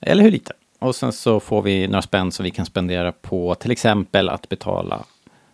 eller 0.01 0.23
hur 0.23 0.31
lite. 0.31 0.53
Och 0.79 0.97
sen 0.97 1.13
så 1.13 1.41
får 1.41 1.63
vi 1.63 1.87
några 1.87 2.03
spänn 2.03 2.33
som 2.33 2.45
vi 2.45 2.51
kan 2.51 2.67
spendera 2.67 3.13
på 3.13 3.55
till 3.55 3.71
exempel 3.71 4.29
att 4.29 4.49
betala 4.49 5.05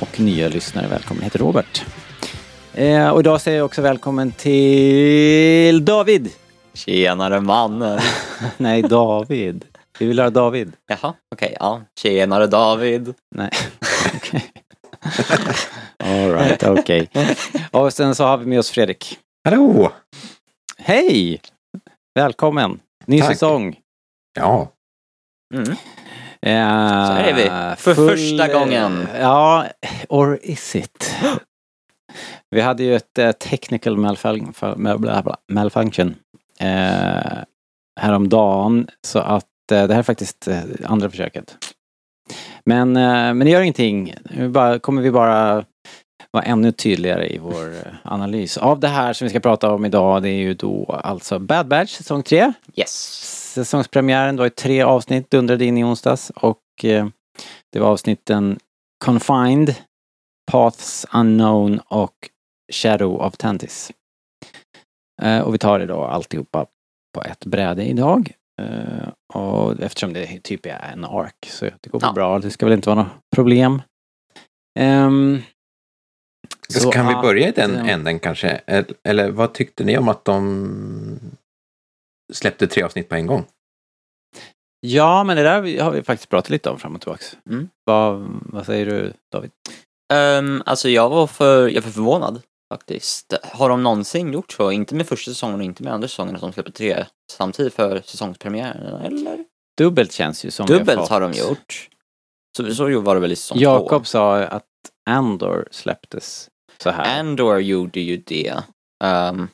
och 0.00 0.20
nya 0.20 0.48
lyssnare 0.48 0.86
välkommen 0.88 1.22
heter 1.22 1.38
Robert. 1.38 1.84
Eh, 2.74 3.08
och 3.08 3.20
idag 3.20 3.40
säger 3.40 3.58
jag 3.58 3.64
också 3.64 3.82
välkommen 3.82 4.32
till 4.32 5.84
David. 5.84 6.30
Tjenare 6.74 7.40
mannen. 7.40 8.00
Nej, 8.56 8.82
David. 8.82 9.64
Vi 9.98 10.06
vill 10.06 10.18
höra 10.18 10.30
David. 10.30 10.72
Jaha, 10.86 11.14
okej, 11.34 11.56
ja. 11.60 11.82
Tjenare 12.00 12.46
David. 12.46 13.14
Nej, 13.34 13.50
okej. 14.16 14.44
All 16.04 16.32
right, 16.32 16.62
okej. 16.64 17.08
Och 17.70 17.92
sen 17.92 18.14
så 18.14 18.24
har 18.24 18.36
vi 18.36 18.46
med 18.46 18.58
oss 18.58 18.70
Fredrik. 18.70 19.18
Hallå! 19.44 19.92
Hej! 20.78 21.40
Välkommen! 22.14 22.80
Ny 23.06 23.20
Tack. 23.20 23.28
säsong. 23.32 23.76
Ja, 24.38 24.72
Mm. 25.54 25.76
Eh, 26.42 27.06
Så 27.06 27.12
är 27.12 27.34
vi. 27.34 27.76
För 27.76 27.94
första 27.94 28.48
gången. 28.52 29.06
Ja, 29.20 29.66
or 30.08 30.38
is 30.42 30.76
it? 30.76 31.14
Vi 32.50 32.60
hade 32.60 32.82
ju 32.82 32.96
ett 32.96 33.18
eh, 33.18 33.32
technical 33.32 33.96
malfunction 35.48 36.14
eh, 36.60 37.38
häromdagen. 38.00 38.88
Så 39.06 39.18
att 39.18 39.44
eh, 39.72 39.86
det 39.86 39.92
här 39.94 39.98
är 39.98 40.02
faktiskt 40.02 40.48
eh, 40.48 40.60
andra 40.84 41.10
försöket. 41.10 41.56
Men, 42.64 42.96
eh, 42.96 43.02
men 43.12 43.38
det 43.38 43.50
gör 43.50 43.60
ingenting. 43.60 44.14
Nu 44.30 44.48
bara, 44.48 44.78
kommer 44.78 45.02
vi 45.02 45.10
bara 45.10 45.64
vara 46.30 46.44
ännu 46.44 46.72
tydligare 46.72 47.26
i 47.28 47.38
vår 47.38 47.64
eh, 47.74 47.92
analys 48.04 48.56
av 48.58 48.80
det 48.80 48.88
här 48.88 49.12
som 49.12 49.24
vi 49.24 49.30
ska 49.30 49.40
prata 49.40 49.70
om 49.70 49.84
idag. 49.84 50.22
Det 50.22 50.28
är 50.28 50.38
ju 50.38 50.54
då 50.54 51.00
alltså 51.04 51.38
Bad 51.38 51.68
Batch 51.68 51.90
säsong 51.92 52.22
3 52.22 52.52
Yes. 52.74 53.35
Säsongspremiären. 53.64 54.36
Det 54.36 54.40
var 54.40 54.46
ju 54.46 54.50
tre 54.50 54.82
avsnitt 54.82 55.30
dundrade 55.30 55.64
in 55.64 55.78
i 55.78 55.84
onsdags 55.84 56.30
och 56.30 56.62
eh, 56.84 57.06
det 57.72 57.80
var 57.80 57.88
avsnitten 57.88 58.58
Confined, 59.04 59.74
Paths 60.52 61.06
Unknown 61.14 61.78
och 61.78 62.14
Shadow 62.72 63.20
of 63.20 63.36
Tantis. 63.36 63.92
Eh, 65.22 65.40
och 65.40 65.54
vi 65.54 65.58
tar 65.58 65.78
det 65.78 65.86
då 65.86 66.04
alltihopa 66.04 66.66
på 67.14 67.22
ett 67.22 67.44
bräde 67.44 67.84
idag. 67.84 68.32
Eh, 68.62 69.08
och 69.34 69.80
eftersom 69.80 70.12
det 70.12 70.40
typ 70.42 70.66
är 70.66 70.90
en 70.92 71.04
ark 71.04 71.46
så 71.50 71.64
det 71.80 71.90
går 71.90 72.00
Ja. 72.04 72.12
bra. 72.12 72.38
Det 72.38 72.50
ska 72.50 72.66
väl 72.66 72.72
inte 72.72 72.88
vara 72.88 73.02
något 73.02 73.12
problem. 73.36 73.82
Ehm, 74.78 75.42
så 76.68 76.90
kan 76.90 77.06
vi 77.08 77.14
börja 77.14 77.48
i 77.48 77.52
den 77.52 77.76
änden 77.76 78.18
kanske? 78.18 78.48
Eller, 78.48 78.86
eller 79.08 79.30
vad 79.30 79.54
tyckte 79.54 79.84
ni 79.84 79.98
om 79.98 80.08
att 80.08 80.24
de 80.24 81.20
släppte 82.32 82.66
tre 82.66 82.82
avsnitt 82.82 83.08
på 83.08 83.14
en 83.14 83.26
gång? 83.26 83.46
Ja, 84.80 85.24
men 85.24 85.36
det 85.36 85.42
där 85.42 85.82
har 85.82 85.90
vi 85.90 86.02
faktiskt 86.02 86.30
pratat 86.30 86.50
lite 86.50 86.70
om 86.70 86.78
fram 86.78 86.94
och 86.94 87.00
tillbaks. 87.00 87.36
Mm. 87.50 87.68
Vad, 87.84 88.26
vad 88.42 88.66
säger 88.66 88.86
du 88.86 89.12
David? 89.32 89.50
Um, 90.14 90.62
alltså 90.66 90.88
jag 90.88 91.08
var 91.08 91.26
för, 91.26 91.68
jag 91.68 91.82
var 91.82 91.90
förvånad 91.90 92.42
faktiskt. 92.74 93.34
Har 93.42 93.68
de 93.68 93.82
någonsin 93.82 94.32
gjort 94.32 94.52
så? 94.52 94.70
Inte 94.70 94.94
med 94.94 95.06
första 95.06 95.30
säsongen 95.30 95.56
och 95.56 95.64
inte 95.64 95.82
med 95.82 95.92
andra 95.92 96.08
säsongen 96.08 96.34
att 96.34 96.40
de 96.40 96.52
släpper 96.52 96.72
tre 96.72 97.04
samtidigt 97.32 97.74
för 97.74 98.02
säsongspremiären, 98.04 99.02
eller? 99.02 99.44
Dubbelt 99.78 100.12
känns 100.12 100.44
ju 100.44 100.50
som 100.50 100.66
Dubbelt 100.66 101.00
fått. 101.00 101.08
har 101.08 101.20
de 101.20 101.32
gjort. 101.32 101.88
Så, 102.56 102.74
så 102.74 103.00
var 103.00 103.14
det 103.14 103.20
väl 103.20 103.32
i 103.32 103.36
säsong 103.36 103.58
två? 103.58 103.62
Jakob 103.62 104.06
sa 104.06 104.42
att 104.42 104.64
Andor 105.10 105.68
släpptes 105.70 106.48
så 106.78 106.90
här. 106.90 107.20
Andor 107.20 107.60
gjorde 107.60 108.00
ju 108.00 108.16
det. 108.16 108.54
Um, 109.04 109.48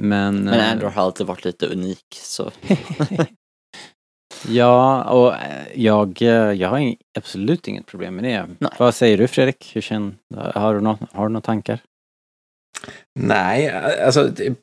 men 0.00 0.44
men 0.44 0.60
eh, 0.60 0.70
Andor 0.72 0.88
har 0.88 1.02
alltid 1.02 1.26
varit 1.26 1.44
lite 1.44 1.66
unik, 1.66 2.04
så 2.10 2.50
ja, 4.48 5.04
och 5.04 5.34
eh, 5.34 5.66
jag, 5.74 6.22
eh, 6.22 6.52
jag 6.52 6.68
har 6.68 6.94
absolut 7.18 7.68
inget 7.68 7.86
problem 7.86 8.14
med 8.14 8.24
det. 8.24 8.48
Nej. 8.58 8.70
Vad 8.78 8.94
säger 8.94 9.18
du 9.18 9.28
Fredrik? 9.28 9.70
Hur 9.76 9.80
känner, 9.80 10.14
har, 10.54 10.74
du 10.74 10.80
nå- 10.80 10.98
har 11.12 11.26
du 11.26 11.32
några 11.32 11.44
tankar? 11.44 11.80
Nej, 13.20 13.70
alltså 14.00 14.22
det, 14.28 14.54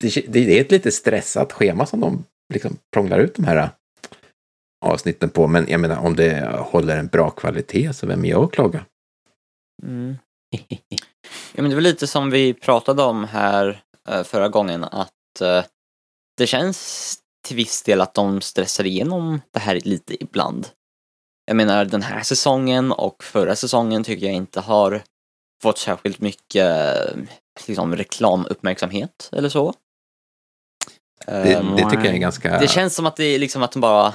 det, 0.00 0.26
det 0.28 0.58
är 0.58 0.60
ett 0.60 0.70
lite 0.70 0.90
stressat 0.92 1.52
schema 1.52 1.86
som 1.86 2.00
de 2.00 2.24
liksom 2.54 2.76
prånglar 2.92 3.18
ut 3.18 3.34
de 3.34 3.44
här 3.44 3.70
avsnitten 4.84 5.30
på. 5.30 5.46
Men 5.46 5.66
jag 5.68 5.80
menar, 5.80 5.96
om 6.06 6.16
det 6.16 6.56
håller 6.58 6.96
en 6.98 7.06
bra 7.06 7.30
kvalitet 7.30 7.92
så 7.92 8.06
vem 8.06 8.24
är 8.24 8.28
jag 8.28 8.44
att 8.44 8.52
klaga? 8.52 8.84
Mm. 9.82 10.16
Ja, 11.54 11.62
men 11.62 11.70
det 11.70 11.74
var 11.76 11.82
lite 11.82 12.06
som 12.06 12.30
vi 12.30 12.54
pratade 12.54 13.02
om 13.02 13.24
här 13.24 13.82
förra 14.24 14.48
gången 14.48 14.84
att 14.84 15.40
eh, 15.40 15.64
det 16.36 16.46
känns 16.46 17.18
till 17.46 17.56
viss 17.56 17.82
del 17.82 18.00
att 18.00 18.14
de 18.14 18.40
stressar 18.40 18.84
igenom 18.86 19.40
det 19.50 19.58
här 19.58 19.80
lite 19.84 20.22
ibland. 20.24 20.68
Jag 21.46 21.56
menar 21.56 21.84
den 21.84 22.02
här 22.02 22.22
säsongen 22.22 22.92
och 22.92 23.24
förra 23.24 23.56
säsongen 23.56 24.04
tycker 24.04 24.26
jag 24.26 24.34
inte 24.34 24.60
har 24.60 25.02
fått 25.62 25.78
särskilt 25.78 26.20
mycket 26.20 26.66
eh, 27.06 27.16
liksom, 27.66 27.96
reklamuppmärksamhet 27.96 29.28
eller 29.32 29.48
så. 29.48 29.74
Det, 31.26 31.32
Ehm, 31.54 31.76
det 31.76 31.82
tycker 31.90 32.04
jag 32.04 32.14
är 32.14 32.18
ganska... 32.18 32.58
det 32.58 32.68
känns 32.68 32.94
som 32.94 33.06
att 33.06 33.16
det 33.16 33.24
är 33.24 33.38
liksom 33.38 33.62
att 33.62 33.72
de 33.72 33.80
bara, 33.80 34.14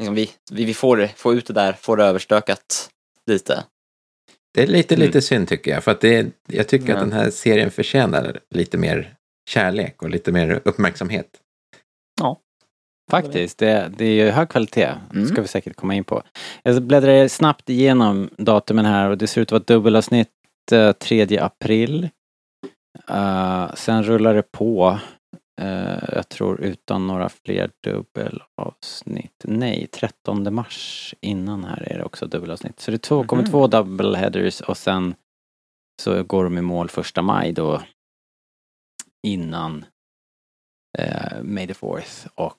liksom, 0.00 0.14
vi, 0.14 0.30
vi, 0.52 0.74
får, 0.74 1.06
får 1.16 1.34
ut 1.34 1.46
det 1.46 1.52
där, 1.52 1.72
får 1.72 1.96
det 1.96 2.04
överstökat 2.04 2.90
lite. 3.26 3.64
Det 4.54 4.62
är 4.62 4.66
lite, 4.66 4.94
Mm. 4.94 5.06
lite 5.06 5.22
synd 5.22 5.48
tycker 5.48 5.70
jag. 5.70 5.84
För 5.84 5.90
att 5.90 6.00
det, 6.00 6.26
jag 6.48 6.68
tycker 6.68 6.88
Ja. 6.88 6.94
att 6.94 7.00
den 7.00 7.12
här 7.12 7.30
serien 7.30 7.70
förtjänar 7.70 8.40
lite 8.50 8.78
mer 8.78 9.14
kärlek 9.50 10.02
och 10.02 10.10
lite 10.10 10.32
mer 10.32 10.60
uppmärksamhet. 10.64 11.26
Faktiskt, 13.10 13.58
det, 13.58 13.92
det 13.98 14.04
är 14.04 14.24
ju 14.24 14.30
hög 14.30 14.48
kvalitet. 14.48 14.86
Det 15.10 15.16
Mm. 15.16 15.28
ska 15.28 15.42
vi 15.42 15.48
säkert 15.48 15.76
komma 15.76 15.94
in 15.94 16.04
på. 16.04 16.22
Jag 16.62 16.82
bläddrar 16.82 17.28
snabbt 17.28 17.70
igenom 17.70 18.30
datumen 18.36 18.84
här 18.84 19.10
och 19.10 19.18
det 19.18 19.26
ser 19.26 19.40
ut 19.40 19.48
att 19.48 19.52
vara 19.52 19.62
dubbelavsnitt 19.78 20.28
eh, 20.72 20.92
3 20.92 21.38
april. 21.38 22.08
Eh, 23.08 23.74
sen 23.74 24.02
rullar 24.04 24.34
det 24.34 24.52
på. 24.52 24.98
eh, 25.60 25.98
jag 26.12 26.28
tror 26.28 26.60
utan 26.60 27.06
några 27.06 27.28
fler 27.28 27.70
dubbelavsnitt. 27.84 29.44
Nej, 29.44 29.86
13 29.92 30.54
mars 30.54 31.14
innan 31.20 31.64
här 31.64 31.92
är 31.92 31.98
det 31.98 32.04
också 32.04 32.26
dubbelavsnitt. 32.26 32.80
Så 32.80 32.90
det 32.90 32.94
är 32.94 32.98
två, 32.98 33.24
kommer 33.24 33.42
Mhm. 33.42 33.50
två 33.50 33.66
double 33.66 34.18
headers 34.18 34.60
och 34.60 34.76
sen 34.76 35.14
så 36.02 36.22
går 36.22 36.44
de 36.44 36.58
i 36.58 36.60
mål 36.60 36.88
första 36.88 37.22
maj 37.22 37.52
då. 37.52 37.82
Innan 39.26 39.84
eh, 40.98 41.42
May 41.42 41.66
the 41.66 41.74
Fourth 41.74 42.26
och 42.34 42.56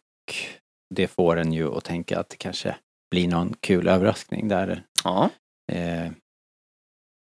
det 0.95 1.07
får 1.07 1.37
en 1.37 1.53
ju 1.53 1.75
att 1.77 1.83
tänka 1.83 2.19
att 2.19 2.29
det 2.29 2.37
kanske 2.37 2.75
blir 3.11 3.27
någon 3.27 3.53
kul 3.59 3.87
överraskning 3.87 4.47
där. 4.47 4.83
Ja. 5.03 5.29
Eh, 5.71 6.11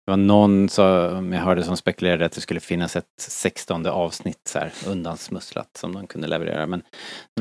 det 0.06 0.12
var 0.12 0.18
någon 0.18 0.69
som 0.69 1.33
jag 1.33 1.41
hörde 1.41 1.63
som 1.63 1.77
spekulerade 1.77 2.25
att 2.25 2.31
det 2.31 2.41
skulle 2.41 2.59
finnas 2.59 2.95
ett 2.95 3.06
sextonde 3.19 3.91
avsnitt 3.91 4.47
så 4.47 4.59
här 4.59 4.71
undansmusslat 4.88 5.77
som 5.77 5.94
de 5.94 6.07
kunde 6.07 6.27
leverera. 6.27 6.68
Men, 6.68 6.83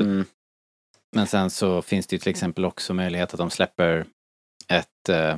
Mm. 0.01 0.25
men 1.15 1.27
sen 1.27 1.49
så 1.49 1.81
finns 1.81 2.07
det 2.07 2.15
ju 2.15 2.19
till 2.19 2.29
exempel 2.29 2.65
också 2.65 2.93
möjlighet 2.93 3.33
att 3.33 3.37
de 3.37 3.49
släpper 3.49 4.05
ett 4.67 5.09
eh, 5.09 5.37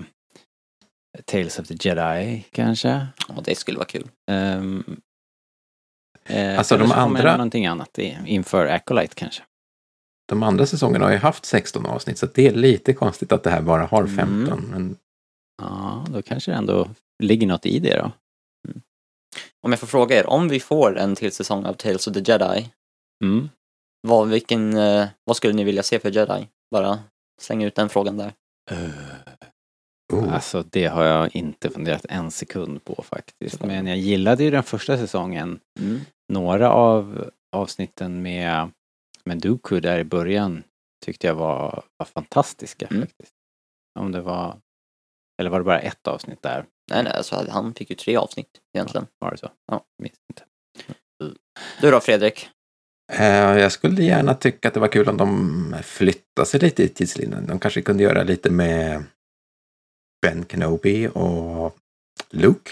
Tales 1.25 1.59
of 1.59 1.67
the 1.67 1.75
Jedi 1.89 2.45
kanske. 2.51 3.07
ja, 3.27 3.41
det 3.43 3.55
skulle 3.55 3.77
vara 3.77 3.87
kul. 3.87 4.09
Um, 4.31 5.01
eh, 6.31 6.57
Alltså, 6.57 6.75
eller 6.75 6.86
de 6.88 6.92
andra- 6.94 7.31
någonting 7.38 7.66
annat 7.66 8.00
i- 8.00 8.18
inför 8.25 8.66
Acolyte 8.68 9.16
kanske. 9.16 9.44
De 10.28 10.44
andra 10.44 10.66
säsongerna 10.66 11.06
har 11.06 11.12
ju 11.12 11.18
haft 11.18 11.45
16 11.45 11.86
avsnitt, 11.86 12.18
så 12.18 12.25
det 12.25 12.48
är 12.48 12.54
lite 12.54 12.94
konstigt 12.94 13.31
att 13.31 13.44
det 13.44 13.50
här 13.50 13.62
bara 13.62 13.86
har 13.86 14.04
Mm. 14.04 14.16
15. 14.16 14.62
Men 14.72 14.98
Ja, 15.62 16.06
då 16.10 16.22
kanske 16.22 16.51
det 16.51 16.57
ändå 16.57 16.88
ligger 17.24 17.48
något 17.48 17.66
i 17.66 17.80
det 17.80 17.98
då. 17.98 18.12
Om 19.63 19.72
jag 19.72 19.80
får 19.80 19.88
fråga 19.88 20.19
er, 20.19 20.28
om 20.30 20.50
vi 20.50 20.60
får 20.60 20.98
en 20.98 21.16
till 21.16 21.31
säsong 21.31 21.66
av 21.66 21.74
Tales 21.74 22.07
of 22.07 22.13
the 22.13 22.19
Jedi, 22.31 22.69
Mm. 23.24 23.50
vad, 24.07 24.28
vilken, 24.30 24.78
eh, 24.78 25.07
vad 25.24 25.36
skulle 25.38 25.54
ni 25.54 25.63
vilja 25.63 25.83
se 25.83 26.00
för 26.00 26.12
Jedi? 26.12 26.48
Bara 26.72 27.00
släng 27.42 27.63
ut 27.63 27.75
den 27.75 27.89
frågan 27.89 28.18
där. 28.18 28.33
oh, 30.13 30.33
Alltså 30.33 30.63
det 30.69 30.86
har 30.86 31.04
jag 31.04 31.36
inte 31.36 31.69
funderat 31.69 32.06
en 32.10 32.31
sekund 32.31 32.83
på 32.83 33.04
faktiskt. 33.04 33.63
Men 33.63 33.88
jag 33.88 33.98
gillade 33.98 34.44
ju 34.44 34.51
den 34.51 34.63
första 34.63 34.98
säsongen. 34.98 35.60
Mm. 35.80 36.00
Några 36.31 36.72
av 36.72 37.30
avsnitten 37.51 38.22
med, 38.22 38.72
med 39.24 39.38
Dooku 39.38 39.80
där 39.80 40.00
i 40.00 40.04
början 40.04 40.63
tyckte 41.06 41.28
jag 41.28 41.36
var, 41.36 41.83
var 41.98 42.06
fantastiska 42.06 42.88
Mm. 42.88 43.01
faktiskt. 43.01 43.33
Om 44.00 44.12
det 44.12 44.22
var, 44.22 44.57
eller 45.42 45.50
var 45.50 45.60
det 45.60 45.63
bara 45.66 45.80
ett 45.80 46.07
avsnitt 46.07 46.42
där? 46.42 46.66
Nej, 46.92 47.04
nej, 47.04 47.13
alltså, 47.13 47.45
han 47.50 47.74
fick 47.74 47.89
ju 47.89 47.95
tre 47.95 48.18
avsnitt 48.18 48.62
egentligen. 48.74 49.07
Var 49.19 49.31
det 49.31 49.38
så? 49.38 49.51
Ja. 49.66 49.86
Minns 50.04 50.19
inte. 50.31 50.45
Du 51.81 51.92
då 51.92 52.00
Fredrik? 52.00 52.50
eh, 53.13 53.25
jag 53.57 53.72
skulle 53.72 54.04
gärna 54.04 54.33
tycka 54.33 54.68
att 54.68 54.74
det 54.74 54.80
var 54.80 54.88
kul 54.88 55.10
om 55.10 55.18
de 55.18 55.75
flyttade 55.83 56.45
sig 56.45 56.60
lite 56.60 56.83
i 56.83 56.89
tidslinjen. 56.89 57.48
De 57.48 57.60
kanske 57.60 57.81
kunde 57.81 58.04
göra 58.04 58.24
lite 58.24 58.50
med 58.51 59.04
Ben 60.22 60.45
Kenobi 60.45 61.07
och 61.07 61.78
Luke. 62.30 62.72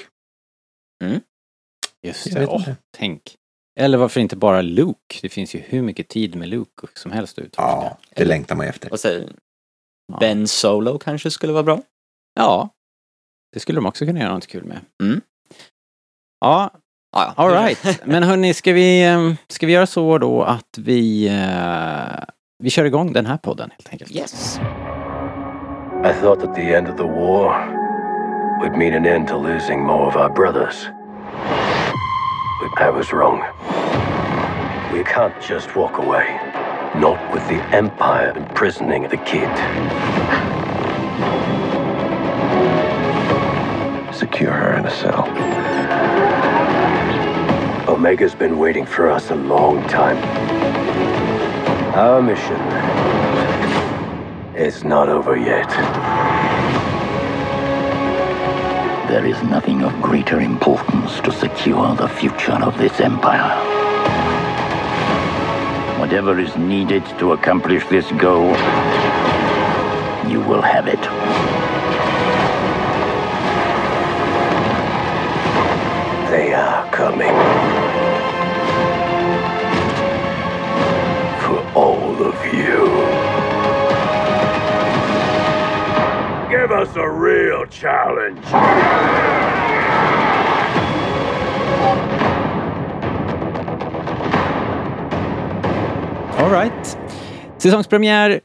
Just 2.02 2.28
Jag 2.28 2.36
det, 2.36 2.48
åh, 2.48 2.70
tänk. 2.98 3.36
Eller 3.80 3.98
varför 3.98 4.20
inte 4.20 4.36
bara 4.36 4.62
Luke? 4.62 5.20
Det 5.22 5.30
finns 5.30 5.56
ju 5.56 5.60
hur 5.60 5.82
mycket 5.82 6.08
tid 6.08 6.36
med 6.36 6.48
Luke 6.50 6.88
som 6.94 7.12
helst 7.12 7.38
att 7.38 7.46
utforska. 7.46 7.62
Ja, 7.72 7.98
det 8.16 8.26
längtar 8.26 8.56
man 8.56 8.66
ju 8.66 8.70
efter. 8.70 8.90
Vad 8.90 9.00
säger 9.00 9.20
du? 9.20 9.34
Ja. 10.12 10.18
Ben 10.20 10.48
Solo 10.48 11.00
kanske 11.00 11.32
skulle 11.32 11.54
vara 11.54 11.64
bra? 11.64 11.82
Ja, 12.36 12.70
det 13.54 13.60
skulle 13.60 13.78
de 13.78 13.86
också 13.86 14.06
kunna 14.06 14.20
göra 14.20 14.34
något 14.34 14.48
kul 14.48 14.64
med. 14.64 14.80
Mm. 15.04 15.22
Ja, 16.40 16.72
Ja, 17.12 17.34
all 17.36 17.52
right. 17.52 18.02
Men 18.06 18.24
hörni, 18.24 18.54
ska 18.54 18.74
vi, 18.74 19.06
eh, 19.06 19.34
ska 19.48 19.66
vi 19.66 19.74
göra 19.74 19.88
så 19.88 20.18
då 20.18 20.44
att 20.44 20.78
vi, 20.78 21.28
eh, 21.28 22.24
vi 22.64 22.70
kör 22.70 22.86
igång 22.86 23.14
den 23.14 23.26
här 23.26 23.38
podden 23.38 23.70
helt 23.72 23.90
enkelt? 23.92 24.12
Yes. 24.12 24.60
I 26.06 26.22
thought 26.22 26.42
that 26.42 26.56
the 26.56 26.74
end 26.74 26.88
of 26.88 26.98
the 26.98 27.04
war 27.04 27.66
would 28.62 28.78
mean 28.78 28.94
an 28.94 29.06
end 29.06 29.28
to 29.28 29.44
losing 29.44 29.84
more 29.84 30.08
of 30.08 30.16
our 30.16 30.30
brothers. 30.30 30.99
I 32.62 32.90
was 32.90 33.14
wrong. 33.14 33.40
We 34.92 35.06
can't 35.06 35.42
just 35.42 35.78
walk 35.78 35.98
away. 35.98 36.26
Not 37.00 37.34
with 37.34 37.48
the 37.48 37.64
Empire 37.74 38.34
imprisoning 38.36 39.04
the 39.04 39.16
kid. 39.16 39.50
Secure 44.14 44.52
her 44.52 44.74
in 44.76 44.86
a 44.86 44.92
cell. 44.92 45.24
Omega's 47.88 48.36
been 48.36 48.60
waiting 48.60 48.86
for 48.86 49.10
us 49.10 49.32
a 49.32 49.36
long 49.36 49.82
time. 49.88 50.18
Our 51.96 52.22
mission 52.22 52.60
is 54.54 54.84
not 54.84 55.08
over 55.08 55.38
yet. 55.38 56.39
There 59.10 59.26
is 59.26 59.42
nothing 59.42 59.82
of 59.82 59.92
greater 60.04 60.40
importance 60.40 61.20
to 61.22 61.32
secure 61.32 61.96
the 61.96 62.08
future 62.08 62.60
of 62.62 62.78
this 62.78 63.00
empire. 63.00 63.58
Whatever 66.00 66.38
is 66.40 66.56
needed 66.56 67.04
to 67.18 67.32
accomplish 67.32 67.84
this 67.88 68.06
goal, 68.12 68.50
you 70.30 70.42
will 70.42 70.62
have 70.62 70.86
it. 70.88 71.02
They 76.30 76.54
are 76.54 76.88
coming. 76.92 77.34
For 81.42 81.60
all 81.74 82.24
of 82.24 82.54
you. 82.54 82.89
Give 86.70 86.82
us 86.82 86.96
a 86.96 87.10
real 87.10 87.66
challenge. 87.72 88.46
All 96.38 96.52
right. 96.52 96.98
Säsongspremiär, 97.58 98.40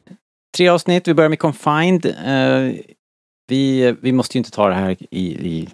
tre 0.56 0.68
avsnitt. 0.68 1.08
Vi 1.08 1.14
börjar 1.14 1.28
med 1.28 1.38
Confined. 1.38 2.06
Uh, 2.06 2.74
vi, 3.48 3.96
vi 4.00 4.12
måste 4.12 4.38
ju 4.38 4.40
inte 4.40 4.50
ta 4.50 4.68
det 4.68 4.74
här 4.74 4.96
i, 5.10 5.26
i 5.50 5.68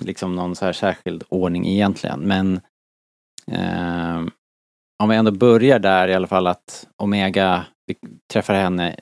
liksom 0.00 0.36
någon 0.36 0.56
så 0.56 0.64
här 0.64 0.72
särskild 0.72 1.24
ordning 1.28 1.66
egentligen, 1.66 2.20
men 2.20 2.60
uh, 3.52 4.28
om 5.02 5.08
vi 5.08 5.16
ändå 5.16 5.30
börjar 5.30 5.78
där 5.78 6.08
i 6.08 6.14
alla 6.14 6.26
fall 6.26 6.46
att 6.46 6.88
Omega, 6.96 7.64
vi 7.86 7.94
träffar 8.32 8.54
henne 8.54 8.96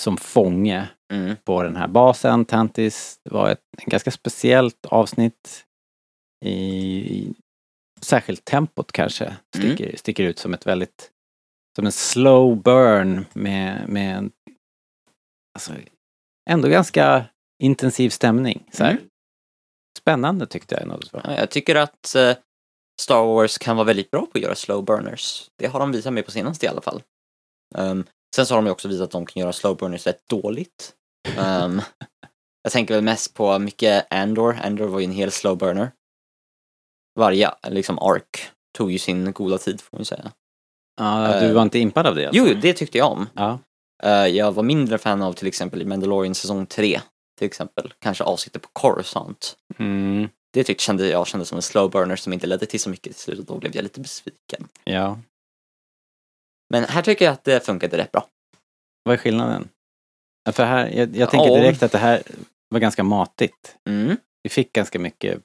som 0.00 0.16
fånge 0.16 0.88
Mm. 1.12 1.36
på 1.44 1.62
den 1.62 1.76
här 1.76 1.88
basen. 1.88 2.44
Tantis 2.44 3.20
det 3.24 3.34
var 3.34 3.50
ett 3.50 3.60
ganska 3.86 4.10
speciellt 4.10 4.86
avsnitt 4.86 5.64
i, 6.44 6.54
i 7.18 7.34
särskilt 8.00 8.44
tempot 8.44 8.92
kanske 8.92 9.36
sticker, 9.56 9.96
sticker 9.96 10.24
ut 10.24 10.38
som 10.38 10.54
ett 10.54 10.66
väldigt 10.66 11.10
som 11.76 11.86
en 11.86 11.92
slow 11.92 12.62
burn 12.62 13.24
med, 13.32 13.88
med 13.88 14.16
en 14.16 14.30
alltså, 15.54 15.72
ändå 16.50 16.68
ganska 16.68 17.24
intensiv 17.62 18.10
stämning. 18.10 18.68
Så. 18.72 18.84
Mm. 18.84 18.96
Spännande 19.98 20.46
tyckte 20.46 20.74
jag 20.74 20.88
något. 20.88 21.10
Ja, 21.12 21.34
Jag 21.38 21.50
tycker 21.50 21.74
att 21.74 22.14
eh, 22.14 22.36
Star 23.00 23.24
Wars 23.24 23.58
kan 23.58 23.76
vara 23.76 23.86
väldigt 23.86 24.10
bra 24.10 24.20
på 24.20 24.30
att 24.38 24.42
göra 24.42 24.54
slow 24.54 24.84
burners. 24.84 25.50
Det 25.58 25.66
har 25.66 25.80
de 25.80 25.92
visat 25.92 26.12
mig 26.12 26.22
på 26.22 26.30
senaste 26.30 26.66
i 26.66 26.68
alla 26.68 26.80
fall. 26.80 27.02
Ehm, 27.74 28.04
sen 28.34 28.46
så 28.46 28.54
har 28.54 28.62
de 28.62 28.66
ju 28.66 28.72
också 28.72 28.88
visat 28.88 29.04
att 29.04 29.10
de 29.10 29.26
kan 29.26 29.40
göra 29.40 29.52
slow 29.52 29.76
burners 29.76 30.06
rätt 30.06 30.28
dåligt. 30.28 30.92
Ehm, 31.38 31.82
jag 32.62 32.72
tänker 32.72 32.94
väl 32.94 33.04
mest 33.04 33.34
på 33.34 33.58
mycket 33.58 34.06
Andor. 34.10 34.58
Andor 34.62 34.86
var 34.86 34.98
ju 35.00 35.04
en 35.04 35.12
hel 35.12 35.30
slow 35.30 35.56
burner. 35.58 35.92
Varje 37.18 37.50
liksom 37.68 37.98
ark 37.98 38.50
tog 38.78 38.92
ju 38.92 38.98
sin 38.98 39.32
goda 39.32 39.58
tid 39.58 39.80
får 39.80 39.96
man 39.96 40.04
säga. 40.04 40.32
Ja, 41.00 41.40
du 41.40 41.46
Eh, 41.46 41.52
var 41.52 41.62
inte 41.62 41.78
impad 41.78 42.06
av 42.06 42.14
det? 42.14 42.26
Alltså. 42.26 42.42
Jo, 42.48 42.54
det 42.62 42.72
tyckte 42.72 42.98
jag 42.98 43.12
om. 43.12 43.26
Ja. 43.34 43.58
Eh, 44.02 44.26
jag 44.26 44.52
var 44.52 44.62
mindre 44.62 44.98
fan 44.98 45.22
av 45.22 45.32
till 45.32 45.46
exempel 45.48 45.82
i 45.82 45.84
Mandalorian 45.84 46.34
säsong 46.34 46.66
3. 46.66 47.00
Till 47.38 47.46
exempel. 47.46 47.94
Kanske 47.98 48.24
avsnittet 48.24 48.62
på 48.62 48.68
Coruscant. 48.72 49.56
Mm, 49.78 50.28
Det 50.52 50.64
tyckte 50.64 50.84
kände 50.84 51.08
jag 51.08 51.26
kändes 51.26 51.48
som 51.48 51.56
en 51.58 51.62
slow 51.62 51.90
burner 51.90 52.16
som 52.16 52.32
inte 52.32 52.46
ledde 52.46 52.66
till 52.66 52.80
så 52.80 52.90
mycket 52.90 53.12
till 53.12 53.22
slut 53.22 53.38
och 53.38 53.44
då 53.44 53.56
blev 53.58 53.76
jag 53.76 53.82
lite 53.82 54.00
besviken. 54.00 54.68
ja. 54.84 55.18
Men 56.72 56.84
här 56.84 57.02
tycker 57.02 57.24
jag 57.24 57.32
att 57.32 57.44
det 57.44 57.66
funkade 57.66 57.98
rätt 57.98 58.12
bra. 58.12 58.26
Vad 59.04 59.12
är 59.12 59.16
skillnaden? 59.16 59.68
För 60.52 60.64
här, 60.64 60.88
jag, 60.88 61.16
jag 61.16 61.30
tänker 61.30 61.50
direkt 61.60 61.82
att 61.82 61.92
det 61.92 61.98
här 61.98 62.22
var 62.68 62.80
ganska 62.80 63.02
matigt. 63.04 63.76
Mm. 63.88 64.16
Vi 64.42 64.50
fick 64.50 64.72
ganska 64.72 64.98
mycket 64.98 65.40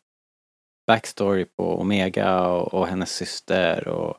backstory 0.88 1.46
på 1.46 1.80
Omega 1.82 2.48
och, 2.48 2.74
och 2.74 2.88
hennes 2.88 3.12
syster 3.16 3.88
och 3.88 4.18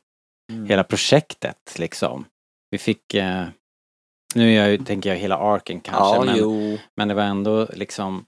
hela 0.69 0.85
projektet 0.85 1.79
liksom. 1.79 2.25
Vi 2.71 2.79
fick, 2.79 3.15
eh, 3.15 3.47
nu 4.35 4.55
är 4.55 4.69
jag, 4.69 4.87
tänker 4.87 5.11
jag 5.11 5.17
hela 5.17 5.37
arken 5.37 5.81
kanske, 5.81 6.17
Ja, 6.17 6.25
men, 6.25 6.37
jo. 6.39 6.79
men 6.97 7.09
det 7.09 7.15
var 7.15 7.23
ändå 7.23 7.69
liksom 7.73 8.27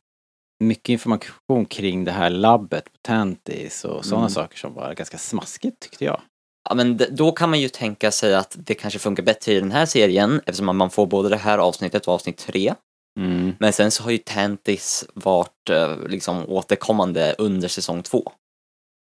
mycket 0.64 0.88
information 0.88 1.66
kring 1.66 2.04
det 2.04 2.12
här 2.12 2.30
labbet 2.30 2.88
på 3.02 3.84
och 3.84 4.04
sådana 4.04 4.26
Mm. 4.26 4.30
saker 4.30 4.58
som 4.58 4.74
var 4.74 4.94
ganska 4.94 5.18
smaskigt 5.18 5.80
tyckte 5.80 6.04
jag. 6.04 6.20
Ja, 6.68 6.74
men 6.74 7.00
då 7.10 7.32
kan 7.32 7.50
man 7.50 7.60
ju 7.60 7.68
tänka 7.68 8.10
sig 8.10 8.34
att 8.34 8.56
det 8.58 8.74
kanske 8.74 8.98
funkar 8.98 9.22
bättre 9.22 9.52
i 9.52 9.60
den 9.60 9.72
här 9.72 9.86
serien 9.86 10.40
eftersom 10.46 10.76
man 10.76 10.90
får 10.90 11.06
både 11.06 11.28
det 11.28 11.36
här 11.36 11.58
avsnittet 11.58 12.06
och 12.06 12.14
avsnitt 12.14 12.38
tre. 12.38 12.74
Mm. 13.20 13.52
Men 13.58 13.72
sen 13.72 13.90
så 13.90 14.02
har 14.02 14.10
ju 14.10 14.18
Tantis 14.18 15.04
varit 15.14 15.70
eh, 15.70 15.98
liksom 16.08 16.48
återkommande 16.48 17.34
under 17.38 17.68
säsong 17.68 18.02
två. 18.02 18.32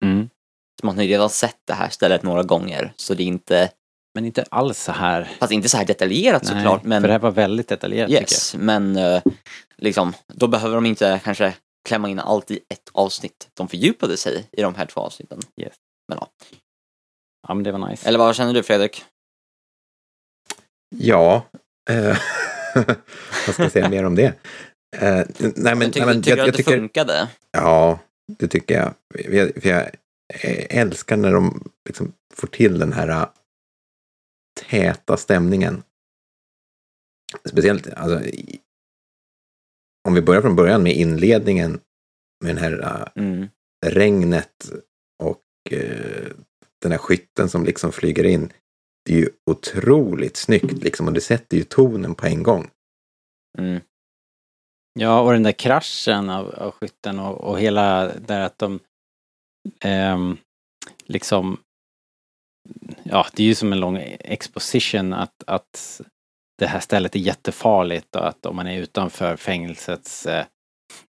Mm. 0.05 0.29
Man 0.83 0.95
har 0.95 1.03
ju 1.03 1.09
redan 1.09 1.29
sett 1.29 1.59
det 1.65 1.73
här 1.73 1.89
stället 1.89 2.23
några 2.23 2.43
gånger, 2.43 2.93
så 2.95 3.13
det 3.13 3.23
är 3.23 3.27
inte, 3.27 3.69
Men 4.15 4.25
inte 4.25 4.45
alls 4.49 4.83
så 4.83 4.91
här. 4.91 5.29
fast 5.39 5.51
inte 5.51 5.69
så 5.69 5.77
här 5.77 5.85
detaljerat 5.85 6.43
Nej, 6.43 6.53
såklart, 6.53 6.83
men 6.83 7.01
För 7.01 7.07
det 7.07 7.13
här 7.13 7.19
var 7.19 7.31
väldigt 7.31 7.67
detaljerat 7.67 8.11
yes, 8.11 8.55
men 8.55 8.95
eh, 8.95 9.21
liksom, 9.77 10.13
då 10.27 10.47
behöver 10.47 10.75
de 10.75 10.85
inte 10.85 11.19
kanske 11.23 11.53
klämma 11.87 12.09
in 12.09 12.19
allt 12.19 12.51
i 12.51 12.59
ett 12.69 12.89
avsnitt. 12.93 13.49
De 13.53 13.67
fördjupade 13.67 14.17
sig 14.17 14.49
i 14.51 14.61
de 14.61 14.75
här 14.75 14.85
två 14.85 15.01
avsnitten. 15.01 15.39
Yes. 15.61 15.73
Men 16.07 16.17
ja. 16.21 16.27
Jag. 17.47 17.51
Ja, 17.51 17.53
men 17.53 17.63
det 17.63 17.71
var 17.71 17.89
nice. 17.89 18.07
Eller 18.07 18.19
vad 18.19 18.35
känner 18.35 18.53
du 18.53 18.63
Fredrik? 18.63 19.05
Ja, 20.95 21.45
eh, 21.89 22.17
vad 23.47 23.53
ska 23.53 23.63
jag 23.63 23.71
säga 23.71 23.89
mer 23.89 24.03
om 24.03 24.15
det? 24.15 24.33
Eh, 24.97 25.25
nej, 25.55 25.75
men, 25.75 25.91
tycker, 25.91 26.05
nej, 26.05 26.05
men 26.05 26.21
tycker 26.23 26.35
du 26.35 26.37
jag, 26.37 26.39
att 26.39 26.45
jag 26.45 26.47
det 26.53 26.57
tycker, 26.57 26.71
funkade? 26.77 27.29
ja, 27.51 27.99
det 28.37 28.47
tycker 28.47 28.75
jag. 28.75 28.93
För 29.25 29.31
jag, 29.33 29.61
för 29.61 29.69
jag 29.69 29.91
älskar 30.69 31.17
när 31.17 31.31
de 31.33 31.71
liksom 31.89 32.13
får 32.33 32.47
till 32.47 32.79
den 32.79 32.93
här 32.93 33.07
äh, 33.07 33.27
täta 34.69 35.17
stämningen. 35.17 35.83
Speciellt, 37.49 37.87
alltså, 37.93 38.25
i- 38.25 38.59
om 40.07 40.13
vi 40.13 40.21
börjar 40.21 40.41
från 40.41 40.55
början 40.55 40.83
med 40.83 40.95
inledningen 40.95 41.79
med 42.45 42.55
den 42.55 42.63
här 42.63 42.81
äh, 43.15 43.23
Mm. 43.23 43.47
regnet 43.85 44.71
och 45.23 45.43
eh, 45.71 46.31
den 46.81 46.91
här 46.91 46.99
skytten 46.99 47.49
som 47.49 47.65
liksom 47.65 47.91
flyger 47.91 48.23
in. 48.23 48.53
Det 49.05 49.13
är 49.13 49.17
ju 49.17 49.29
otroligt 49.51 50.37
snyggt 50.37 50.83
liksom 50.83 51.07
och 51.07 51.13
det 51.13 51.21
sätter 51.21 51.57
ju 51.57 51.63
tonen 51.63 52.15
på 52.15 52.25
en 52.25 52.43
gång. 52.43 52.69
Mm. 53.57 53.81
Ja, 54.99 55.21
och 55.21 55.33
den 55.33 55.43
där 55.43 55.51
kraschen 55.51 56.29
av, 56.29 56.55
av 56.55 56.71
skytten 56.71 57.19
och, 57.19 57.41
och 57.41 57.59
hela 57.59 58.13
där 58.15 58.39
att 58.39 58.59
de 58.59 58.79
ehm, 59.83 60.37
liksom 61.05 61.57
Ja, 63.03 63.27
det 63.33 63.43
är 63.43 63.47
ju 63.47 63.55
som 63.55 63.71
en 63.71 63.79
lång 63.79 63.97
exposition 64.19 65.13
att, 65.13 65.43
att 65.47 66.01
det 66.57 66.67
här 66.67 66.79
stället 66.79 67.15
är 67.15 67.19
jättefarligt 67.19 68.15
och 68.15 68.27
att 68.27 68.45
om 68.45 68.55
man 68.55 68.67
är 68.67 68.79
utanför 68.79 69.35
fängelsets 69.35 70.25
eh, 70.25 70.45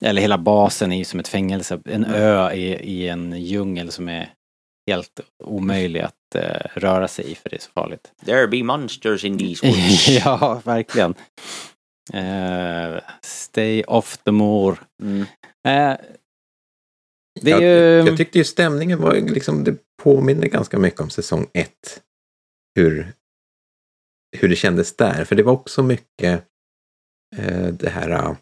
eller 0.01 0.23
hela 0.23 0.39
basen 0.39 0.93
är 0.93 0.97
ju 0.97 1.05
som 1.05 1.21
ett 1.21 1.29
fängelse, 1.29 1.81
en 1.85 2.05
ö 2.05 2.53
i, 2.53 2.65
i 2.75 3.09
en 3.09 3.33
djungel 3.43 3.91
som 3.91 4.09
är 4.09 4.35
helt 4.89 5.21
omöjlig 5.45 6.01
att 6.01 6.35
eh, 6.35 6.67
röra 6.75 7.09
sig 7.09 7.33
i 7.33 7.35
för 7.35 7.51
det 7.51 7.57
är 7.57 7.61
så 7.61 7.71
farligt. 7.71 8.13
There 8.25 8.49
be 8.49 8.63
monsters 8.63 9.25
in 9.25 9.39
these 9.39 9.67
woods. 9.67 10.09
ja, 10.25 10.63
verkligen. 10.65 11.15
Eh, 12.13 13.01
stay 13.23 13.83
off 13.83 14.17
the 14.17 14.31
moor. 14.31 14.79
Mm. 15.03 15.21
Eh, 15.69 15.99
det 17.41 17.51
är 17.51 17.61
jag, 17.61 17.63
ju... 17.63 18.09
jag 18.09 18.17
tyckte 18.17 18.39
ju 18.39 18.45
stämningen 18.45 19.01
var 19.01 19.15
ju 19.15 19.29
liksom, 19.29 19.65
det 19.65 19.77
påminner 20.03 20.47
ganska 20.47 20.79
mycket 20.79 21.01
om 21.01 21.11
säsong 21.11 21.47
ett. 21.53 22.03
Hur, 22.75 23.13
hur 24.37 24.49
det 24.49 24.57
kändes 24.57 24.97
där. 24.97 25.25
För 25.25 25.37
det 25.37 25.43
var 25.43 25.53
också 25.53 25.83
mycket 25.83 26.45
eh, 27.37 27.67
det 27.67 27.89
här 27.89 28.37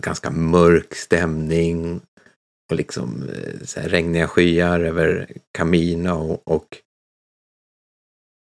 ganska 0.00 0.30
mörk 0.30 0.94
stämning 0.94 2.00
och 2.70 2.76
liksom 2.76 3.28
eh, 3.28 3.60
så 3.64 3.80
här 3.80 3.88
regniga 3.88 4.28
skyar 4.28 4.80
över 4.80 5.32
Camino 5.52 6.10
och, 6.10 6.48
och 6.48 6.76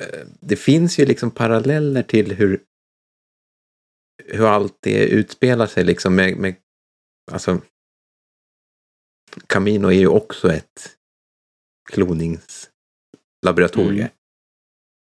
eh, 0.03 0.27
det 0.41 0.57
finns 0.57 0.99
ju 0.99 1.07
liksom 1.07 1.31
paralleller 1.31 2.03
till 2.03 2.33
hur 2.33 2.65
hur 4.25 4.47
allt 4.47 4.79
det 4.81 5.07
utspelar 5.07 5.67
sig 5.67 5.85
liksom 5.85 6.15
med, 6.15 6.37
med 6.37 6.55
alltså 7.33 7.61
Camino 9.47 9.87
är 9.87 9.99
ju 9.99 10.07
också 10.07 10.53
ett 10.53 10.97
kloningslaboratorie. 11.91 14.03
Mm. 14.03 14.11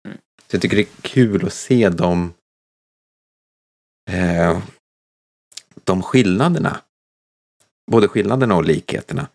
Mm. 0.06 0.18
Så 0.46 0.56
jag 0.56 0.62
tycker 0.62 0.76
det 0.76 0.82
är 0.82 1.02
kul 1.02 1.46
att 1.46 1.52
se 1.52 1.88
de, 1.88 2.34
eh, 4.10 4.62
de 5.84 6.02
skillnaderna. 6.02 6.80
Både 7.88 8.08
skillnaderna 8.08 8.56
och 8.56 8.64
likheterna. 8.64 9.28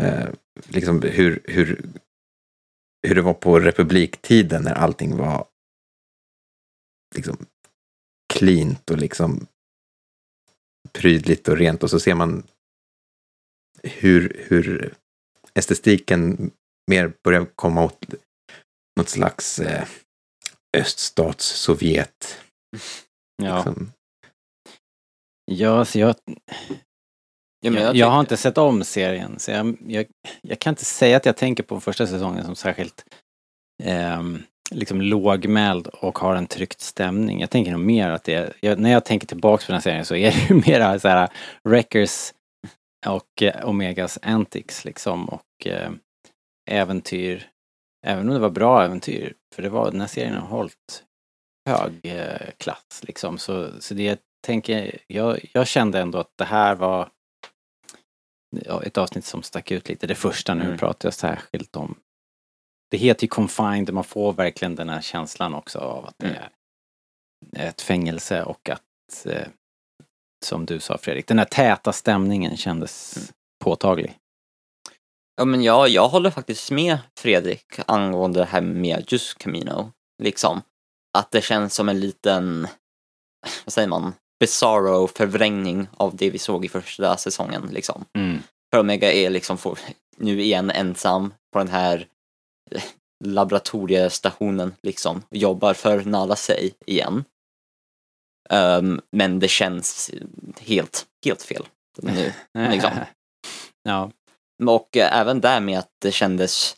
Eh, 0.00 0.28
liksom 0.68 1.02
hur, 1.02 1.42
hur, 1.44 1.82
hur 3.08 3.14
det 3.14 3.22
var 3.22 3.34
på 3.34 3.60
republiktiden 3.60 4.62
när 4.62 4.74
allting 4.74 5.16
var 5.16 5.46
liksom 7.14 7.46
cleant 8.34 8.90
och 8.90 8.98
liksom 8.98 9.46
prydligt 10.92 11.48
och 11.48 11.56
rent 11.56 11.82
och 11.82 11.90
så 11.90 12.00
ser 12.00 12.14
man 12.14 12.42
hur, 13.82 14.44
hur 14.48 14.94
estetiken 15.54 16.50
mer 16.90 17.12
börjar 17.24 17.46
komma 17.56 17.84
åt 17.84 18.04
något 18.96 19.08
slags 19.08 19.58
eh, 19.58 19.88
öststats-Sovjet. 20.76 22.38
ja. 23.42 23.56
Liksom. 23.56 23.92
ja, 25.44 25.84
så 25.84 25.98
jag, 25.98 26.14
Ja, 27.60 27.70
men 27.70 27.82
jag, 27.82 27.96
jag 27.96 28.06
har 28.06 28.12
tycker- 28.12 28.20
inte 28.20 28.36
sett 28.36 28.58
om 28.58 28.84
serien, 28.84 29.38
så 29.38 29.50
jag, 29.50 29.76
jag, 29.86 30.06
jag 30.42 30.58
kan 30.58 30.70
inte 30.72 30.84
säga 30.84 31.16
att 31.16 31.26
jag 31.26 31.36
tänker 31.36 31.62
på 31.62 31.80
första 31.80 32.06
säsongen 32.06 32.44
som 32.44 32.54
särskilt 32.56 33.04
ehm, 33.82 34.42
liksom 34.70 35.00
lågmäld 35.00 35.86
och 35.86 36.18
har 36.18 36.34
en 36.34 36.46
tryckt 36.46 36.80
stämning. 36.80 37.40
Jag 37.40 37.50
tänker 37.50 37.70
nog 37.72 37.80
mer 37.80 38.10
att 38.10 38.24
det 38.24 38.34
är, 38.34 38.52
jag, 38.60 38.78
när 38.78 38.90
jag 38.92 39.04
tänker 39.04 39.26
tillbaks 39.26 39.66
på 39.66 39.72
den 39.72 39.76
här 39.76 39.82
serien 39.82 40.04
så 40.04 40.14
är 40.16 40.30
det 40.30 40.48
ju 40.48 40.54
mera 40.66 40.98
så 40.98 41.08
här 41.08 41.28
Wreckers 41.64 42.32
och 43.06 43.42
eh, 43.42 43.68
Omegas 43.68 44.18
Antics 44.22 44.84
liksom 44.84 45.28
och 45.28 45.66
eh, 45.66 45.90
äventyr. 46.70 47.46
Även 48.06 48.28
om 48.28 48.34
det 48.34 48.40
var 48.40 48.50
bra 48.50 48.84
äventyr, 48.84 49.34
för 49.54 49.62
det 49.62 49.68
var, 49.68 49.90
den 49.90 50.00
här 50.00 50.08
serien 50.08 50.34
har 50.36 50.48
hållit 50.48 51.04
hög 51.68 52.00
eh, 52.02 52.50
klass 52.56 53.00
liksom. 53.02 53.38
Så, 53.38 53.68
så 53.80 53.94
det 53.94 54.02
jag 54.02 54.18
tänker, 54.46 54.98
jag, 55.06 55.38
jag 55.52 55.66
kände 55.66 56.00
ändå 56.00 56.18
att 56.18 56.30
det 56.38 56.44
här 56.44 56.74
var 56.74 57.08
ett 58.84 58.98
avsnitt 58.98 59.24
som 59.24 59.42
stack 59.42 59.70
ut 59.70 59.88
lite. 59.88 60.06
Det 60.06 60.14
första 60.14 60.54
nu 60.54 60.64
Mm. 60.64 60.78
pratar 60.78 61.06
jag 61.06 61.14
särskilt 61.14 61.76
om. 61.76 61.98
Det 62.90 62.96
heter 62.96 63.24
ju 63.24 63.28
Confined, 63.28 63.92
man 63.94 64.04
får 64.04 64.32
verkligen 64.32 64.74
den 64.74 64.88
här 64.88 65.00
känslan 65.00 65.54
också 65.54 65.78
av 65.78 66.06
att 66.06 66.14
det 66.18 66.26
Mm. 66.26 66.42
är 67.56 67.68
ett 67.68 67.82
fängelse 67.82 68.42
och 68.42 68.70
att, 68.70 69.26
eh, 69.26 69.46
som 70.44 70.66
du 70.66 70.80
sa 70.80 70.98
Fredrik, 70.98 71.26
den 71.26 71.38
här 71.38 71.44
täta 71.46 71.92
stämningen 71.92 72.56
kändes 72.56 73.16
Mm. 73.16 73.28
påtaglig. 73.64 74.18
Ja 75.36 75.44
men 75.44 75.62
jag, 75.62 75.88
jag 75.88 76.08
håller 76.08 76.30
faktiskt 76.30 76.70
med 76.70 76.98
Fredrik 77.18 77.64
angående 77.86 78.38
det 78.38 78.44
här 78.44 78.60
med 78.60 79.04
just 79.12 79.38
Camino. 79.38 79.92
Liksom. 80.22 80.62
Att 81.18 81.30
det 81.30 81.40
känns 81.40 81.74
som 81.74 81.88
en 81.88 82.00
liten, 82.00 82.66
vad 83.64 83.72
säger 83.72 83.88
man, 83.88 84.12
bizarro 84.40 85.06
förvrängning 85.06 85.88
av 85.96 86.16
det 86.16 86.30
vi 86.30 86.38
såg 86.38 86.64
i 86.64 86.68
första 86.68 87.16
säsongen 87.16 87.68
liksom. 87.72 88.04
För 88.70 88.80
Omega 88.80 89.12
är 89.12 89.30
liksom 89.30 89.58
får, 89.58 89.78
nu 90.16 90.42
igen 90.42 90.70
ensam 90.70 91.34
på 91.52 91.58
den 91.58 91.68
här 91.68 92.06
laboratoriestationen 93.24 94.74
liksom. 94.82 95.22
och 95.30 95.36
Jobbar 95.36 95.74
för 95.74 96.04
Nala 96.04 96.36
sig 96.36 96.74
igen. 96.86 97.24
Ehm, 98.50 99.00
men 99.10 99.38
det 99.38 99.48
känns 99.48 100.10
helt, 100.60 101.06
helt 101.24 101.42
fel 101.42 101.66
nu. 102.02 102.32
Liksom. 102.70 102.90
ja, 103.82 104.10
Och 104.66 104.96
eh, 104.96 105.20
även 105.20 105.40
där 105.40 105.60
med 105.60 105.78
att 105.78 105.90
det 106.02 106.12
kändes 106.12 106.76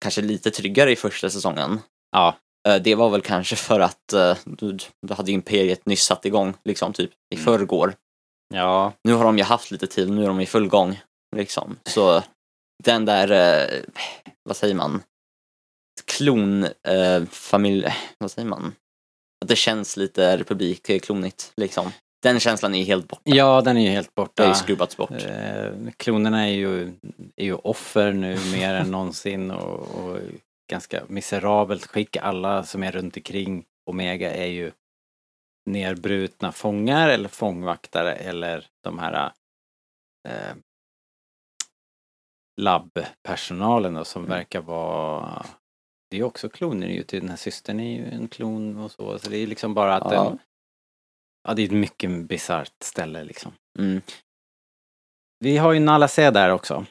kanske 0.00 0.22
lite 0.22 0.50
tryggare 0.50 0.92
i 0.92 0.96
första 0.96 1.30
säsongen. 1.30 1.80
ja, 2.12 2.36
Det 2.82 2.94
var 2.94 3.10
väl 3.10 3.22
kanske 3.22 3.56
för 3.56 3.80
att 3.80 4.12
eh, 4.12 4.36
du, 4.44 4.72
du 5.06 5.14
hade 5.14 5.32
Imperiet 5.32 5.86
nyss 5.86 6.02
satt 6.02 6.24
igång, 6.24 6.54
liksom 6.64 6.92
typ 6.92 7.10
i 7.34 7.34
Mm. 7.34 7.44
förrgår. 7.44 7.94
ja, 8.54 8.92
Nu 9.04 9.12
har 9.12 9.24
de 9.24 9.38
ju 9.38 9.44
haft 9.44 9.70
lite 9.70 9.86
tid, 9.86 10.10
nu 10.10 10.22
är 10.24 10.28
de 10.28 10.40
i 10.40 10.46
full 10.46 10.68
gång. 10.68 11.00
Liksom. 11.36 11.76
Så 11.84 12.22
den 12.84 13.04
där, 13.04 13.30
eh, 13.30 13.80
vad 14.44 14.56
säger 14.56 14.74
man, 14.74 15.02
klon, 16.06 16.64
eh, 16.64 17.22
vad 18.18 18.30
säger 18.30 18.48
man? 18.48 18.74
Att 19.42 19.48
det 19.48 19.56
känns 19.56 19.96
lite 19.96 20.36
republikklonigt, 20.36 21.52
liksom. 21.56 21.92
Den 22.22 22.40
känslan 22.40 22.74
är 22.74 22.84
helt 22.84 23.08
borta. 23.08 23.22
ja, 23.24 23.60
den 23.60 23.76
är 23.76 23.80
ju 23.82 23.88
helt 23.90 24.10
Det 24.14 24.20
har 24.20 24.26
borta. 24.26 24.48
ju 24.48 24.54
skrubbats 24.54 24.96
bort. 24.96 25.10
Eh, 25.10 25.70
klonerna 25.96 26.46
är 26.48 26.52
ju, 26.52 26.92
är 27.36 27.44
ju 27.44 27.54
offer 27.54 28.12
nu 28.12 28.38
mer 28.52 28.74
än 28.74 28.90
någonsin 28.90 29.50
och, 29.50 29.80
och 29.80 30.18
ganska 30.68 31.04
miserabelt 31.08 31.86
skick. 31.86 32.16
Alla 32.16 32.64
som 32.64 32.82
är 32.82 32.92
runt 32.92 33.16
omkring 33.16 33.64
Omega 33.86 34.34
är 34.34 34.46
ju 34.46 34.72
nerbrutna 35.66 36.52
fångar 36.52 37.08
eller 37.08 37.28
fångvaktare 37.28 38.14
eller 38.14 38.66
de 38.84 38.98
här 38.98 39.32
eh, 40.28 40.54
labbpersonalen 42.60 43.94
då, 43.94 44.04
som 44.04 44.24
verkar 44.24 44.60
vara 44.60 45.46
det 46.10 46.18
är 46.18 46.22
också 46.22 46.48
kloner 46.48 46.86
ju 46.86 47.02
till 47.02 47.20
den 47.20 47.28
här 47.28 47.36
systern 47.36 47.80
är 47.80 47.96
ju 47.96 48.04
en 48.10 48.28
klon 48.28 48.78
och 48.78 48.90
så. 48.90 49.18
Så 49.18 49.30
det 49.30 49.36
är 49.36 49.46
liksom 49.46 49.74
bara 49.74 49.94
att 49.96 50.12
Ja. 50.12 50.24
den, 50.24 50.38
ja 51.48 51.54
det 51.54 51.62
är 51.62 51.66
ett 51.66 51.72
mycket 51.72 52.10
bisarrt 52.10 52.82
ställe 52.84 53.24
liksom. 53.24 53.52
Mm. 53.78 54.00
Vi 55.38 55.56
har 55.56 55.72
ju 55.72 55.80
Nala 55.80 56.08
C 56.08 56.30
där 56.30 56.50
också. 56.50 56.86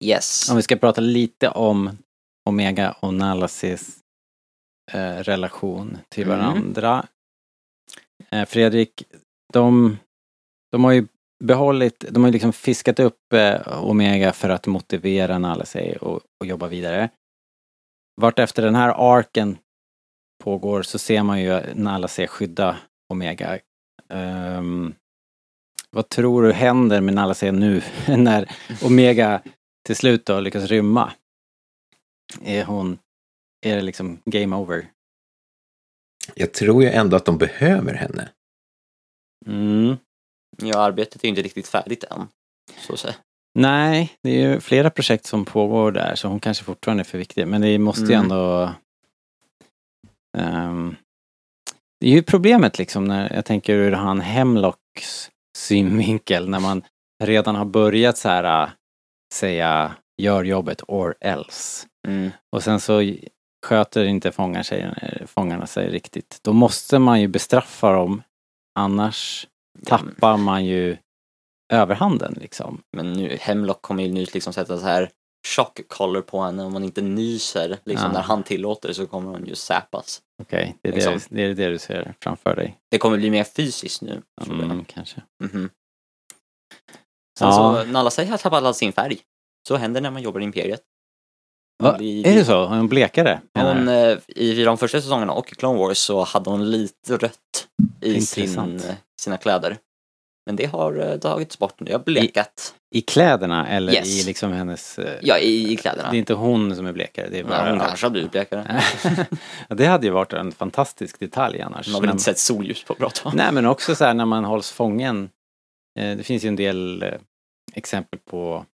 Yes. 0.00 0.50
Om 0.50 0.56
vi 0.56 0.62
ska 0.62 0.76
prata 0.76 1.00
lite 1.00 1.48
om 1.48 1.98
Omega 2.48 2.92
och 3.00 3.14
Nalasis 3.14 3.98
eh, 4.92 5.16
relation 5.16 5.98
till 6.08 6.24
Mm. 6.26 6.38
varandra. 6.38 7.06
Eh, 8.30 8.44
Fredrik, 8.44 9.02
de, 9.52 9.96
de 10.72 10.84
har 10.84 10.92
ju 10.92 11.06
behållit, 11.44 12.04
de 12.10 12.22
har 12.22 12.28
ju 12.28 12.32
liksom 12.32 12.52
fiskat 12.52 12.98
upp 13.00 13.32
eh, 13.32 13.84
Omega 13.84 14.32
för 14.32 14.48
att 14.48 14.66
motivera 14.66 15.38
Nalasej 15.38 15.96
och, 15.96 16.20
och 16.40 16.46
jobba 16.46 16.66
vidare. 16.68 17.08
Vart 18.20 18.38
efter 18.38 18.62
den 18.62 18.74
här 18.74 19.16
arken 19.18 19.58
pågår 20.44 20.82
så 20.82 20.98
ser 20.98 21.22
man 21.22 21.40
ju 21.42 21.60
Nalasej 21.74 22.26
skydda 22.28 22.76
Omega. 23.12 23.58
Ehm, 24.08 24.94
vad 25.90 26.08
tror 26.08 26.42
du 26.42 26.52
händer 26.52 27.00
med 27.00 27.14
Nalasej 27.14 27.52
nu 27.52 27.82
när 28.08 28.50
Omega 28.84 29.42
till 29.86 29.96
slut 29.96 30.26
då 30.26 30.40
lyckas 30.40 30.64
rymma? 30.64 31.12
Är 32.42 32.64
hon, 32.64 32.98
är 33.66 33.76
det 33.76 33.82
liksom 33.82 34.18
game 34.24 34.56
over? 34.56 34.90
Jag 36.34 36.52
tror 36.52 36.82
ju 36.82 36.88
ändå 36.88 37.16
att 37.16 37.24
de 37.24 37.38
behöver 37.38 37.94
henne. 37.94 38.28
Mm. 39.46 39.96
Ja, 40.56 40.78
arbetet 40.78 41.20
är 41.22 41.24
ju 41.24 41.28
inte 41.28 41.42
riktigt 41.42 41.68
färdigt 41.68 42.04
än. 42.04 42.28
Så 42.78 42.92
att 42.92 42.98
säga. 42.98 43.14
Nej, 43.58 44.12
det 44.22 44.30
är 44.30 44.48
ju 44.48 44.60
flera 44.60 44.90
projekt 44.90 45.26
som 45.26 45.44
pågår 45.44 45.92
där 45.92 46.14
så 46.14 46.28
hon 46.28 46.40
kanske 46.40 46.64
fortfarande 46.64 47.02
är 47.02 47.04
för 47.04 47.18
viktig. 47.18 47.48
Men 47.48 47.60
det 47.60 47.78
måste 47.78 48.02
ju 48.02 48.12
Mm. 48.12 48.22
ändå... 48.22 48.72
ehm, 50.38 50.96
det 52.00 52.06
är 52.06 52.10
ju 52.10 52.22
problemet 52.22 52.78
liksom 52.78 53.04
när 53.04 53.34
jag 53.34 53.44
tänker 53.44 53.72
ur 53.74 53.92
han 53.92 54.20
Hemlocks 54.20 55.30
synvinkel 55.56 56.48
när 56.48 56.60
man 56.60 56.82
redan 57.24 57.54
har 57.54 57.64
börjat 57.64 58.18
så 58.18 58.28
här 58.28 58.62
äh, 58.62 58.70
säga 59.34 59.96
gör 60.22 60.44
jobbet 60.44 60.82
or 60.88 61.14
else. 61.20 61.86
Mm. 62.08 62.30
Och 62.52 62.62
sen 62.62 62.80
så 62.80 63.14
sköter 63.66 64.04
inte 64.04 64.32
fångar 64.32 64.62
sig, 64.62 64.94
fångarna 65.26 65.66
sig 65.66 65.90
riktigt. 65.90 66.38
Då 66.42 66.52
måste 66.52 66.98
man 66.98 67.20
ju 67.20 67.28
bestraffa 67.28 67.92
dem. 67.92 68.22
Annars 68.78 69.46
tappar 69.86 70.36
man 70.36 70.64
ju 70.64 70.96
överhanden 71.72 72.34
liksom. 72.40 72.82
Men 72.96 73.12
nu, 73.12 73.36
Hemlock 73.40 73.82
kommer 73.82 74.02
ju 74.02 74.12
nu 74.12 74.26
liksom 74.34 74.52
sätta 74.52 74.78
så 74.78 74.86
här 74.86 75.10
shock 75.46 75.80
collar 75.88 76.20
på 76.20 76.40
henne 76.42 76.64
om 76.64 76.72
hon 76.72 76.84
inte 76.84 77.02
nyser. 77.02 77.78
Liksom 77.84 78.06
Ja. 78.06 78.12
när 78.12 78.22
han 78.22 78.42
tillåter 78.42 78.92
så 78.92 79.06
kommer 79.06 79.30
hon 79.30 79.46
ju 79.46 79.54
säpas. 79.54 80.22
Okej, 80.42 80.76
det, 80.82 80.88
är 80.88 80.92
Liksom. 80.92 81.12
det, 81.12 81.36
det 81.36 81.42
är 81.42 81.54
det 81.54 81.68
du 81.72 81.78
ser 81.78 82.14
framför 82.20 82.56
dig. 82.56 82.76
Det 82.90 82.98
kommer 82.98 83.16
bli 83.16 83.30
mer 83.30 83.44
fysiskt 83.44 84.02
nu. 84.02 84.22
Mm, 84.46 84.84
kanske. 84.84 85.22
Mhm. 85.44 85.70
Sen 87.38 87.48
Ja. 87.48 87.52
så, 87.84 87.90
Nala 87.92 88.10
säger 88.10 88.30
har 88.30 88.38
tappat 88.38 88.64
all 88.64 88.74
sin 88.74 88.92
färg. 88.92 89.18
Så 89.68 89.76
händer 89.76 90.00
när 90.00 90.10
man 90.10 90.22
jobbar 90.22 90.40
i 90.40 90.44
Imperiet. 90.44 90.80
Va? 91.82 91.94
blir- 91.98 92.26
Är 92.26 92.34
det 92.34 92.44
så? 92.44 92.66
Hon 92.66 92.88
blekare? 92.88 93.40
Hon, 93.58 93.88
eh, 93.88 94.18
I 94.28 94.64
de 94.64 94.78
första 94.78 95.00
säsongerna 95.00 95.32
och 95.32 95.52
i 95.52 95.54
Clone 95.54 95.78
Wars 95.78 95.98
så 95.98 96.24
hade 96.24 96.50
hon 96.50 96.70
lite 96.70 97.16
rött 97.16 97.68
i 98.00 98.20
sin, 98.20 98.80
eh, 98.80 98.94
sina 99.20 99.36
kläder. 99.36 99.76
Men 100.46 100.56
det 100.56 100.64
har 100.66 100.98
eh, 101.12 101.16
tagits 101.18 101.58
bort 101.58 101.80
nu. 101.80 101.86
Det 101.86 101.92
har 101.92 101.98
blekat. 101.98 102.74
I 102.94 103.00
kläderna 103.00 103.68
eller 103.68 103.92
Yes. 103.92 104.22
i 104.22 104.26
liksom 104.26 104.52
hennes... 104.52 104.98
eh, 104.98 105.18
Ja, 105.22 105.38
i, 105.38 105.72
i 105.72 105.76
kläderna. 105.76 106.10
Det 106.10 106.16
är 106.16 106.18
inte 106.18 106.34
hon 106.34 106.76
som 106.76 106.86
är 106.86 106.92
blekare, 106.92 107.28
det 107.28 107.38
är 107.38 107.44
bara... 107.44 107.64
Ja, 107.66 107.70
hon 107.70 107.80
kanske 107.80 108.06
har 108.06 108.10
blivit 108.10 108.30
blekare. 108.30 108.82
Det 109.68 109.86
hade 109.86 110.06
ju 110.06 110.12
varit 110.12 110.32
en 110.32 110.52
fantastisk 110.52 111.20
detalj 111.20 111.60
annars. 111.60 111.86
Hon 111.86 111.94
har 111.94 112.00
väl 112.00 112.10
inte 112.10 112.22
sett 112.22 112.38
solljus 112.38 112.84
på 112.84 112.94
bra 112.94 113.10
tag. 113.10 113.32
Nej 113.34 113.52
men 113.52 113.66
också 113.66 113.94
så 113.94 114.04
här 114.04 114.14
när 114.14 114.24
man 114.26 114.44
hålls 114.44 114.70
fången. 114.72 115.30
Eh, 116.00 116.16
det 116.16 116.22
finns 116.22 116.44
ju 116.44 116.48
en 116.48 116.56
del 116.56 117.02
eh, 117.02 117.08
exempel 117.74 118.20
på 118.30 118.66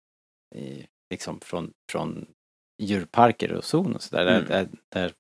i, 0.54 0.86
liksom 1.10 1.40
från, 1.40 1.72
från 1.90 2.26
djurparker 2.82 3.52
och 3.52 3.64
zon 3.64 3.94
och 3.94 4.02
sådär. 4.02 4.26
Mm. 4.26 4.48
Där, 4.48 4.68
där, 4.88 5.12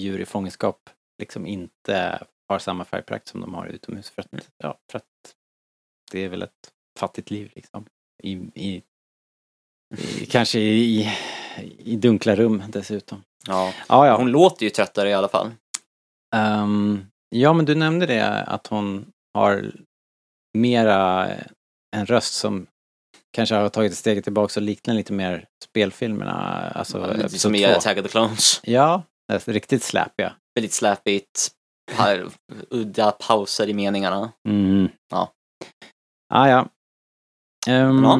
djur 0.00 0.20
i 0.20 0.26
fångenskap 0.26 0.90
liksom 1.18 1.46
inte 1.46 2.26
har 2.48 2.58
samma 2.58 2.84
färgprakt 2.84 3.28
som 3.28 3.40
de 3.40 3.54
har 3.54 3.66
utomhus. 3.66 4.10
För 4.10 4.22
att, 4.22 4.50
ja, 4.58 4.78
för 4.90 4.98
att 4.98 5.34
det 6.12 6.20
är 6.20 6.28
väl 6.28 6.42
ett 6.42 6.72
fattigt 6.98 7.30
liv 7.30 7.52
liksom. 7.54 7.86
I, 8.22 8.32
i, 8.54 8.82
i, 10.20 10.26
kanske 10.30 10.58
i, 10.58 11.12
i 11.78 11.96
dunkla 11.96 12.36
rum 12.36 12.62
dessutom. 12.68 13.22
Ja. 13.46 13.72
Ja, 13.88 14.06
ja. 14.06 14.16
Hon 14.16 14.30
låter 14.30 14.64
ju 14.64 14.70
tröttare 14.70 15.10
i 15.10 15.14
alla 15.14 15.28
fall. 15.28 15.50
Ehm, 16.36 17.06
ja, 17.28 17.52
men 17.52 17.64
du 17.64 17.74
nämnde 17.74 18.06
det 18.06 18.42
att 18.42 18.66
hon 18.66 19.12
har 19.34 19.72
mera 20.58 21.30
en 21.96 22.06
röst 22.06 22.34
som 22.34 22.66
kanske 23.34 23.54
har 23.54 23.68
tagit 23.68 23.92
ett 23.92 23.98
steg 23.98 24.24
tillbaka 24.24 24.60
och 24.60 24.62
liknar 24.64 24.94
lite 24.94 25.12
mer 25.12 25.44
spelfilmerna. 25.64 26.32
Alltså, 26.74 26.98
Ja, 26.98 27.12
lite 27.12 27.38
som 27.38 27.54
i. 27.54 27.64
Attack 27.64 27.96
of 27.98 28.02
the 28.02 28.08
Clones. 28.08 28.60
Ja, 28.64 29.02
alltså, 29.32 29.50
riktigt 29.52 29.82
släpiga. 29.82 30.32
Väldigt 30.54 30.72
släpigt. 30.72 31.50
pa- 31.96 32.30
Udda 32.70 33.10
pauser 33.10 33.68
i 33.68 33.74
meningarna. 33.74 34.32
Mm. 34.48 34.88
Ja. 35.10 35.32
Ah, 36.34 36.48
ja. 36.48 36.68
Ehm, 37.66 38.04
Ja. 38.04 38.18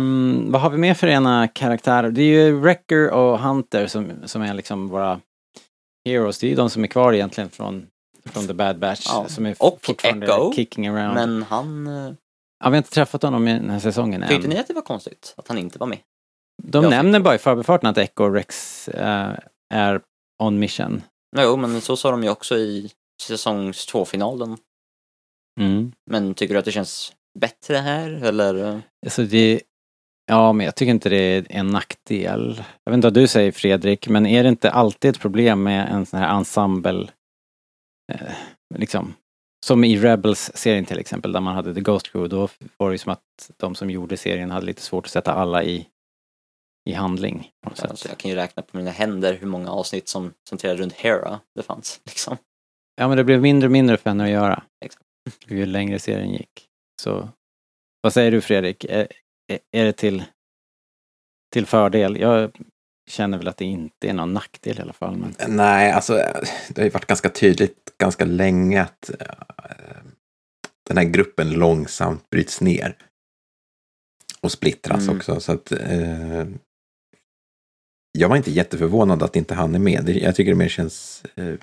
Vad 0.53 0.61
har 0.63 0.71
vi 0.71 0.79
mer 0.79 0.95
för 0.95 1.07
ena 1.07 1.49
karaktärer? 1.49 2.11
Det 2.11 2.23
är 2.23 2.25
ju 2.47 2.61
Wrecker 2.61 3.11
och 3.11 3.39
Hunter 3.39 3.87
som, 3.87 4.13
som 4.25 4.43
är 4.43 4.55
liksom 4.55 4.89
våra 4.89 5.21
heroes. 6.09 6.39
Det 6.39 6.47
är 6.47 6.49
ju 6.49 6.55
de 6.57 6.71
som 6.71 6.85
är 6.85 6.89
kvar 6.89 7.13
egentligen 7.13 7.51
från, 7.51 7.87
från 8.27 8.47
The 8.47 8.55
Bad 8.55 8.79
Batch. 8.79 9.07
Ja. 9.09 9.27
Som 9.29 9.47
är 9.47 9.57
Och 9.59 9.79
fortfarande 9.83 10.27
Echo. 10.27 10.53
kicking 10.53 10.89
around. 10.89 11.15
Men 11.15 11.43
han... 11.43 11.87
Ja, 12.65 12.71
vi 12.71 12.75
har 12.75 12.79
inte 12.79 12.91
träffat 12.91 13.23
honom 13.23 13.49
i 13.49 13.53
den 13.53 13.71
här 13.71 13.79
säsongen 13.79 14.23
än. 14.23 14.29
Tyckte 14.29 14.49
ni 14.49 14.59
att 14.59 14.67
det 14.67 14.75
var 14.75 14.83
konstigt 14.83 15.35
att 15.37 15.49
han 15.49 15.59
inte 15.59 15.79
var 15.79 15.87
med? 15.87 15.99
De 16.63 16.83
Jag 16.83 16.91
nämner 16.91 17.21
bara 17.21 17.35
i 17.35 17.39
förbifarten 17.39 17.91
att 17.91 17.99
Echo 17.99 18.29
Rex 18.29 18.89
eh, 18.89 19.33
är 19.75 20.01
on 20.43 20.59
mission. 20.59 21.03
Jo, 21.37 21.57
men 21.57 21.81
så 21.81 21.97
sa 21.97 22.11
de 22.11 22.23
ju 22.23 22.31
också 22.31 22.57
i 22.57 22.91
säsongs 23.23 23.87
två-finalen. 23.87 24.57
Mm. 25.61 25.93
Men 26.11 26.35
tycker 26.35 26.55
du 26.55 26.59
att 26.59 26.65
det 26.65 26.73
känns 26.73 27.13
bättre 27.39 27.77
här, 27.77 28.11
eller? 28.11 28.83
Alltså 29.07 29.23
det, 29.23 29.61
ja, 30.27 30.53
men 30.53 30.67
jag 30.67 30.75
tycker 30.75 30.91
inte 30.91 31.09
det 31.09 31.17
är 31.17 31.47
en 31.49 31.67
nackdel. 31.67 32.63
Jag 32.85 32.93
vet 32.93 32.97
inte 32.97 33.07
vad 33.07 33.15
du 33.15 33.29
säger 33.29 33.53
Fredrik, 33.53 34.09
men 34.09 34.27
är 34.27 34.43
det 34.43 34.49
inte 34.49 34.71
alltid 34.71 35.11
ett 35.11 35.21
problem 35.21 35.63
med 35.63 35.89
en 35.89 36.07
sån 36.07 36.21
här 36.21 36.37
ensemble, 36.37 37.09
eh, 38.13 38.33
liksom, 38.75 39.15
som 39.65 39.85
i 39.85 39.97
Rebels-serien 39.97 40.85
till 40.85 40.99
exempel, 40.99 41.33
där 41.33 41.41
man 41.41 41.55
hade 41.55 41.75
The 41.75 41.81
Ghost 41.81 42.13
Crew, 42.13 42.37
då 42.37 42.49
var 42.77 42.89
det 42.91 42.95
ju 42.95 42.99
som 42.99 43.13
att 43.13 43.51
de 43.57 43.75
som 43.75 43.91
gjorde 43.91 44.17
serien 44.17 44.51
hade 44.51 44.67
lite 44.67 44.83
svårt 44.83 45.05
att 45.05 45.11
sätta 45.11 45.33
alla 45.33 45.65
i, 45.65 45.89
i 46.91 46.93
handling. 46.93 47.51
sätt. 47.75 47.91
Alltså, 47.91 48.09
jag 48.09 48.19
kan 48.19 48.31
ju 48.31 48.35
räkna 48.37 48.63
på 48.63 48.77
mina 48.77 48.91
händer 48.91 49.35
hur 49.35 49.47
många 49.47 49.71
avsnitt 49.71 50.09
som 50.09 50.35
centrerar 50.49 50.77
runt 50.77 50.93
Hera 50.93 51.41
det 51.55 51.63
fanns. 51.63 52.01
Liksom. 52.07 52.37
Ja, 52.95 53.09
men 53.09 53.17
det 53.17 53.25
blev 53.25 53.41
mindre 53.41 53.67
och 53.67 53.73
mindre 53.73 53.97
för 53.97 54.11
henne 54.11 54.25
att 54.25 54.31
göra. 54.31 54.63
Exakt. 54.85 55.07
Ju 55.47 55.67
längre 55.67 55.99
serien 55.99 56.33
gick. 56.33 56.69
Så, 57.03 57.29
vad 58.01 58.13
säger 58.13 58.31
du 58.31 58.41
Fredrik? 58.41 58.85
Är- 58.85 59.09
är 59.73 59.85
det 59.85 59.93
till, 59.93 60.25
till 61.53 61.67
fördel? 61.67 62.21
Jag 62.21 62.51
känner 63.11 63.39
väl 63.39 63.49
att 63.49 63.57
det 63.57 63.65
inte 63.65 64.09
är 64.09 64.13
någon 64.13 64.33
nackdel 64.35 64.79
i 64.79 64.83
alla 64.83 64.93
fall. 64.93 65.17
Men... 65.17 65.35
Nej, 65.57 65.93
alltså 65.93 66.13
det 66.69 66.77
har 66.77 66.85
ju 66.85 66.91
varit 66.91 67.07
ganska 67.07 67.29
tydligt 67.31 67.99
ganska 67.99 68.25
länge 68.25 68.83
att 68.83 69.11
eh, 69.21 69.27
den 70.89 70.97
här 70.97 71.05
gruppen 71.05 71.51
långsamt 71.53 72.31
bryts 72.31 72.61
ner. 72.61 72.97
Och 74.41 74.53
splittras 74.53 75.03
Mm. 75.05 75.17
också. 75.17 75.41
Så 75.41 75.53
att 75.53 75.73
eh, 75.73 76.47
jag 78.19 78.29
var 78.29 78.37
inte 78.37 78.51
jätteförvånad 78.51 79.23
att 79.23 79.37
inte 79.37 79.55
han 79.55 79.75
är 79.75 79.79
med. 79.79 80.05
Det- 80.05 80.13
Jag 80.19 80.37
tycker 80.37 80.51
det 80.53 80.59
mer 80.59 80.69
känns 80.69 81.25
eh, 81.35 81.55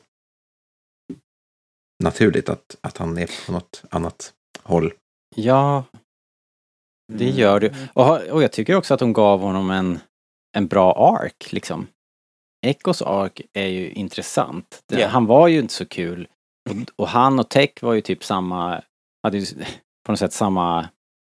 naturligt 2.04 2.50
att, 2.50 2.76
att 2.82 2.98
han 2.98 3.18
är 3.18 3.46
på 3.46 3.52
något 3.52 3.84
annat 3.90 4.34
håll. 4.64 4.94
Ja, 5.36 5.84
det 7.14 7.30
gör 7.30 7.60
du. 7.60 7.74
Och, 7.94 8.06
ha- 8.06 8.32
och 8.32 8.44
jag 8.44 8.52
tycker 8.52 8.76
också 8.76 8.94
att 8.94 9.00
de 9.00 9.14
gav 9.14 9.40
honom 9.40 9.72
en, 9.72 10.00
en 10.58 10.68
bra 10.68 11.18
ark 11.24 11.52
liksom. 11.52 11.88
Echos 12.66 13.02
ark 13.02 13.42
är 13.54 13.68
ju 13.68 13.92
intressant. 13.92 14.84
Det- 14.88 15.00
Ja. 15.02 15.08
Han 15.08 15.26
var 15.26 15.48
ju 15.48 15.60
inte 15.60 15.74
så 15.74 15.86
kul. 15.86 16.28
Och, 16.70 16.76
och 16.96 17.08
han 17.08 17.40
och 17.40 17.50
Tech 17.50 17.70
var 17.82 17.94
ju 17.94 18.02
typ 18.02 18.24
samma, 18.24 18.82
hade 19.24 19.38
ju 19.38 19.46
på 20.06 20.12
något 20.12 20.20
sätt 20.20 20.34
samma 20.34 20.90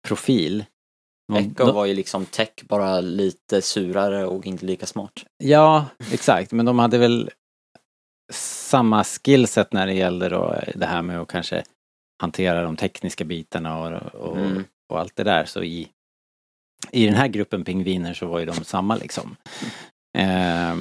profil. 0.07 0.65
Echo 1.33 1.71
var 1.71 1.85
ju 1.85 1.93
liksom 1.93 2.25
tech, 2.25 2.49
bara 2.63 3.01
lite 3.01 3.61
surare 3.61 4.25
och 4.25 4.45
inte 4.47 4.65
lika 4.65 4.85
smart. 4.85 5.25
Ja, 5.37 5.85
exakt. 6.13 6.51
Men 6.51 6.65
de 6.65 6.79
hade 6.79 6.97
väl 6.97 7.29
samma 8.33 9.03
skillset 9.03 9.73
när 9.73 9.87
det 9.87 9.93
gällde 9.93 10.29
då 10.29 10.55
det 10.75 10.85
här 10.85 11.01
med 11.01 11.19
att 11.21 11.27
kanske 11.27 11.63
hantera 12.21 12.63
de 12.63 12.75
tekniska 12.75 13.23
bitarna 13.25 13.77
och, 13.79 14.15
och, 14.15 14.37
Mm. 14.37 14.63
och 14.89 14.99
allt 14.99 15.15
det 15.15 15.23
där. 15.23 15.45
Så 15.45 15.63
i, 15.63 15.87
i 16.95 17.05
den 17.05 17.15
här 17.15 17.27
gruppen 17.27 17.63
pingviner 17.63 18.13
så 18.13 18.25
var 18.25 18.39
ju 18.39 18.45
de 18.45 18.53
samma 18.53 18.95
liksom. 18.95 19.35
Eh, 20.17 20.75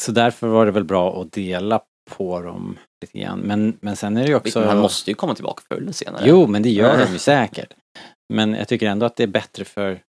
så 0.00 0.12
därför 0.12 0.46
var 0.46 0.66
det 0.66 0.72
väl 0.72 0.84
bra 0.84 1.20
att 1.20 1.32
dela 1.32 1.80
på 2.10 2.40
dem 2.40 2.78
lite 3.00 3.18
grann. 3.18 3.38
Men, 3.38 3.78
men 3.80 3.96
sen 3.96 4.16
är 4.16 4.22
det 4.22 4.28
ju 4.28 4.34
också... 4.34 4.64
Han 4.64 4.78
måste 4.78 5.10
ju 5.10 5.14
komma 5.14 5.34
tillbaka 5.34 5.62
förr 5.68 5.76
eller 5.76 5.92
senare. 5.92 6.24
Jo, 6.26 6.46
men 6.46 6.62
det 6.62 6.70
gör 6.70 6.98
de 6.98 7.12
ju 7.12 7.18
säkert. 7.34 7.74
Men 8.32 8.54
jag 8.54 8.68
tycker 8.68 8.86
ändå 8.86 9.06
att 9.06 9.16
det 9.16 9.22
är 9.22 9.28
bättre 9.28 9.64
för 9.64 10.00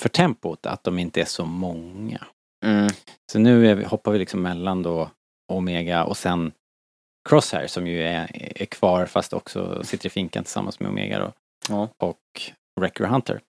för 0.00 0.08
tempot 0.08 0.66
att 0.66 0.84
de 0.84 0.98
inte 0.98 1.20
är 1.20 1.24
så 1.24 1.44
många. 1.44 2.26
Mm. 2.64 2.88
Så 3.32 3.38
nu 3.38 3.74
vi, 3.74 3.84
hoppar 3.84 4.12
vi 4.12 4.18
liksom 4.18 4.42
mellan 4.42 4.82
då 4.82 5.10
Omega 5.52 6.04
och 6.04 6.16
sen 6.16 6.52
Crosshair 7.28 7.66
som 7.66 7.86
ju 7.86 8.02
är, 8.02 8.28
är 8.62 8.66
kvar 8.66 9.06
fast 9.06 9.32
också 9.32 9.84
sitter 9.84 10.06
i 10.06 10.10
finkan 10.10 10.44
tillsammans 10.44 10.80
med 10.80 10.88
Omega 10.88 11.18
då. 11.18 11.32
Ja. 11.68 11.88
Och 11.98 12.18
Wrecker 12.80 13.04
Hunter. 13.04 13.40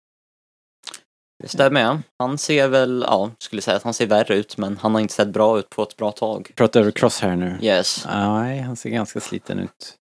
Det 1.41 1.47
stämmer. 1.47 2.01
Han 2.19 2.37
ser 2.37 2.67
väl, 2.67 3.05
ja, 3.07 3.31
skulle 3.37 3.61
säga 3.61 3.77
att 3.77 3.83
han 3.83 3.93
ser 3.93 4.07
värre 4.07 4.35
ut 4.35 4.57
men 4.57 4.77
han 4.77 4.93
har 4.93 5.01
inte 5.01 5.13
sett 5.13 5.27
bra 5.27 5.59
ut 5.59 5.69
på 5.69 5.83
ett 5.83 5.97
bra 5.97 6.11
tag. 6.11 6.51
Pratar 6.55 6.79
över 6.79 6.91
Crosshair 6.91 7.35
nu? 7.35 7.57
Yes. 7.61 8.05
Nej, 8.05 8.59
han 8.59 8.75
ser 8.75 8.89
ganska 8.89 9.19
sliten 9.19 9.59
ut. 9.59 9.95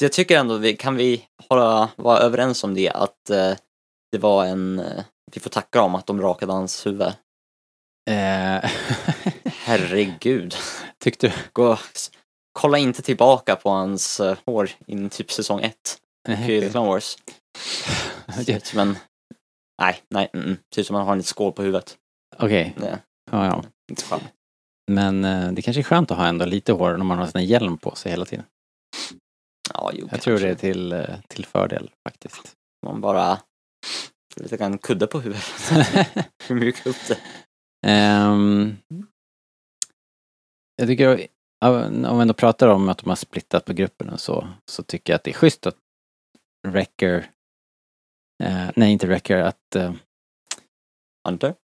Jag 0.00 0.12
tycker 0.12 0.38
ändå, 0.38 0.56
vi, 0.56 0.76
kan 0.76 0.96
vi 0.96 1.24
hålla, 1.48 1.88
vara 1.96 2.18
överens 2.18 2.64
om 2.64 2.74
det 2.74 2.90
att 2.90 3.30
eh, 3.30 3.52
det 4.12 4.18
var 4.18 4.44
en, 4.44 4.78
eh, 4.78 5.04
vi 5.32 5.40
får 5.40 5.50
tacka 5.50 5.78
dem 5.78 5.94
att 5.94 6.06
de 6.06 6.22
rakade 6.22 6.52
hans 6.52 6.86
huvud. 6.86 7.12
Eh, 8.10 8.70
Herregud. 9.44 10.54
tyckte 11.04 11.26
du? 11.26 11.32
Gå, 11.52 11.78
kolla 12.52 12.78
inte 12.78 13.02
tillbaka 13.02 13.56
på 13.56 13.70
hans 13.70 14.20
eh, 14.20 14.36
hår 14.46 14.70
in 14.86 15.10
typ 15.10 15.32
säsong 15.32 15.60
ett 15.60 15.98
Clone 16.26 16.88
Wars. 16.88 17.16
Ser 18.46 18.56
ut 18.56 18.66
som 18.66 18.78
en, 18.78 18.96
nej, 19.82 20.02
nej, 20.08 20.28
mm, 20.32 20.46
mm. 20.46 20.56
ser 20.74 20.80
ut 20.80 20.86
som 20.86 20.96
han 20.96 21.06
har 21.06 21.16
en 21.16 21.22
skål 21.22 21.52
på 21.52 21.62
huvudet. 21.62 21.98
Okej, 22.36 22.74
Nej, 22.76 22.96
ja, 23.30 23.46
ja. 23.46 23.64
inte 23.90 24.04
skönt. 24.04 24.22
Men 24.90 25.24
eh, 25.24 25.52
det 25.52 25.62
kanske 25.62 25.80
är 25.80 25.84
skönt 25.84 26.10
att 26.10 26.16
ha 26.16 26.26
ändå 26.26 26.44
lite 26.44 26.72
hår 26.72 26.96
när 26.96 27.04
man 27.04 27.18
har 27.18 27.26
sin 27.26 27.44
hjälm 27.44 27.78
på 27.78 27.94
sig 27.94 28.10
hela 28.12 28.24
tiden. 28.24 28.44
Ja, 29.74 29.90
jo, 29.94 30.08
Jag 30.10 30.20
tror 30.20 30.38
det 30.38 30.44
är 30.44 30.48
kanske. 30.48 30.72
till, 30.72 30.92
eh, 30.92 31.16
till 31.28 31.46
fördel 31.46 31.90
faktiskt. 32.08 32.56
Man 32.86 33.00
bara, 33.00 33.38
lite 34.36 34.64
en 34.64 34.78
kudde 34.78 35.06
på 35.06 35.20
huvudet. 35.20 35.44
Hur 36.48 36.54
mjuka 36.54 36.90
upp 36.90 36.96
det. 37.08 37.18
Ehm, 37.86 38.76
jag 40.76 40.88
tycker, 40.88 41.26
om 41.64 42.16
vi 42.18 42.22
ändå 42.22 42.34
pratar 42.34 42.68
om 42.68 42.88
att 42.88 42.98
de 42.98 43.08
har 43.08 43.16
splittat 43.16 43.64
på 43.64 43.72
gruppen 43.72 44.08
och 44.08 44.20
så, 44.20 44.48
så 44.70 44.82
tycker 44.82 45.12
jag 45.12 45.16
att 45.16 45.24
det 45.24 45.30
är 45.30 45.34
schysst 45.34 45.66
att 45.66 45.76
Wrecker, 46.68 47.30
eh, 48.42 48.70
nej 48.76 48.92
inte 48.92 49.06
Wrecker, 49.06 49.38
att 49.38 49.76
eh, 49.76 49.94
Hunter? 51.28 51.54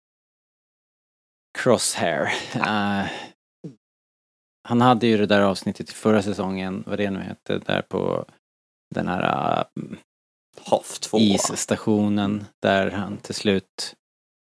Crosshair, 1.58 2.32
eh, 2.54 3.06
han 4.68 4.80
hade 4.80 5.06
ju 5.06 5.16
det 5.16 5.26
där 5.26 5.40
avsnittet 5.40 5.90
i 5.90 5.92
förra 5.92 6.22
säsongen, 6.22 6.84
vad 6.86 6.98
det 6.98 7.10
nu 7.10 7.20
hette, 7.20 7.58
där 7.58 7.82
på 7.82 8.24
den 8.94 9.08
här 9.08 9.64
2. 11.00 11.18
isstationen 11.18 12.44
där 12.62 12.90
han 12.90 13.16
till 13.16 13.34
slut 13.34 13.94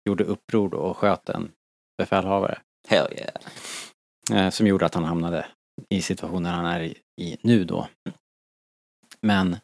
gjorde 0.09 0.25
uppror 0.25 0.69
då 0.69 0.79
och 0.79 0.97
sköt 0.97 1.29
en 1.29 1.53
befälhavare. 1.99 2.59
Hell 2.89 3.13
yeah. 3.13 4.47
eh, 4.47 4.51
som 4.51 4.67
gjorde 4.67 4.87
att 4.87 4.95
han 4.95 5.05
hamnade 5.05 5.47
i 5.89 6.03
situationen 6.03 6.55
han 6.55 6.67
är 6.67 6.81
i, 6.81 6.99
i 7.21 7.37
nu 7.43 7.65
då. 7.65 7.89
Men 9.21 9.57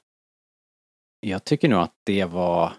jag 1.31 1.45
tycker 1.45 1.69
nog 1.69 1.81
att 1.81 1.95
det 2.05 2.25
var, 2.25 2.73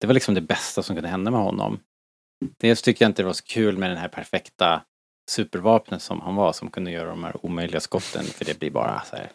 det 0.00 0.06
var 0.06 0.14
liksom 0.14 0.34
det 0.34 0.40
bästa 0.40 0.82
som 0.82 0.96
kunde 0.96 1.08
hända 1.08 1.30
med 1.30 1.40
honom. 1.40 1.80
Dels 2.60 2.82
tyckte 2.82 3.04
jag 3.04 3.08
inte 3.10 3.22
det 3.22 3.26
var 3.26 3.32
så 3.32 3.44
kul 3.44 3.78
med 3.78 3.90
den 3.90 3.98
här 3.98 4.08
perfekta 4.08 4.82
supervapnet 5.30 6.02
som 6.02 6.20
han 6.20 6.34
var 6.34 6.52
som 6.52 6.70
kunde 6.70 6.90
göra 6.90 7.08
de 7.08 7.24
här 7.24 7.46
omöjliga 7.46 7.80
skotten 7.80 8.24
för 8.24 8.44
det 8.44 8.58
blir 8.58 8.70
bara 8.70 9.02
så 9.10 9.16
här. 9.16 9.30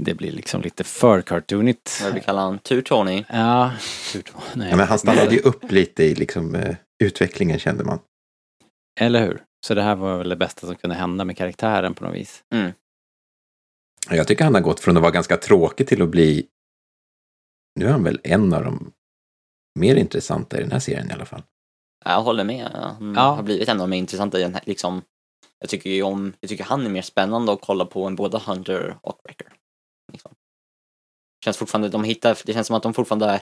Det 0.00 0.14
blir 0.14 0.32
liksom 0.32 0.62
lite 0.62 0.84
för 0.84 1.22
cartoonigt. 1.22 2.00
Vad 2.02 2.14
vi 2.14 2.20
kallar 2.20 2.42
han? 2.42 2.58
Tur 2.58 2.82
Tony. 2.82 3.24
Ja, 3.28 3.72
tur 4.12 4.22
då. 4.32 4.42
Nej. 4.54 4.70
Ja, 4.70 4.76
men 4.76 4.86
han 4.86 4.98
stannade 4.98 5.34
ju 5.34 5.40
upp 5.40 5.72
lite 5.72 6.04
i 6.04 6.14
liksom, 6.14 6.54
eh, 6.54 6.76
utvecklingen 7.04 7.58
kände 7.58 7.84
man. 7.84 7.98
Eller 9.00 9.26
hur? 9.26 9.42
Så 9.66 9.74
det 9.74 9.82
här 9.82 9.94
var 9.94 10.18
väl 10.18 10.28
det 10.28 10.36
bästa 10.36 10.66
som 10.66 10.76
kunde 10.76 10.96
hända 10.96 11.24
med 11.24 11.36
karaktären 11.36 11.94
på 11.94 12.04
något 12.04 12.14
vis. 12.14 12.44
Jag 14.10 14.26
tycker 14.26 14.44
han 14.44 14.54
har 14.54 14.60
gått 14.60 14.80
från 14.80 14.96
att 14.96 15.02
vara 15.02 15.12
ganska 15.12 15.36
tråkig 15.36 15.86
till 15.86 16.02
att 16.02 16.08
bli... 16.08 16.46
Nu 17.74 17.86
är 17.86 17.90
han 17.90 18.02
väl 18.04 18.20
en 18.24 18.54
av 18.54 18.64
de 18.64 18.92
mer 19.78 19.96
intressanta 19.96 20.58
i 20.58 20.60
den 20.62 20.72
här 20.72 20.78
serien 20.78 21.10
i 21.10 21.12
alla 21.12 21.24
fall. 21.26 21.42
Jag 22.04 22.22
håller 22.22 22.44
med. 22.44 22.70
Han 22.72 23.14
Ja. 23.14 23.20
har 23.20 23.42
blivit 23.42 23.68
en 23.68 23.76
av 23.80 23.82
de 23.86 23.90
mer 23.90 23.98
intressanta 23.98 24.38
i 24.38 24.42
den 24.42 24.54
här, 24.54 24.62
liksom. 24.66 25.02
Jag 25.58 25.70
tycker 25.70 25.90
ju 25.90 26.02
om, 26.02 26.32
jag 26.40 26.48
tycker 26.48 26.64
han 26.64 26.86
är 26.86 26.90
mer 26.90 27.02
spännande 27.02 27.52
att 27.52 27.60
kolla 27.60 27.84
på 27.84 28.04
än 28.06 28.16
både 28.16 28.38
Hunter 28.38 28.98
och 29.02 29.20
Wrecker. 29.24 29.52
Liksom. 30.12 30.34
Känns 31.44 31.56
fortfarande, 31.56 31.88
de 31.88 32.04
hittar, 32.04 32.38
det 32.44 32.52
känns 32.52 32.66
som 32.66 32.76
att 32.76 32.82
de 32.82 32.94
fortfarande 32.94 33.40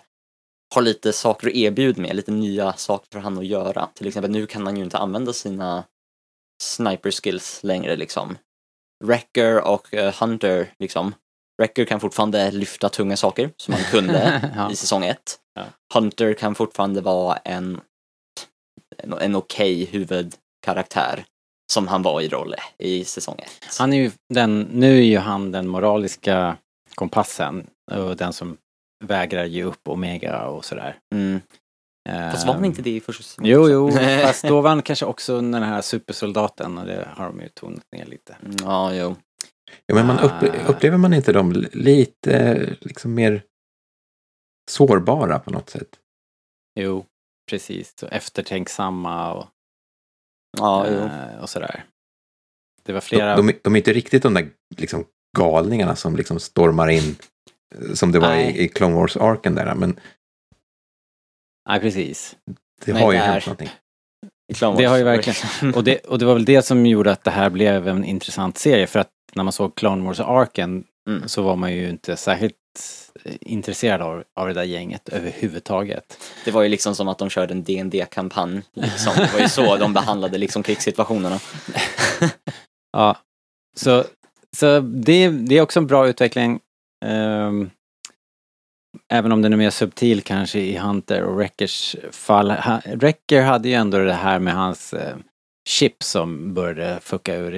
har 0.74 0.82
lite 0.82 1.12
saker 1.12 1.48
att 1.48 1.54
erbjuda 1.54 2.02
med, 2.02 2.16
lite 2.16 2.30
nya 2.32 2.72
saker 2.72 3.06
för 3.12 3.18
han 3.18 3.38
att 3.38 3.46
göra. 3.46 3.86
Till 3.94 4.06
exempel 4.06 4.30
nu 4.30 4.46
kan 4.46 4.66
han 4.66 4.76
ju 4.76 4.84
inte 4.84 4.98
använda 4.98 5.32
sina 5.32 5.84
sniper 6.62 7.10
skills 7.10 7.60
längre 7.64 7.96
liksom. 7.96 8.38
Wrecker 9.04 9.60
och 9.68 9.94
eh, 9.94 10.14
Hunter 10.20 10.74
liksom. 10.78 11.14
Wrecker 11.62 11.84
kan 11.84 12.00
fortfarande 12.00 12.50
lyfta 12.50 12.88
tunga 12.88 13.16
saker 13.16 13.50
som 13.56 13.74
han 13.74 13.82
kunde 13.84 14.50
Ja. 14.56 14.70
i 14.70 14.76
säsong 14.76 15.04
ett. 15.04 15.38
Ja. 15.54 15.62
Hunter 15.94 16.34
kan 16.34 16.54
fortfarande 16.54 17.00
vara 17.00 17.36
en, 17.36 17.80
en, 18.98 19.12
en 19.12 19.34
okej 19.36 19.84
huvudkaraktär 19.84 21.24
som 21.72 21.88
han 21.88 22.02
var 22.02 22.20
i 22.20 22.28
roll 22.28 22.54
i 22.78 23.04
säsong 23.04 23.38
ett. 23.38 23.76
Han 23.78 23.92
är 23.92 23.96
ju 23.96 24.10
den, 24.34 24.60
nu 24.60 24.98
är 24.98 25.02
ju 25.02 25.18
han 25.18 25.52
den 25.52 25.68
moraliska 25.68 26.56
kompassen 26.94 27.66
och 27.90 28.16
den 28.16 28.32
som 28.32 28.56
vägrar 29.04 29.44
ge 29.44 29.62
upp 29.64 29.88
Omega 29.88 30.46
och 30.46 30.64
sådär. 30.64 30.98
Mm. 31.14 31.40
Fast 32.32 32.46
var 32.46 32.54
han 32.54 32.64
inte 32.64 32.82
det 32.82 32.90
i 32.90 33.00
första 33.00 33.22
säsongen? 33.22 33.50
Jo, 33.52 33.68
jo, 33.68 33.90
fast 34.22 34.44
då 34.44 34.60
var 34.60 34.70
han 34.70 34.82
kanske 34.82 35.04
också 35.06 35.40
den 35.40 35.62
här 35.62 35.80
supersoldaten 35.82 36.78
och 36.78 36.86
det 36.86 37.08
har 37.16 37.26
de 37.26 37.40
ju 37.40 37.48
tonat 37.48 37.84
ner 37.96 38.06
lite. 38.06 38.36
Mm, 38.44 38.56
Ja, 38.62 38.94
jo. 38.94 39.16
Ja, 39.86 39.94
men 39.94 40.06
man 40.06 40.18
Ah. 40.18 40.22
upple- 40.22 40.66
upplever 40.66 40.98
man 40.98 41.14
inte 41.14 41.32
dem 41.32 41.52
li- 41.52 41.68
lite 41.72 42.58
liksom 42.80 43.14
mer 43.14 43.42
sårbara 44.70 45.38
på 45.38 45.50
något 45.50 45.70
sätt? 45.70 45.88
Jo, 46.80 47.06
precis. 47.50 47.98
Så 47.98 48.06
eftertänksamma 48.06 49.32
och, 49.32 49.46
Ja, 50.58 50.86
eh, 50.86 51.38
och 51.42 51.50
sådär. 51.50 51.84
Det 52.82 52.92
var 52.92 53.00
De, 53.00 53.06
flera... 53.06 53.36
de, 53.36 53.52
de 53.62 53.74
är 53.74 53.78
inte 53.78 53.92
riktigt 53.92 54.22
de 54.22 54.34
där 54.34 54.50
liksom, 54.76 55.04
galningarna 55.38 55.96
som 55.96 56.16
liksom 56.16 56.40
stormar 56.40 56.88
in 56.88 57.16
eh, 57.74 57.92
som 57.94 58.12
det 58.12 58.18
var 58.18 58.28
Nej. 58.28 58.56
i, 58.56 58.64
i 58.64 58.68
Clone 58.68 58.94
Wars-arken 58.94 59.54
där. 59.54 59.74
Men 59.74 60.00
Nej, 61.68 61.80
precis. 61.80 62.36
det 62.84 62.92
Nej, 62.92 63.02
har 63.02 63.12
ju 63.12 63.18
där. 63.18 63.26
hänt 63.26 63.46
någonting. 63.46 63.70
Det 64.76 64.84
har 64.84 64.96
ju 64.98 65.04
verkligen- 65.04 65.74
Och 65.74 65.84
det, 65.84 65.98
och 66.06 66.18
det 66.18 66.24
var 66.24 66.34
väl 66.34 66.44
det 66.44 66.62
som 66.62 66.86
gjorde 66.86 67.12
att 67.12 67.24
det 67.24 67.30
här 67.30 67.50
blev 67.50 67.88
en 67.88 68.04
intressant 68.04 68.58
serie 68.58 68.86
för 68.86 68.98
att 68.98 69.10
när 69.34 69.44
man 69.44 69.52
såg 69.52 69.74
Clone 69.74 70.04
Wars-arken 70.04 70.84
Mm. 71.08 71.28
så 71.28 71.42
var 71.42 71.56
man 71.56 71.72
ju 71.72 71.88
inte 71.88 72.16
särskilt 72.16 72.56
eh, 73.24 73.34
intresserad 73.40 74.02
av, 74.02 74.24
av 74.36 74.48
det 74.48 74.54
där 74.54 74.62
gänget 74.62 75.08
överhuvudtaget. 75.08 76.18
Det 76.44 76.50
var 76.50 76.62
ju 76.62 76.68
liksom 76.68 76.94
som 76.94 77.08
att 77.08 77.18
de 77.18 77.30
körde 77.30 77.54
en 77.54 77.62
dd 77.64 78.06
kampanj 78.10 78.62
liksom. 78.72 79.12
Det 79.16 79.32
var 79.32 79.40
ju 79.40 79.48
så 79.48 79.76
de 79.76 79.92
behandlade 79.92 80.38
liksom 80.38 80.62
krigssituationerna. 80.62 81.40
Ja, 82.92 83.16
så, 83.76 84.04
så 84.56 84.80
det, 84.80 85.28
det 85.28 85.58
är 85.58 85.62
också 85.62 85.80
en 85.80 85.86
bra 85.86 86.08
utveckling. 86.08 86.60
Ehm, 87.04 87.70
även 89.12 89.32
om 89.32 89.42
den 89.42 89.52
är 89.52 89.56
mer 89.56 89.70
subtil 89.70 90.22
kanske 90.22 90.60
i 90.60 90.76
Hunter 90.78 91.22
och 91.22 91.36
Wreckers 91.36 91.96
fall. 92.10 92.50
Ha, 92.50 92.80
Wrecker 92.94 93.42
hade 93.42 93.68
ju 93.68 93.74
ändå 93.74 93.98
det 93.98 94.12
här 94.12 94.38
med 94.38 94.54
hans 94.54 94.92
eh, 94.92 95.16
chip 95.68 96.02
som 96.02 96.54
började 96.54 97.00
fucka 97.00 97.34
ur. 97.36 97.50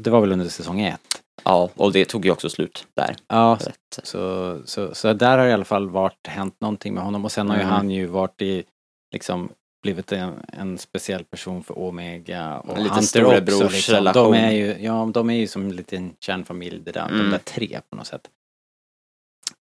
Det 0.00 0.10
var, 0.10 0.20
väl 0.20 0.32
under 0.32 0.48
säsong 0.48 0.80
ett. 0.80 1.00
Ja, 1.44 1.70
och 1.74 1.92
det 1.92 2.04
tog 2.04 2.24
ju 2.24 2.30
också 2.30 2.48
slut 2.48 2.86
där. 2.96 3.16
Ja, 3.28 3.56
För 3.56 3.70
att, 3.70 4.06
så, 4.06 4.58
så, 4.64 4.94
så 4.94 5.12
där 5.12 5.38
har 5.38 5.46
i 5.46 5.52
alla 5.52 5.64
fall 5.64 5.90
varit, 5.90 6.26
hänt 6.26 6.56
någonting 6.60 6.94
med 6.94 7.02
honom 7.02 7.24
och 7.24 7.32
sen 7.32 7.48
har 7.50 7.56
ju 7.56 7.62
Mm. 7.62 7.72
han 7.74 7.90
ju 7.90 8.06
varit 8.06 8.42
i, 8.42 8.64
liksom 9.12 9.48
blivit 9.82 10.12
en, 10.12 10.32
en 10.52 10.78
speciell 10.78 11.24
person 11.24 11.64
för 11.64 11.78
Omega 11.78 12.58
och 12.58 12.78
Lite 12.78 12.94
Hunter 12.94 13.24
också. 13.54 13.68
Liksom. 13.68 14.04
De 14.14 14.34
är 14.34 14.50
ju, 14.52 14.76
ja, 14.80 15.10
de 15.14 15.30
är 15.30 15.34
ju 15.34 15.46
som 15.46 15.62
en 15.62 15.76
liten 15.76 16.12
kärnfamilj 16.20 16.80
det 16.84 16.92
där, 16.92 17.08
de 17.08 17.14
Mm. 17.14 17.30
där 17.30 17.38
tre 17.38 17.80
på 17.90 17.96
något 17.96 18.06
sätt. 18.06 18.28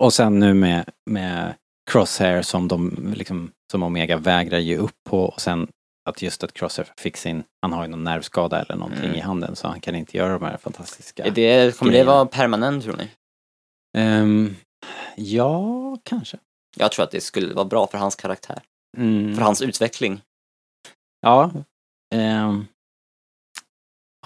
Och 0.03 0.13
sen 0.13 0.39
nu 0.39 0.53
med, 0.53 0.89
med 1.05 1.53
Crosshair 1.91 2.41
som 2.41 2.67
de 2.67 3.13
liksom, 3.15 3.51
som 3.71 3.83
Omega 3.83 4.17
vägrar 4.17 4.59
ge 4.59 4.77
upp 4.77 4.95
på 5.09 5.21
och 5.25 5.41
sen 5.41 5.67
att 6.09 6.21
just 6.21 6.43
att 6.43 6.53
Crosshair 6.53 6.91
fick 6.97 7.17
sin, 7.17 7.43
han 7.61 7.73
har 7.73 7.83
ju 7.83 7.89
någon 7.89 8.03
nervskada 8.03 8.61
eller 8.61 8.75
någonting 8.75 9.03
Mm. 9.05 9.15
i 9.15 9.19
handen 9.19 9.55
så 9.55 9.67
han 9.67 9.81
kan 9.81 9.95
inte 9.95 10.17
göra 10.17 10.33
de 10.33 10.43
här 10.45 10.57
fantastiska. 10.57 11.29
det, 11.29 11.77
kommer 11.77 11.91
det 11.91 11.95
grejerna. 11.97 12.11
vara 12.11 12.25
permanent 12.25 12.83
tror 12.83 12.97
ni? 12.97 13.09
Ehm, 13.97 14.55
ja, 15.15 15.97
kanske. 16.03 16.37
Jag 16.77 16.91
tror 16.91 17.03
att 17.03 17.11
det 17.11 17.21
skulle 17.21 17.53
vara 17.53 17.65
bra 17.65 17.87
för 17.87 17.97
hans 17.97 18.15
karaktär. 18.15 18.61
Mm. 18.97 19.35
För 19.35 19.41
hans 19.41 19.61
utveckling. 19.61 20.21
Ja. 21.21 21.51
ehm, 22.15 22.65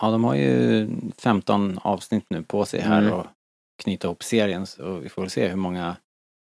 ja, 0.02 0.12
de 0.12 0.24
har 0.24 0.36
ju 0.36 0.88
15 1.18 1.78
avsnitt 1.78 2.26
nu 2.30 2.44
på 2.44 2.66
sig 2.66 2.82
här 2.82 3.02
Mm. 3.02 3.14
och 3.14 3.26
knyta 3.84 4.08
ihop 4.08 4.24
serien. 4.24 4.68
Så 4.68 4.94
vi 4.98 5.10
får 5.10 5.22
väl 5.22 5.32
se 5.32 5.48
hur 5.48 5.56
många, 5.56 5.88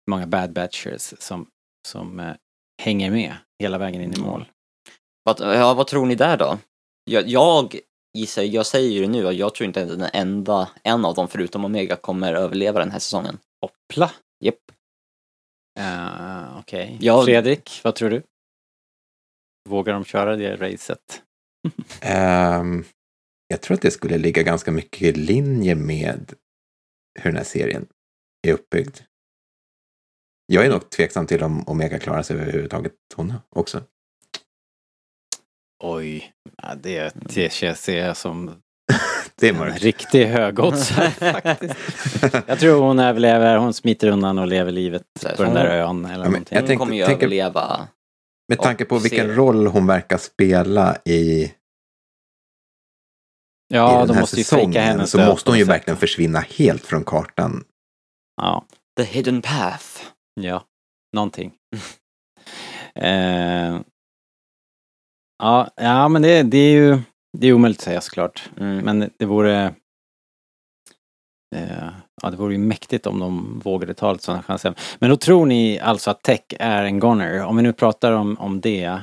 hur 0.07 0.11
många 0.11 0.27
Bad 0.27 0.53
Batchers 0.53 1.15
som, 1.19 1.47
som 1.89 2.21
eh, 2.21 2.35
hänger 2.83 3.11
med 3.11 3.35
hela 3.63 3.79
vägen 3.79 4.03
in 4.03 4.15
i 4.15 4.21
mål. 4.21 4.49
Vad, 5.25 5.41
ja, 5.41 5.75
vad 5.75 5.87
tror 5.87 6.07
ni 6.07 6.15
där 6.15 6.37
då? 6.37 6.59
Jag, 7.05 7.29
jag 7.29 7.79
gissar, 8.19 8.43
jag 8.43 8.67
säger 8.67 8.91
ju 8.91 9.01
det 9.01 9.09
nu, 9.09 9.29
att 9.29 9.35
jag 9.37 9.55
tror 9.55 9.67
inte 9.67 9.83
att 9.83 9.89
den 9.89 10.09
enda, 10.13 10.69
en 10.85 11.05
av 11.05 11.15
dem 11.15 11.29
förutom 11.29 11.65
Omega 11.65 11.97
kommer 11.97 12.35
överleva 12.35 12.79
den 12.81 12.91
här 12.91 12.99
säsongen. 12.99 13.39
Hoppla! 13.61 14.11
Japp. 14.45 14.57
Uh, 15.81 16.59
Okej. 16.59 16.97
Jag- 17.01 17.25
Fredrik, 17.25 17.81
vad 17.85 17.95
tror 17.95 18.11
du? 18.11 18.23
Vågar 19.69 19.93
de 19.93 20.05
köra 20.05 20.37
det 20.37 20.57
racet? 20.57 21.23
Ehm, 22.03 22.85
jag 23.49 23.61
tror 23.63 23.75
att 23.75 23.83
det 23.83 23.91
skulle 23.91 24.19
ligga 24.19 24.43
ganska 24.43 24.71
mycket 24.73 25.03
i 25.03 25.13
linje 25.13 25.75
med 25.75 26.35
hur 27.19 27.31
den 27.31 27.37
här 27.37 27.45
serien 27.45 27.87
är 28.49 28.53
uppbyggd. 28.53 28.97
Jag 30.47 30.67
är 30.67 30.71
nog 30.71 30.91
tveksam 30.91 31.27
till 31.27 31.43
om 31.43 31.69
Omega 31.69 31.99
klarar 31.99 32.23
sig 32.23 32.37
överhuvudtaget 32.37 32.93
hon 33.15 33.35
också. 33.49 33.83
Oj, 35.81 36.33
ja, 36.63 36.75
det, 36.75 37.13
det 37.15 37.53
känns 37.53 37.89
jag 37.89 38.17
som 38.17 38.47
Det 39.35 39.49
är 39.49 39.55
en 39.67 39.73
riktig 39.73 40.27
högoddsare 40.27 41.11
faktiskt. 41.33 41.75
Jag 42.47 42.59
tror 42.61 42.83
hon 42.83 42.99
överlever, 42.99 43.57
hon 43.57 43.75
smiter 43.75 44.09
undan 44.09 44.39
och 44.39 44.47
lever 44.47 44.73
livet 44.73 45.03
Så 45.21 45.29
på 45.29 45.37
den 45.37 45.47
hon- 45.47 45.55
där 45.55 45.67
ön 45.67 46.05
eller 46.05 46.15
Ja, 46.15 46.19
men 46.19 46.31
någonting. 46.33 46.47
jag 46.57 46.61
Hon 46.61 46.67
tänkte- 46.67 46.77
kommer 46.77 46.97
ju 46.97 47.05
tänker- 47.05 47.27
överleva. 47.27 47.89
Med 48.49 48.59
tanke 48.59 48.85
på 48.85 48.99
vilken 48.99 49.27
ser- 49.27 49.35
roll 49.35 49.67
hon 49.67 49.87
verkar 49.87 50.19
spela 50.19 50.97
i, 51.05 51.13
i 51.15 51.53
ja, 53.69 53.99
den 53.99 54.07
de 54.09 54.13
här 54.15 54.21
måste 54.21 54.37
ju 54.37 54.45
fejka 54.45 54.57
säsongen 54.57 54.83
hennes 54.83 55.11
så 55.11 55.19
måste 55.19 55.51
hon 55.51 55.59
ju 55.59 55.65
verkligen 55.65 55.97
försvinna 55.97 56.41
helt 56.41 56.87
från 56.87 57.05
kartan. 57.05 57.65
Ja, 58.43 58.65
The 58.97 59.03
hidden 59.05 59.43
path. 59.43 59.87
ja, 60.41 60.65
någonting. 61.17 61.53
eh, 62.95 63.81
ja, 65.41 65.71
ja, 65.77 66.09
men 66.09 66.23
det, 66.23 66.43
det 66.43 66.59
är 66.59 66.73
ju 66.73 66.99
det 67.39 67.49
är 67.49 67.53
omöjligt 67.53 67.81
att 67.81 67.85
säga 67.85 68.01
såklart. 68.01 68.51
Mm. 68.57 68.85
Men 68.85 69.11
det 69.19 69.25
vore... 69.25 69.75
Eh, 71.57 71.89
ja, 72.23 72.31
det 72.31 72.37
vore 72.37 72.53
ju 72.53 72.59
mäktigt 72.59 73.07
om 73.07 73.19
de 73.19 73.61
vågade 73.65 73.95
ta 73.95 74.13
lite 74.13 74.25
sådana 74.25 74.43
chanser. 74.43 74.75
Men 74.99 75.11
då 75.11 75.17
tror 75.17 75.47
ni 75.47 75.81
alltså 75.81 76.11
att 76.11 76.23
tech 76.23 76.41
är 76.59 76.85
en 76.85 76.99
goner? 76.99 77.45
Om 77.45 77.57
vi 77.57 77.63
nu 77.63 77.73
pratar 77.73 78.13
om, 78.13 78.39
om 78.39 78.61
det 78.61 79.01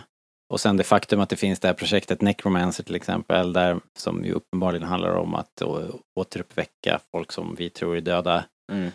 och 0.53 0.59
sen 0.59 0.77
det 0.77 0.83
faktum 0.83 1.19
att 1.19 1.29
det 1.29 1.35
finns 1.35 1.59
det 1.59 1.67
här 1.67 1.75
projektet 1.75 2.21
Necromancer 2.21 2.83
till 2.83 2.95
exempel, 2.95 3.53
där 3.53 3.79
som 3.97 4.25
ju 4.25 4.31
uppenbarligen 4.31 4.87
handlar 4.87 5.15
om 5.15 5.35
att 5.35 5.61
å, 5.61 5.99
återuppväcka 6.19 6.99
folk 7.11 7.31
som 7.31 7.55
vi 7.55 7.69
tror 7.69 7.97
är 7.97 8.01
döda. 8.01 8.45
Mm. 8.71 8.91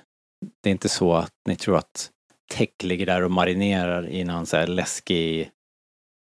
Det 0.63 0.69
är 0.69 0.73
inte 0.73 0.89
så 0.89 1.15
att 1.15 1.35
ni 1.49 1.57
tror 1.57 1.77
att 1.77 2.11
tech 2.53 2.71
ligger 2.83 3.07
där 3.07 3.23
och 3.23 3.31
marinerar 3.31 4.09
i 4.09 4.25
någon 4.25 4.47
så 4.47 4.57
här 4.57 4.67
läskig, 4.67 5.51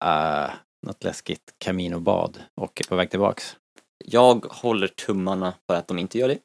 uh, 0.04 0.50
något 0.86 1.04
läskigt 1.04 1.54
kaminobad 1.58 2.38
och 2.60 2.80
är 2.80 2.88
på 2.88 2.96
väg 2.96 3.10
tillbaks? 3.10 3.56
Jag 4.04 4.44
håller 4.44 4.88
tummarna 4.88 5.54
för 5.66 5.76
att 5.76 5.88
de 5.88 5.98
inte 5.98 6.18
gör 6.18 6.28
det. 6.28 6.38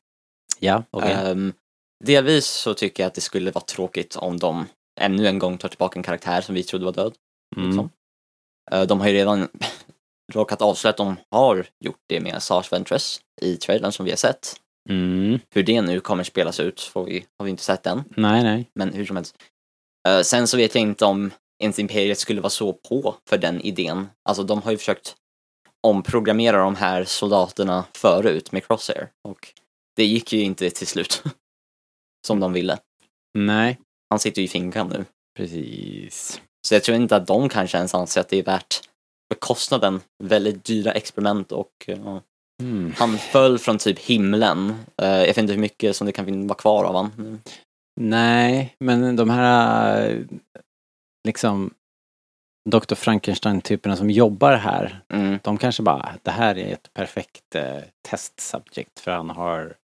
Ja, 0.60 0.84
okej. 0.90 1.12
Ehm, 1.12 1.54
delvis 2.04 2.46
så 2.46 2.74
tycker 2.74 3.04
jag 3.04 3.08
att 3.08 3.14
det 3.14 3.22
skulle 3.22 3.52
vara 3.52 3.66
tråkigt 3.66 4.16
om 4.16 4.38
de 4.38 4.66
ännu 5.02 5.28
en 5.28 5.40
gång 5.40 5.58
tar 5.58 5.70
tillbaka 5.70 6.00
en 6.00 6.04
karaktär 6.04 6.42
som 6.42 6.56
vi 6.56 6.64
trodde 6.64 6.86
var 6.86 6.94
död. 6.94 7.14
Mm. 7.56 7.68
Liksom. 7.70 7.90
Eh, 8.72 8.84
de 8.84 9.00
har 9.00 9.08
ju 9.08 9.14
redan 9.14 9.48
råkat 10.34 10.62
avslöja 10.62 10.90
att 10.90 10.98
de 10.98 11.16
har 11.32 11.68
gjort 11.80 12.02
det 12.08 12.20
med 12.20 12.44
Sars 12.44 12.72
Ventress 12.72 13.22
i 13.42 13.58
trailern 13.58 13.92
som 13.92 14.06
vi 14.06 14.12
har 14.12 14.18
sett. 14.18 14.60
Mm. 14.90 15.40
Hur 15.50 15.64
det 15.64 15.82
nu 15.82 16.00
kommer 16.00 16.24
spelas 16.24 16.60
ut 16.60 16.82
får 16.82 17.06
vi, 17.06 17.26
har 17.40 17.44
vi 17.44 17.50
inte 17.50 17.64
sett 17.64 17.88
än, 17.88 18.04
Nej, 18.16 18.44
nej. 18.44 18.70
men 18.76 18.94
hur 18.94 19.06
som 19.06 19.16
helst. 19.16 19.36
Eh, 20.08 20.22
sen 20.22 20.48
så 20.48 20.58
vet 20.58 20.76
jag 20.76 20.82
inte 20.82 21.06
om 21.06 21.32
ens 21.64 21.80
Imperiet 21.80 22.20
skulle 22.20 22.42
vara 22.42 22.50
så 22.50 22.74
på 22.74 23.16
för 23.30 23.38
den 23.38 23.62
idén. 23.62 24.10
Alltså 24.30 24.44
de 24.44 24.62
har 24.62 24.72
ju 24.72 24.78
försökt 24.78 25.16
omprogrammera 25.88 26.58
de 26.58 26.76
här 26.76 27.04
soldaterna 27.04 27.86
förut 27.94 28.52
med 28.52 28.68
Crosshair 28.68 29.10
och 29.28 29.54
det 29.96 30.06
gick 30.06 30.34
ju 30.34 30.42
inte 30.42 30.70
till 30.70 30.88
slut 30.88 31.24
som 32.28 32.40
de 32.40 32.54
ville. 32.54 32.78
Nej, 33.38 33.80
Han 34.10 34.20
sitter 34.20 34.42
ju 34.42 34.46
i 34.46 34.50
finkan 34.50 34.88
nu. 34.88 35.06
precis. 35.38 36.42
Så 36.68 36.74
jag 36.76 36.84
tror 36.84 36.98
inte 36.98 37.16
att 37.16 37.28
de 37.28 37.50
kanske 37.50 37.78
ens 37.78 37.94
anser 37.96 38.22
att 38.22 38.30
det 38.30 38.40
är 38.40 38.44
värt 38.44 38.82
kostnaden. 39.40 40.02
Väldigt 40.24 40.64
dyra 40.64 40.92
experiment 40.92 41.52
och 41.52 41.72
ja, 41.86 42.22
Mm. 42.62 42.94
han 42.98 43.18
föll 43.18 43.60
från 43.60 43.78
typ 43.78 44.00
himlen. 44.00 44.70
Eh, 45.02 45.08
jag 45.10 45.26
vet 45.26 45.38
inte 45.38 45.54
hur 45.54 45.60
mycket 45.60 45.96
som 45.96 46.08
det 46.08 46.12
kan 46.14 46.48
vara 46.48 46.58
kvar 46.58 46.84
av 46.84 46.96
han. 46.96 47.42
Nej, 48.02 48.76
men 48.80 49.16
de 49.16 49.30
här 49.30 50.26
liksom 51.24 51.74
Dr. 52.70 52.96
Frankenstein-typerna 52.96 53.96
som 53.96 54.10
jobbar 54.10 54.54
här, 54.54 55.04
Mm. 55.10 55.40
de 55.44 55.58
kanske 55.58 55.84
bara, 55.84 56.16
det 56.24 56.32
här 56.32 56.58
är 56.58 56.74
ett 56.74 56.94
perfekt 56.94 57.56
eh, 57.56 57.78
testsubject 58.10 59.00
för 59.00 59.12
han 59.12 59.30
har 59.30 59.76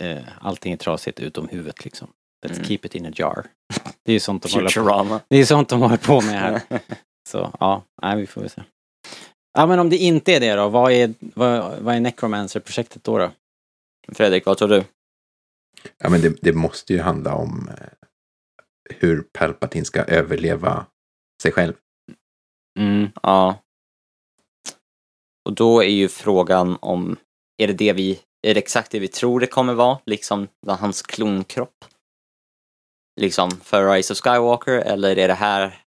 eh, 0.00 0.22
allting 0.40 0.72
är 0.72 0.76
trasigt 0.76 1.20
utom 1.20 1.48
huvudet 1.48 1.84
liksom. 1.84 2.08
Let's 2.46 2.52
Mm. 2.54 2.64
keep 2.64 2.78
it 2.82 2.94
in 2.94 3.06
a 3.06 3.10
jar. 3.14 3.46
Det 4.04 4.12
är 4.12 4.14
ju 4.14 4.20
sånt 4.20 4.42
de 4.42 4.52
håller 4.54 5.04
på. 5.08 5.20
Det 5.28 5.36
är 5.36 5.44
sånt 5.44 5.68
de 5.68 5.80
håller 5.80 5.96
på 5.96 6.20
med 6.20 6.40
här. 6.40 6.60
Så 7.28 7.52
ja, 7.60 7.82
nej, 8.02 8.16
vi 8.16 8.26
får 8.26 8.40
väl 8.40 8.50
se. 8.50 8.62
Ja, 9.58 9.66
men 9.66 9.78
om 9.78 9.90
det 9.90 9.96
inte 9.96 10.32
är 10.32 10.40
det 10.40 10.54
då, 10.54 10.68
vad 10.68 10.92
är, 10.92 11.14
vad, 11.20 11.78
vad 11.82 11.94
är 11.94 12.00
Necromancer-projektet 12.00 13.04
då? 13.04 13.18
då? 13.18 13.30
Fredrik, 14.08 14.46
vad 14.46 14.58
tror 14.58 14.68
du? 14.68 14.84
Ja, 15.98 16.08
men 16.08 16.20
det, 16.20 16.36
det 16.42 16.52
måste 16.52 16.92
ju 16.92 17.00
handla 17.00 17.34
om 17.34 17.68
eh, 17.68 17.86
hur 18.90 19.22
Palpatine 19.22 19.84
ska 19.84 20.02
överleva 20.02 20.86
sig 21.42 21.52
själv. 21.52 21.74
Mm. 22.78 23.10
Ja. 23.22 23.58
Och 25.44 25.54
då 25.54 25.82
är 25.82 25.88
ju 25.88 26.08
frågan 26.08 26.78
om, 26.80 27.16
är 27.62 27.66
det 27.66 27.72
det 27.72 27.92
vi, 27.92 28.20
är 28.42 28.54
det 28.54 28.60
exakt 28.60 28.90
det 28.90 28.98
vi 28.98 29.08
tror 29.08 29.40
det 29.40 29.46
kommer 29.46 29.74
vara, 29.74 29.98
liksom 30.06 30.48
hans 30.66 31.02
klonkropp? 31.02 31.84
Liksom 33.20 33.50
för 33.50 33.92
Rise 33.92 34.12
of 34.12 34.18
Skywalker, 34.18 34.72
eller 34.78 35.18
är 35.18 35.28
det 35.28 35.34
här 35.34 35.84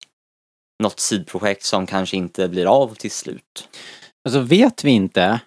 något 0.84 1.00
sidprojekt 1.00 1.64
som 1.64 1.86
kanske 1.86 2.18
inte 2.18 2.50
blir 2.50 2.66
av 2.66 2.96
till 2.96 3.12
slut? 3.12 3.70
Alltså 4.26 4.40
vet 4.40 4.84
vi 4.84 4.92
inte, 4.92 5.42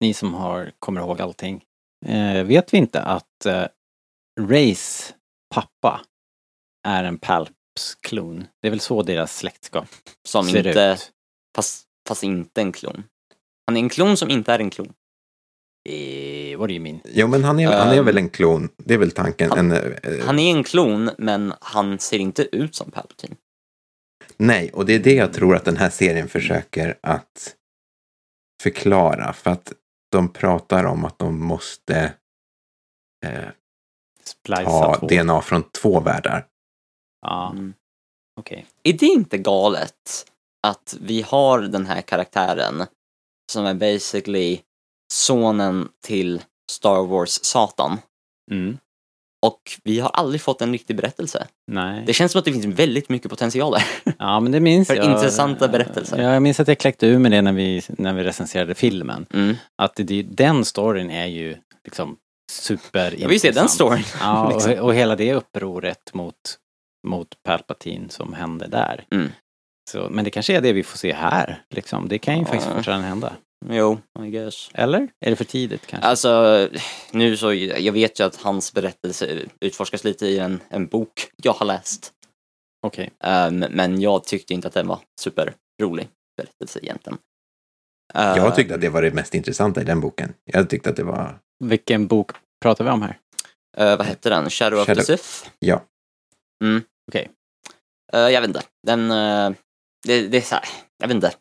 ni 0.00 0.14
som 0.14 0.34
har, 0.34 0.72
kommer 0.78 1.00
ihåg 1.00 1.20
allting, 1.20 1.64
eh, 2.06 2.44
vet 2.44 2.74
vi 2.74 2.78
inte 2.78 3.02
att 3.02 3.46
eh, 3.46 3.66
Rays 4.40 5.14
pappa 5.54 6.00
är 6.86 7.04
en 7.04 7.18
Palps-klon? 7.18 8.46
Det 8.62 8.68
är 8.68 8.70
väl 8.70 8.80
så 8.80 9.02
deras 9.02 9.36
släktskap 9.36 9.86
Som 10.28 10.44
ser 10.46 10.66
inte, 10.66 10.92
ut? 10.96 11.12
fast, 11.56 11.84
fast 12.08 12.22
inte 12.22 12.60
en 12.60 12.72
klon. 12.72 13.04
Han 13.66 13.76
är 13.76 13.80
en 13.80 13.88
klon 13.88 14.16
som 14.16 14.30
inte 14.30 14.52
är 14.52 14.58
en 14.58 14.70
klon. 14.70 14.92
Eh, 15.88 16.58
what 16.58 16.68
do 16.68 16.74
you 16.74 16.82
mean? 16.82 17.00
Jo, 17.04 17.26
men 17.26 17.44
han 17.44 17.60
är, 17.60 17.66
han 17.78 17.88
är 17.88 17.98
Um, 17.98 18.04
väl 18.04 18.18
en 18.18 18.28
klon. 18.28 18.68
Det 18.76 18.94
är 18.94 18.98
väl 18.98 19.10
tanken. 19.10 19.50
han- 19.50 19.72
en, 19.72 19.92
eh, 19.94 20.26
Han 20.26 20.38
är 20.38 20.50
en 20.56 20.64
klon, 20.64 21.10
men 21.18 21.52
han 21.60 21.98
ser 21.98 22.18
inte 22.18 22.56
ut 22.56 22.74
som 22.74 22.90
Palpatine. 22.90 23.36
Nej, 24.36 24.70
och 24.72 24.86
det 24.86 24.94
är 24.94 24.98
det 24.98 25.14
jag 25.14 25.32
tror 25.32 25.56
att 25.56 25.64
den 25.64 25.76
här 25.76 25.90
serien 25.90 26.28
försöker 26.28 26.98
att 27.02 27.54
förklara. 28.62 29.32
För 29.32 29.50
att 29.50 29.72
de 30.12 30.32
pratar 30.32 30.84
om 30.84 31.04
att 31.04 31.18
de 31.18 31.40
måste 31.40 32.12
eh, 33.26 33.48
ta 34.64 34.96
två? 35.00 35.06
DNA 35.06 35.40
från 35.42 35.62
två 35.70 36.00
världar. 36.00 36.46
Ja, 37.26 37.50
Mm. 37.50 37.74
okej. 38.40 38.66
Är 38.82 38.92
det 38.92 39.06
inte 39.06 39.38
galet 39.38 40.26
att 40.66 40.96
vi 41.00 41.22
har 41.22 41.60
den 41.60 41.86
här 41.86 42.00
karaktären 42.00 42.84
som 43.52 43.66
är 43.66 43.74
basically 43.74 44.60
sonen 45.12 45.88
till 46.06 46.42
Star 46.72 47.02
Wars-Satan 47.06 47.98
Mm. 48.50 48.78
och 49.46 49.60
vi 49.84 50.00
har 50.00 50.08
aldrig 50.10 50.40
fått 50.40 50.62
en 50.62 50.72
riktig 50.72 50.96
berättelse. 50.96 51.46
Nej. 51.72 52.02
Det 52.06 52.12
känns 52.12 52.32
som 52.32 52.38
att 52.38 52.44
det 52.44 52.52
finns 52.52 52.64
väldigt 52.66 53.08
mycket 53.08 53.30
potential 53.30 53.72
där. 53.72 53.84
Ja, 54.18 54.40
men 54.40 54.52
det 54.52 54.60
minns 54.60 54.88
För 54.88 54.94
jag. 54.96 55.04
intressanta 55.14 55.68
berättelser. 55.68 56.22
Ja, 56.22 56.32
jag 56.32 56.42
minns 56.42 56.60
att 56.60 56.68
jag 56.68 56.78
kläckte 56.78 57.06
ur 57.06 57.18
med 57.18 57.30
det 57.32 57.42
när 57.42 57.52
vi, 57.52 57.82
när 57.88 58.12
vi 58.14 58.22
recenserade 58.24 58.74
filmen. 58.74 59.26
Mm. 59.32 59.56
Att 59.82 59.94
det, 59.96 60.22
den 60.22 60.64
storyn 60.64 61.10
är 61.10 61.26
ju 61.26 61.56
liksom 61.84 62.16
super 62.52 63.14
Ja, 63.18 63.28
visst 63.28 63.44
är 63.44 63.52
den 63.52 63.68
storyn. 63.68 64.04
Ja, 64.20 64.50
liksom. 64.54 64.72
och, 64.72 64.78
och 64.78 64.94
hela 64.94 65.16
det 65.16 65.34
upproret 65.34 66.14
mot, 66.14 66.34
mot 67.06 67.42
Palpatine 67.42 68.08
som 68.08 68.32
hände 68.32 68.66
där. 68.66 69.04
Mm. 69.10 69.28
Så, 69.90 70.08
men 70.10 70.24
det 70.24 70.30
kanske 70.30 70.56
är 70.56 70.60
det 70.60 70.72
vi 70.72 70.82
får 70.82 70.98
se 70.98 71.12
här. 71.12 71.62
Liksom. 71.70 72.08
Det 72.08 72.18
kan 72.18 72.34
ju 72.34 72.40
Ja. 72.40 72.46
faktiskt 72.46 72.72
fortfarande 72.72 73.06
hända. 73.06 73.32
Jo, 73.70 73.98
I 74.24 74.30
guess. 74.30 74.70
Eller? 74.74 75.08
Är 75.20 75.30
det 75.30 75.36
för 75.36 75.44
tidigt 75.44 75.86
kanske? 75.86 76.08
Alltså, 76.08 76.68
nu 77.12 77.36
så, 77.36 77.52
jag 77.54 77.92
vet 77.92 78.20
ju 78.20 78.24
att 78.26 78.36
hans 78.36 78.72
berättelse 78.72 79.38
utforskas 79.60 80.04
lite 80.04 80.26
i 80.26 80.38
en, 80.38 80.60
en 80.68 80.86
bok 80.86 81.30
jag 81.42 81.52
har 81.52 81.66
läst. 81.66 82.12
Okej. 82.86 83.10
Um, 83.24 83.58
men 83.58 84.00
jag 84.00 84.24
tyckte 84.24 84.54
inte 84.54 84.68
att 84.68 84.74
den 84.74 84.86
var 84.88 84.98
superrolig 85.20 86.08
berättelse 86.36 86.78
egentligen. 86.82 87.18
Uh, 88.16 88.22
Jag 88.22 88.54
tyckte 88.56 88.74
att 88.74 88.80
det 88.80 88.88
var 88.88 89.02
det 89.02 89.10
mest 89.10 89.34
intressanta 89.34 89.80
i 89.80 89.84
den 89.84 90.00
boken. 90.00 90.34
Jag 90.44 90.70
tyckte 90.70 90.90
att 90.90 90.96
det 90.96 91.04
var, 91.04 91.38
Vilken 91.64 92.06
bok 92.06 92.30
pratar 92.62 92.84
vi 92.84 92.90
om 92.90 93.02
här? 93.02 93.18
Eh, 93.76 93.96
vad 93.98 94.06
hette 94.06 94.28
den? 94.30 94.50
Shadow, 94.50 94.80
of 94.80 94.88
Shadow- 94.88 94.94
the 94.94 95.16
Sith? 95.16 95.50
ja. 95.58 95.82
Mm. 96.64 96.82
Okej. 97.08 97.30
Eh, 98.12 98.20
jag 98.20 98.40
vet 98.40 98.48
inte. 98.48 98.62
Den, 98.86 99.10
eh, 99.10 99.50
det, 100.06 100.28
det 100.28 100.36
är 100.36 100.42
så 100.42 100.54
här, 100.54 100.64
jag 100.98 101.08
vet 101.08 101.14
inte. 101.14 101.34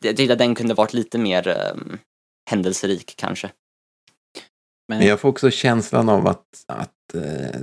Jag 0.00 0.16
tyckte 0.16 0.32
att 0.32 0.38
den 0.38 0.54
kunde 0.54 0.74
varit 0.74 0.92
lite 0.92 1.18
mer 1.18 1.48
um, 1.72 1.98
händelserik 2.50 3.14
kanske. 3.16 3.52
Men 4.88 5.06
jag 5.06 5.20
får 5.20 5.28
också 5.28 5.50
känslan 5.50 6.08
av 6.08 6.26
att, 6.26 6.64
att 6.66 7.14
eh, 7.14 7.60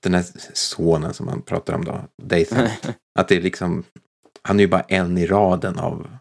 den 0.00 0.14
här 0.14 0.24
sonen 0.54 1.14
som 1.14 1.26
man 1.26 1.42
pratar 1.42 1.74
om 1.74 1.84
då, 1.84 2.04
Dathan, 2.22 2.68
att 3.18 3.28
det 3.28 3.36
är 3.36 3.40
liksom, 3.40 3.84
han 4.42 4.58
är 4.58 4.64
ju 4.64 4.68
bara 4.68 4.82
en 4.82 5.18
i 5.18 5.26
raden 5.26 5.78
av 5.78 6.16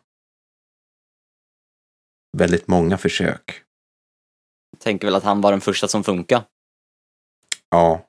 väldigt 2.38 2.68
många 2.68 2.98
försök. 2.98 3.64
Tänker 4.80 5.08
väl 5.08 5.16
att 5.16 5.24
han 5.24 5.42
var 5.42 5.52
den 5.52 5.62
första 5.62 5.88
som 5.88 6.04
funkar, 6.04 6.44
Ja, 7.70 8.08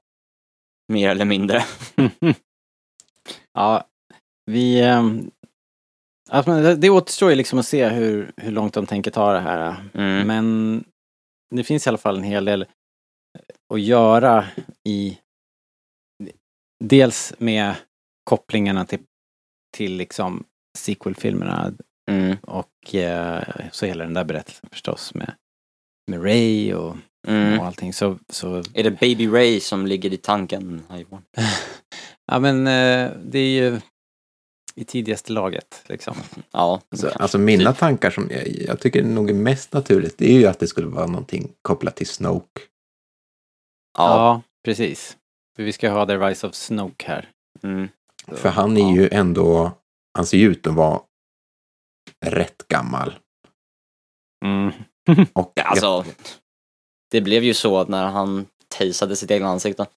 mer 0.88 1.10
eller 1.10 1.24
mindre. 1.24 1.64
ja, 3.52 3.88
vi... 4.46 4.80
ehm, 4.80 5.30
Alltså, 6.30 6.74
det 6.76 6.90
återstår 6.90 7.30
ju 7.30 7.36
liksom 7.36 7.58
att 7.58 7.66
se 7.66 7.88
hur, 7.88 8.32
hur 8.36 8.50
långt 8.50 8.74
de 8.74 8.86
tänker 8.86 9.10
ta 9.10 9.32
det 9.32 9.40
här. 9.40 9.76
Mm. 9.94 10.26
Men 10.26 10.84
det 11.54 11.64
finns 11.64 11.86
i 11.86 11.90
alla 11.90 11.98
fall 11.98 12.16
en 12.16 12.22
hel 12.22 12.44
del 12.44 12.66
att 13.74 13.80
göra 13.80 14.44
i... 14.88 15.18
Dels 16.84 17.34
med 17.38 17.74
kopplingarna 18.24 18.84
till, 18.84 18.98
till 19.76 19.96
liksom 19.96 20.44
sequel-filmerna 20.78 21.72
Mm. 22.10 22.36
och 22.42 22.94
eh, 22.94 23.42
så 23.72 23.86
hela 23.86 24.04
den 24.04 24.14
där 24.14 24.24
berättelsen 24.24 24.68
förstås 24.72 25.14
med, 25.14 25.34
med 26.10 26.24
Ray 26.24 26.74
och, 26.74 26.96
Mm. 27.26 27.60
och 27.60 27.66
allting. 27.66 27.92
Så, 27.92 28.18
så 28.28 28.56
Är 28.74 28.82
det 28.82 28.90
Baby 28.90 29.26
Ray 29.28 29.60
som 29.60 29.86
ligger 29.86 30.12
i 30.12 30.16
tanken? 30.16 30.82
Ja 32.28 32.38
men 32.38 32.66
eh, 32.66 33.10
det 33.24 33.38
är 33.38 33.50
ju 33.50 33.80
i 34.74 34.84
tidigaste 34.84 35.32
laget 35.32 35.82
liksom. 35.86 36.16
Ja, 36.50 36.80
alltså, 36.90 37.08
alltså 37.08 37.38
mina 37.38 37.72
Typ. 37.72 37.78
tankar 37.80 38.10
som 38.10 38.28
jag, 38.30 38.48
jag 38.48 38.80
tycker 38.80 39.02
nog 39.02 39.30
är 39.30 39.34
mest 39.34 39.72
naturligt, 39.72 40.18
det 40.18 40.26
är 40.34 40.38
ju 40.38 40.46
att 40.46 40.58
det 40.58 40.66
skulle 40.68 40.86
vara 40.86 41.06
någonting 41.06 41.52
kopplat 41.62 41.96
till 41.96 42.06
Snoke. 42.06 42.60
Ja, 43.98 44.04
Ja. 44.08 44.42
precis. 44.64 45.16
För 45.56 45.62
vi 45.62 45.72
ska 45.72 45.90
ha 45.90 46.06
The 46.06 46.16
Rise 46.16 46.46
of 46.46 46.54
Snoke 46.54 47.06
här. 47.06 47.30
Mm. 47.62 47.88
Så, 48.28 48.36
För 48.36 48.48
han 48.48 48.76
är 48.76 48.80
ja. 48.80 48.96
ju 49.02 49.08
ändå, 49.12 49.72
han 50.14 50.26
ser 50.26 50.38
ju 50.38 50.50
ut 50.50 50.66
att 50.66 50.74
vara 50.74 51.00
rätt 52.26 52.68
gammal. 52.68 53.18
Mm. 54.44 54.72
Och 55.32 55.52
alltså, 55.60 56.04
det 57.10 57.20
blev 57.20 57.44
ju 57.44 57.54
så 57.54 57.78
att 57.78 57.88
när 57.88 58.06
han 58.06 58.46
tasade 58.68 59.16
sitt 59.16 59.30
egna 59.30 59.48
ansikte. 59.48 59.86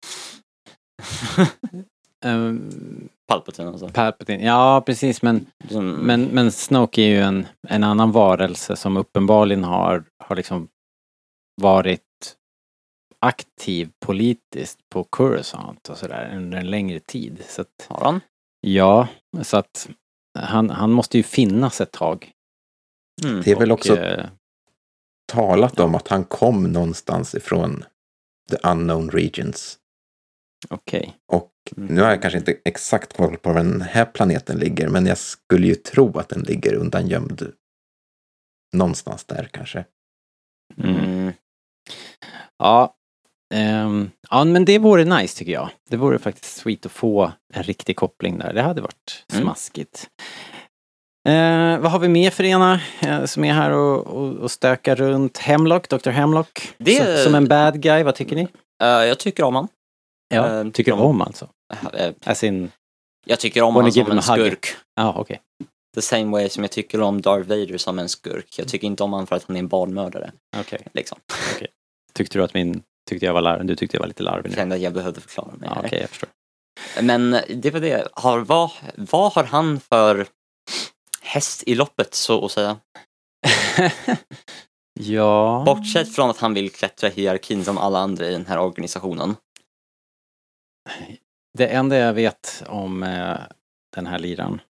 Ehm, 2.25 3.09
Palpatine 3.27 3.67
alltså. 3.69 3.89
Palpatine, 3.89 4.45
ja 4.45 4.83
precis 4.85 5.21
men, 5.21 5.45
Liksom, 5.63 5.91
men, 5.91 6.23
men 6.23 6.51
Snoke 6.51 7.01
är 7.01 7.07
ju 7.07 7.21
en, 7.21 7.47
en 7.67 7.83
annan 7.83 8.11
varelse 8.11 8.75
som 8.75 8.97
uppenbarligen 8.97 9.63
har, 9.63 10.03
har 10.23 10.35
liksom 10.35 10.67
varit 11.61 12.01
aktiv 13.19 13.89
politiskt 14.05 14.79
på 14.89 15.03
Coruscant 15.03 15.89
och 15.89 15.97
sådär 15.97 16.35
under 16.35 16.57
en 16.57 16.69
längre 16.69 16.99
tid. 16.99 17.43
Så 17.47 17.61
att, 17.61 17.87
Har 17.87 18.05
han? 18.05 18.21
ja, 18.61 19.07
så 19.41 19.57
att 19.57 19.89
han, 20.39 20.69
han 20.69 20.91
måste 20.91 21.17
ju 21.17 21.23
finnas 21.23 21.81
ett 21.81 21.91
tag. 21.91 22.31
Mm. 23.25 23.41
det 23.41 23.51
är 23.51 23.55
väl 23.55 23.71
Och, 23.71 23.77
också 23.77 23.97
eh, 23.97 24.25
talat 25.29 25.79
om 25.79 25.95
att 25.95 26.07
han 26.07 26.23
kom 26.23 26.63
någonstans 26.63 27.35
ifrån 27.35 27.83
the 28.51 28.57
unknown 28.63 29.09
regions. 29.11 29.77
Okej. 30.69 31.17
Och 31.31 31.51
Mm. 31.77 31.95
nu 31.95 32.01
har 32.01 32.09
jag 32.09 32.21
kanske 32.21 32.37
inte 32.39 32.57
exakt 32.65 33.17
koll 33.17 33.37
på 33.37 33.49
var 33.53 33.63
den 33.63 33.81
här 33.81 34.05
planeten 34.05 34.57
ligger, 34.57 34.87
men 34.89 35.05
jag 35.05 35.17
skulle 35.17 35.67
ju 35.67 35.75
tro 35.75 36.17
att 36.19 36.29
den 36.29 36.41
ligger 36.41 36.73
undangömd 36.75 37.51
någonstans 38.73 39.25
där 39.25 39.49
kanske. 39.53 39.85
Mm. 40.77 40.95
Mm. 40.95 41.33
Ja. 42.57 42.95
ehm, 43.53 44.09
ja, 44.29 44.43
men 44.43 44.65
det 44.65 44.79
vore 44.79 45.05
nice 45.05 45.37
tycker 45.37 45.51
jag. 45.51 45.69
Det 45.89 45.97
vore 45.97 46.19
faktiskt 46.19 46.55
sweet 46.57 46.85
att 46.85 46.91
få 46.91 47.31
en 47.53 47.63
riktig 47.63 47.95
koppling 47.95 48.37
där. 48.37 48.53
Det 48.53 48.61
hade 48.61 48.81
varit 48.81 49.25
Mm. 49.33 49.43
Eh, 51.27 51.79
vad 51.79 51.91
har 51.91 51.99
vi 51.99 52.07
mer 52.07 52.31
för 52.31 52.43
ena 52.43 52.81
eh, 53.01 53.25
som 53.25 53.43
är 53.43 53.53
här 53.53 53.71
och, 53.71 54.07
och, 54.07 54.33
och 54.35 54.51
stökar 54.51 54.95
runt? 54.95 55.37
Hemlock, 55.37 55.89
Dr. 55.89 56.09
Hemlock. 56.09 56.73
Det- 56.77 57.15
Som, 57.15 57.23
som 57.23 57.35
en 57.35 57.47
bad 57.47 57.81
guy, 57.81 58.03
vad 58.03 58.15
tycker 58.15 58.35
ni? 58.35 58.47
Eh, 58.83 58.87
jag 58.87 59.19
tycker 59.19 59.43
om 59.43 59.55
han. 59.55 59.67
Ja, 60.33 60.59
Eh, 60.61 60.69
tycker 60.69 60.91
de- 60.91 61.01
om 61.01 61.21
alltså? 61.21 61.47
Eh, 61.93 62.11
As 62.25 62.43
in, 62.43 62.71
Jag 63.25 63.39
tycker 63.39 63.61
om 63.61 63.75
honom 63.75 63.91
som 63.91 64.11
en 64.11 64.21
skurk. 64.21 64.67
ja 64.95 65.13
okej. 65.17 65.41
The 65.95 66.01
same 66.01 66.31
way 66.31 66.49
som 66.49 66.63
jag 66.63 66.71
tycker 66.71 67.01
om 67.01 67.21
Darth 67.21 67.49
Vader 67.49 67.77
som 67.77 67.99
en 67.99 68.09
skurk. 68.09 68.55
Jag 68.59 68.67
tycker 68.67 68.87
inte 68.87 69.03
om 69.03 69.11
honom 69.11 69.27
för 69.27 69.35
att 69.35 69.43
han 69.47 69.55
är 69.55 69.59
en 69.59 69.67
barnmördare. 69.67 70.31
Okej. 70.59 70.87
Liksom. 70.93 71.17
Tyckte 72.13 72.37
du 72.37 72.43
att 72.43 72.53
min, 72.53 72.81
tyckte 73.09 73.25
jag 73.25 73.33
var 73.33 73.41
larvig? 73.41 73.67
Du 73.67 73.75
tyckte 73.75 73.97
jag 73.97 74.01
var 74.01 74.07
lite 74.07 74.23
larvig 74.23 74.45
Jag 74.45 74.49
nu? 74.49 74.55
kände 74.55 74.75
att 74.75 74.81
jag 74.81 74.93
behövde 74.93 75.21
förklara 75.21 75.51
mig. 75.59 75.69
Här. 75.69 75.81
okej, 75.85 75.99
jag 76.01 76.09
förstår. 76.09 76.29
Men 77.01 77.37
det 77.55 77.71
var 77.71 77.79
det. 77.79 78.07
Har, 78.13 78.39
vad, 78.39 78.69
vad 78.95 79.31
har 79.33 79.43
han 79.43 79.79
för 79.79 80.25
häst 81.29 81.63
i 81.65 81.75
loppet 81.75 82.13
så 82.13 82.45
att 82.45 82.51
säga? 82.51 82.77
ja. 84.99 85.63
Bortsett 85.65 86.15
från 86.15 86.29
att 86.29 86.37
han 86.37 86.53
vill 86.53 86.71
klättra 86.71 87.09
i 87.09 87.11
hierarkin 87.11 87.65
som 87.65 87.77
alla 87.77 87.99
andra 87.99 88.27
i 88.27 88.31
den 88.31 88.45
här 88.45 88.59
organisationen. 88.59 89.35
Det 91.57 91.67
enda 91.67 91.97
jag 91.97 92.13
vet 92.13 92.63
om 92.67 93.03
eh, 93.03 93.37
den 93.95 94.07
här 94.07 94.19
liran 94.19 94.61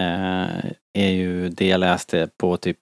eh, 0.00 0.64
är 0.92 1.10
ju 1.10 1.48
det 1.48 1.66
jag 1.66 1.80
läste 1.80 2.30
på 2.36 2.56
typ 2.56 2.78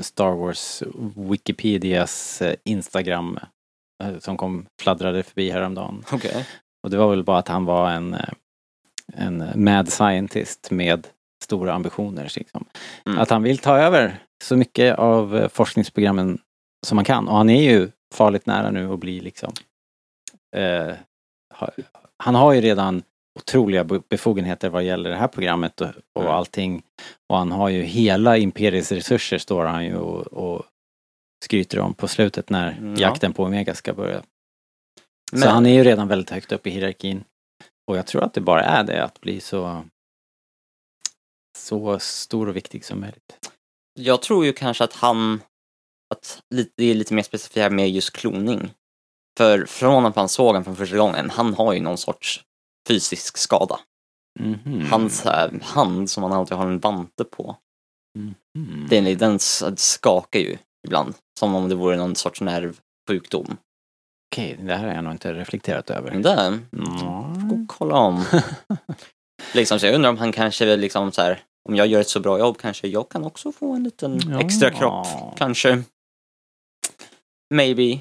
Star 0.00 0.34
Wars 0.34 0.82
Wikipedias 1.16 2.42
eh, 2.42 2.54
Instagram 2.64 3.38
eh, 4.02 4.18
som 4.18 4.36
kom 4.36 4.66
fladdrade 4.82 5.22
förbi 5.22 5.50
häromdagen. 5.50 6.04
Okej. 6.12 6.46
Och 6.82 6.90
det 6.90 6.96
var 6.96 7.10
väl 7.10 7.24
bara 7.24 7.38
att 7.38 7.48
han 7.48 7.64
var 7.64 7.90
en, 7.90 8.14
eh, 8.14 8.32
en 9.14 9.64
mad 9.64 9.92
scientist 9.92 10.70
med 10.70 11.06
stora 11.46 11.72
ambitioner. 11.74 12.32
Liksom. 12.36 12.64
Mm. 13.06 13.18
Att 13.18 13.30
han 13.30 13.42
vill 13.42 13.58
ta 13.58 13.78
över 13.78 14.18
så 14.44 14.56
mycket 14.56 14.98
av 14.98 15.36
eh, 15.36 15.48
forskningsprogrammen 15.48 16.38
som 16.86 16.98
han 16.98 17.04
kan. 17.04 17.28
Och 17.28 17.36
han 17.36 17.50
är 17.50 17.62
ju 17.62 17.90
farligt 18.14 18.46
nära 18.46 18.70
nu 18.70 18.92
att 18.92 18.98
bli 19.00 19.20
liksom 19.20 19.52
eh, 20.56 20.94
ha, 21.54 21.70
han 22.18 22.34
har 22.34 22.52
ju 22.52 22.60
redan 22.60 23.02
otroliga 23.38 23.84
be- 23.84 24.00
befogenheter 24.08 24.68
vad 24.68 24.84
gäller 24.84 25.10
det 25.10 25.16
här 25.16 25.28
programmet 25.28 25.80
och, 25.80 25.88
och 26.14 26.22
Mm. 26.22 26.34
allting. 26.34 26.82
Och 27.28 27.38
han 27.38 27.52
har 27.52 27.68
ju 27.68 27.82
hela 27.82 28.36
imperiets 28.36 28.92
resurser 28.92 29.38
står 29.38 29.64
han 29.64 29.84
ju 29.84 29.96
och, 29.96 30.26
och 30.26 30.62
skryter 31.44 31.78
om 31.80 31.94
på 31.94 32.08
slutet 32.08 32.50
när 32.50 32.72
Mm, 32.72 32.94
ja. 32.94 33.00
jakten 33.00 33.32
på 33.32 33.44
Omega 33.44 33.74
ska 33.74 33.92
börja. 33.94 34.22
Men, 35.32 35.40
Så 35.42 35.48
han 35.48 35.66
är 35.66 35.70
ju 35.74 35.84
redan 35.84 36.08
väldigt 36.08 36.30
högt 36.30 36.52
upp 36.52 36.66
i 36.66 36.70
hierarkin. 36.70 37.24
Och 37.90 37.96
jag 37.96 38.06
tror 38.06 38.22
att 38.24 38.34
det 38.34 38.40
bara 38.40 38.62
är 38.62 38.84
det 38.84 39.04
att 39.04 39.20
bli 39.20 39.40
så 39.40 39.84
så 41.56 41.98
stor 41.98 42.48
och 42.48 42.56
viktig 42.56 42.84
som 42.84 43.00
möjligt. 43.00 43.50
Jag 43.98 44.22
tror 44.22 44.46
ju 44.46 44.52
kanske 44.52 44.84
att 44.84 44.92
han, 44.92 45.40
att 46.14 46.40
det 46.76 46.84
är 46.84 46.94
lite 46.94 47.14
mer 47.14 47.22
specifikt 47.22 47.72
med 47.72 47.90
just 47.90 48.12
kloning. 48.12 48.70
För 49.38 49.64
från 49.66 50.06
att 50.06 50.16
man 50.16 50.28
såg 50.28 50.46
honom 50.46 50.64
från 50.64 50.76
första 50.76 50.96
gången, 50.96 51.30
han 51.30 51.54
har 51.54 51.72
ju 51.72 51.80
någon 51.80 51.98
sorts 51.98 52.44
fysisk 52.88 53.36
skada. 53.36 53.80
Mhm. 54.40 54.86
Hans 54.90 55.26
äh, 55.26 55.50
hand 55.62 56.10
som 56.10 56.22
han 56.22 56.32
alltid 56.32 56.56
har 56.56 56.66
en 56.66 56.78
vante 56.78 57.24
på, 57.24 57.56
Mhm. 58.58 58.86
den, 58.90 59.18
den 59.18 59.36
s- 59.36 59.64
skakar 59.76 60.40
ju 60.40 60.58
ibland. 60.86 61.14
Som 61.38 61.54
om 61.54 61.68
det 61.68 61.74
vore 61.74 61.96
någon 61.96 62.14
sorts 62.16 62.40
nervsjukdom. 62.40 63.56
Okej, 64.32 64.58
det 64.62 64.74
här 64.74 64.86
har 64.88 64.94
jag 64.94 65.04
nog 65.04 65.12
inte 65.12 65.34
reflekterat 65.34 65.90
över. 65.90 66.10
Det, 66.10 66.32
Mm. 66.72 67.48
gå 67.48 67.54
och 67.54 67.68
kolla 67.68 67.94
om. 67.96 68.24
liksom, 69.56 69.80
så 69.80 69.86
jag 69.86 69.94
undrar 69.94 70.10
om 70.10 70.18
han 70.18 70.32
kanske 70.32 70.66
vill 70.66 70.80
liksom 70.80 71.12
så 71.12 71.22
här, 71.22 71.40
om 71.68 71.76
jag 71.76 71.86
gör 71.86 72.00
ett 72.00 72.08
så 72.08 72.20
bra 72.20 72.38
jobb 72.38 72.58
kanske 72.58 72.88
jag 72.88 73.08
kan 73.08 73.24
också 73.24 73.52
få 73.52 73.72
en 73.74 73.84
liten 73.84 74.20
Ja. 74.30 74.40
extra 74.40 74.70
kropp. 74.70 75.06
Kanske. 75.36 75.82
Maybe. 77.54 78.00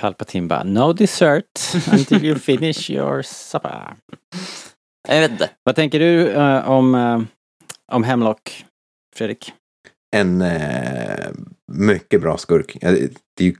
Palpatine 0.00 0.46
bara, 0.48 0.64
no 0.64 0.92
dessert 0.92 1.60
until 1.92 2.24
you 2.24 2.38
finish 2.38 2.90
your 2.90 3.22
supper. 3.22 3.94
Jag 5.08 5.20
vet 5.20 5.30
inte. 5.30 5.50
Vad 5.62 5.76
tänker 5.76 5.98
du 5.98 6.28
eh, 6.30 6.70
om, 6.70 6.94
uh, 6.94 7.22
om 7.92 8.04
Hemlock, 8.04 8.64
Fredrik? 9.16 9.52
En 10.16 10.40
eh, 10.42 11.30
mycket 11.72 12.20
bra 12.20 12.38
skurk. 12.38 12.76
Ja, 12.80 12.90
Det 12.90 13.12
det 13.36 13.44
är 13.44 13.48
ju 13.48 13.56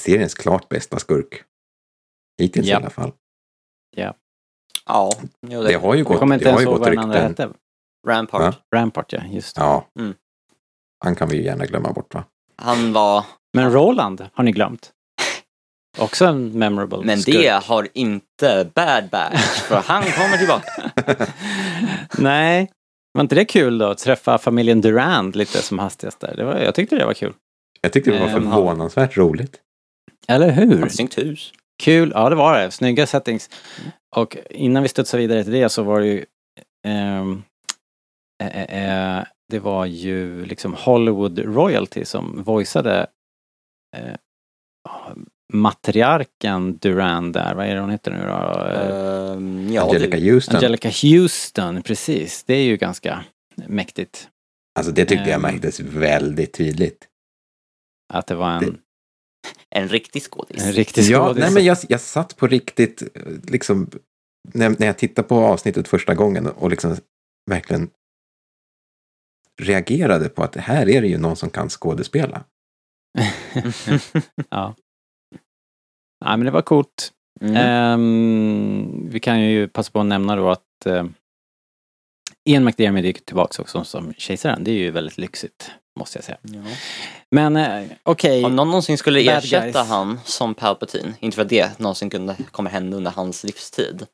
seriens 0.00 0.34
klart 0.34 0.68
bästa 0.68 0.98
skurk. 0.98 1.42
Hittills 2.42 2.66
Ja. 2.66 2.72
i 2.72 2.76
alla 2.76 2.90
fall. 2.90 3.12
Ja, 3.96 4.14
jo, 4.90 5.62
Det 5.62 5.74
har 5.74 5.94
ju 5.94 5.98
Jag 6.00 6.06
gått, 6.06 6.18
kommer 6.18 6.34
inte 6.34 6.44
det 6.44 6.50
har 6.50 6.58
ens 6.60 6.62
ju 6.66 6.70
ihåg 6.70 6.78
gått 6.78 6.80
vad 6.88 6.92
den 6.92 6.98
andra 6.98 7.28
rykten. 7.28 7.46
hette. 7.48 7.58
Rampart. 8.08 8.40
Va? 8.40 8.54
Rampart 8.74 9.12
ja, 9.12 9.20
just 9.30 9.56
det. 9.56 9.62
Ja. 9.62 9.86
Mm. 9.98 10.14
Han 11.04 11.14
kan 11.16 11.28
vi 11.28 11.36
ju 11.36 11.42
gärna 11.42 11.66
glömma 11.66 11.92
bort 11.92 12.14
va? 12.14 12.24
Han 12.62 12.92
var, 12.92 13.24
Men 13.54 13.72
Roland 13.72 14.26
har 14.34 14.44
ni 14.44 14.52
glömt? 14.52 14.92
Också 15.98 16.24
en 16.26 16.58
memorable 16.58 16.98
Men 17.04 17.22
skurk. 17.22 17.36
det 17.36 17.64
har 17.64 17.88
inte 17.94 18.70
Bad 18.74 19.08
Batch, 19.10 19.60
för 19.60 19.76
han 19.80 20.02
kommer 20.02 20.36
tillbaka. 20.36 20.90
Nej, 22.18 22.70
var 23.12 23.20
inte 23.20 23.34
det 23.34 23.44
kul 23.44 23.78
då? 23.78 23.86
Att 23.86 23.98
träffa 23.98 24.38
familjen 24.38 24.80
Durand 24.80 25.36
lite 25.36 25.62
som 25.62 25.78
hastigast 25.78 26.20
där. 26.20 26.34
Det 26.36 26.44
var, 26.44 26.56
jag 26.58 26.74
tyckte 26.74 26.96
det 26.96 27.06
var 27.06 27.14
kul. 27.14 27.32
Jag 27.80 27.92
tyckte 27.92 28.10
det 28.10 28.18
var 28.18 28.26
Ehm, 28.28 28.32
förvånansvärt 28.50 29.16
roligt. 29.16 29.56
Eller 30.28 30.50
hur? 30.50 30.86
Ett 30.86 30.94
snyggt 30.94 31.18
hus. 31.18 31.52
Kul, 31.82 32.12
ja 32.14 32.28
det 32.28 32.36
var 32.36 32.58
det. 32.58 32.70
Snygga 32.70 33.06
settings. 33.06 33.50
Och 34.16 34.36
innan 34.50 34.82
vi 34.82 34.88
studsar 34.88 35.18
vidare 35.18 35.44
till 35.44 35.52
det 35.52 35.68
så 35.68 35.82
var 35.82 36.00
det 36.00 36.06
ju 36.06 36.24
ehm, 36.86 37.42
eh, 38.42 38.56
eh, 38.62 39.18
eh, 39.18 39.24
det 39.48 39.58
var 39.58 39.86
ju 39.86 40.44
liksom 40.44 40.74
Hollywood 40.74 41.38
Royalty 41.38 42.04
som 42.04 42.42
voiceade 42.42 43.06
eh, 43.96 44.14
matriarken 45.52 46.76
Durand 46.76 47.32
där. 47.32 47.54
Vad 47.54 47.66
är 47.66 47.74
det 47.74 47.80
hon 47.80 47.90
heter 47.90 48.10
nu 48.10 48.26
då? 48.26 48.64
Ehm, 48.64 49.72
ja, 49.72 49.82
Angelica 49.82 50.16
det, 50.16 50.30
Houston. 50.32 50.56
Angelica 50.56 50.88
Houston, 51.02 51.82
precis. 51.82 52.44
Det 52.44 52.54
är 52.54 52.62
ju 52.64 52.76
ganska 52.76 53.24
mäktigt. 53.54 54.28
Alltså 54.78 54.92
det 54.92 55.04
tyckte 55.04 55.30
jag 55.30 55.34
Ehm. 55.34 55.42
märktes 55.42 55.80
väldigt 55.80 56.52
tydligt. 56.54 57.08
Att 58.14 58.26
det 58.26 58.34
var 58.34 58.50
en, 58.50 58.60
Det- 58.64 58.78
en 59.76 59.88
riktig 59.88 60.22
skådis. 60.22 60.64
en 60.64 60.72
riktig 60.72 61.02
Ja, 61.02 61.26
skådis. 61.26 61.40
nej 61.40 61.52
men 61.52 61.64
jag, 61.64 61.78
jag 61.88 62.00
satt 62.00 62.36
på 62.36 62.46
riktigt, 62.46 63.02
eh, 63.02 63.32
liksom, 63.48 63.90
när, 64.54 64.70
när 64.78 64.86
jag 64.86 64.98
tittade 64.98 65.28
på 65.28 65.36
avsnittet 65.36 65.88
första 65.88 66.14
gången 66.14 66.46
och 66.46 66.70
liksom 66.70 66.96
verkligen 67.50 67.90
reagerade 69.62 70.28
på 70.28 70.42
att 70.42 70.52
det 70.52 70.60
här 70.60 70.88
är 70.88 71.00
det 71.00 71.08
ju 71.08 71.18
någon 71.18 71.36
som 71.36 71.50
kan 71.50 71.68
skådespela. 71.68 72.44
ja. 74.50 74.74
Nej 76.24 76.36
men 76.36 76.44
det 76.44 76.50
var 76.50 76.62
coolt. 76.62 77.12
Mm. 77.40 77.56
Ehm, 77.56 79.08
vi 79.10 79.20
kan 79.20 79.40
ju 79.40 79.68
passa 79.68 79.90
på 79.90 80.00
att 80.00 80.06
nämna 80.06 80.36
då 80.36 80.50
att 80.50 80.86
uh, 80.86 81.04
Ian 82.44 82.64
McDiarmid 82.64 83.04
gick 83.04 83.24
tillbaka 83.24 83.62
också 83.62 83.84
som 83.84 84.14
kejsaren. 84.14 84.64
Det 84.64 84.70
är 84.70 84.78
ju 84.78 84.90
väldigt 84.90 85.18
lyxigt, 85.18 85.70
måste 85.96 86.18
jag 86.18 86.24
säga. 86.24 86.38
Ja. 86.42 86.60
Men 87.30 87.56
eh, 87.56 87.84
okej, 88.02 88.44
Om 88.44 88.56
någon 88.56 88.68
någonsin 88.68 88.98
skulle 88.98 89.24
Bad 89.24 89.34
ersätta 89.38 89.70
guys. 89.72 89.88
han 89.88 90.20
som 90.24 90.54
Palpatine, 90.54 91.12
inte 91.20 91.34
för 91.34 91.42
att 91.42 91.48
det 91.48 91.78
någonsin 91.78 92.10
kunde, 92.10 92.36
kommer 92.50 92.70
hända 92.70 92.96
under 92.96 93.10
hans 93.10 93.44
livstid. 93.44 94.06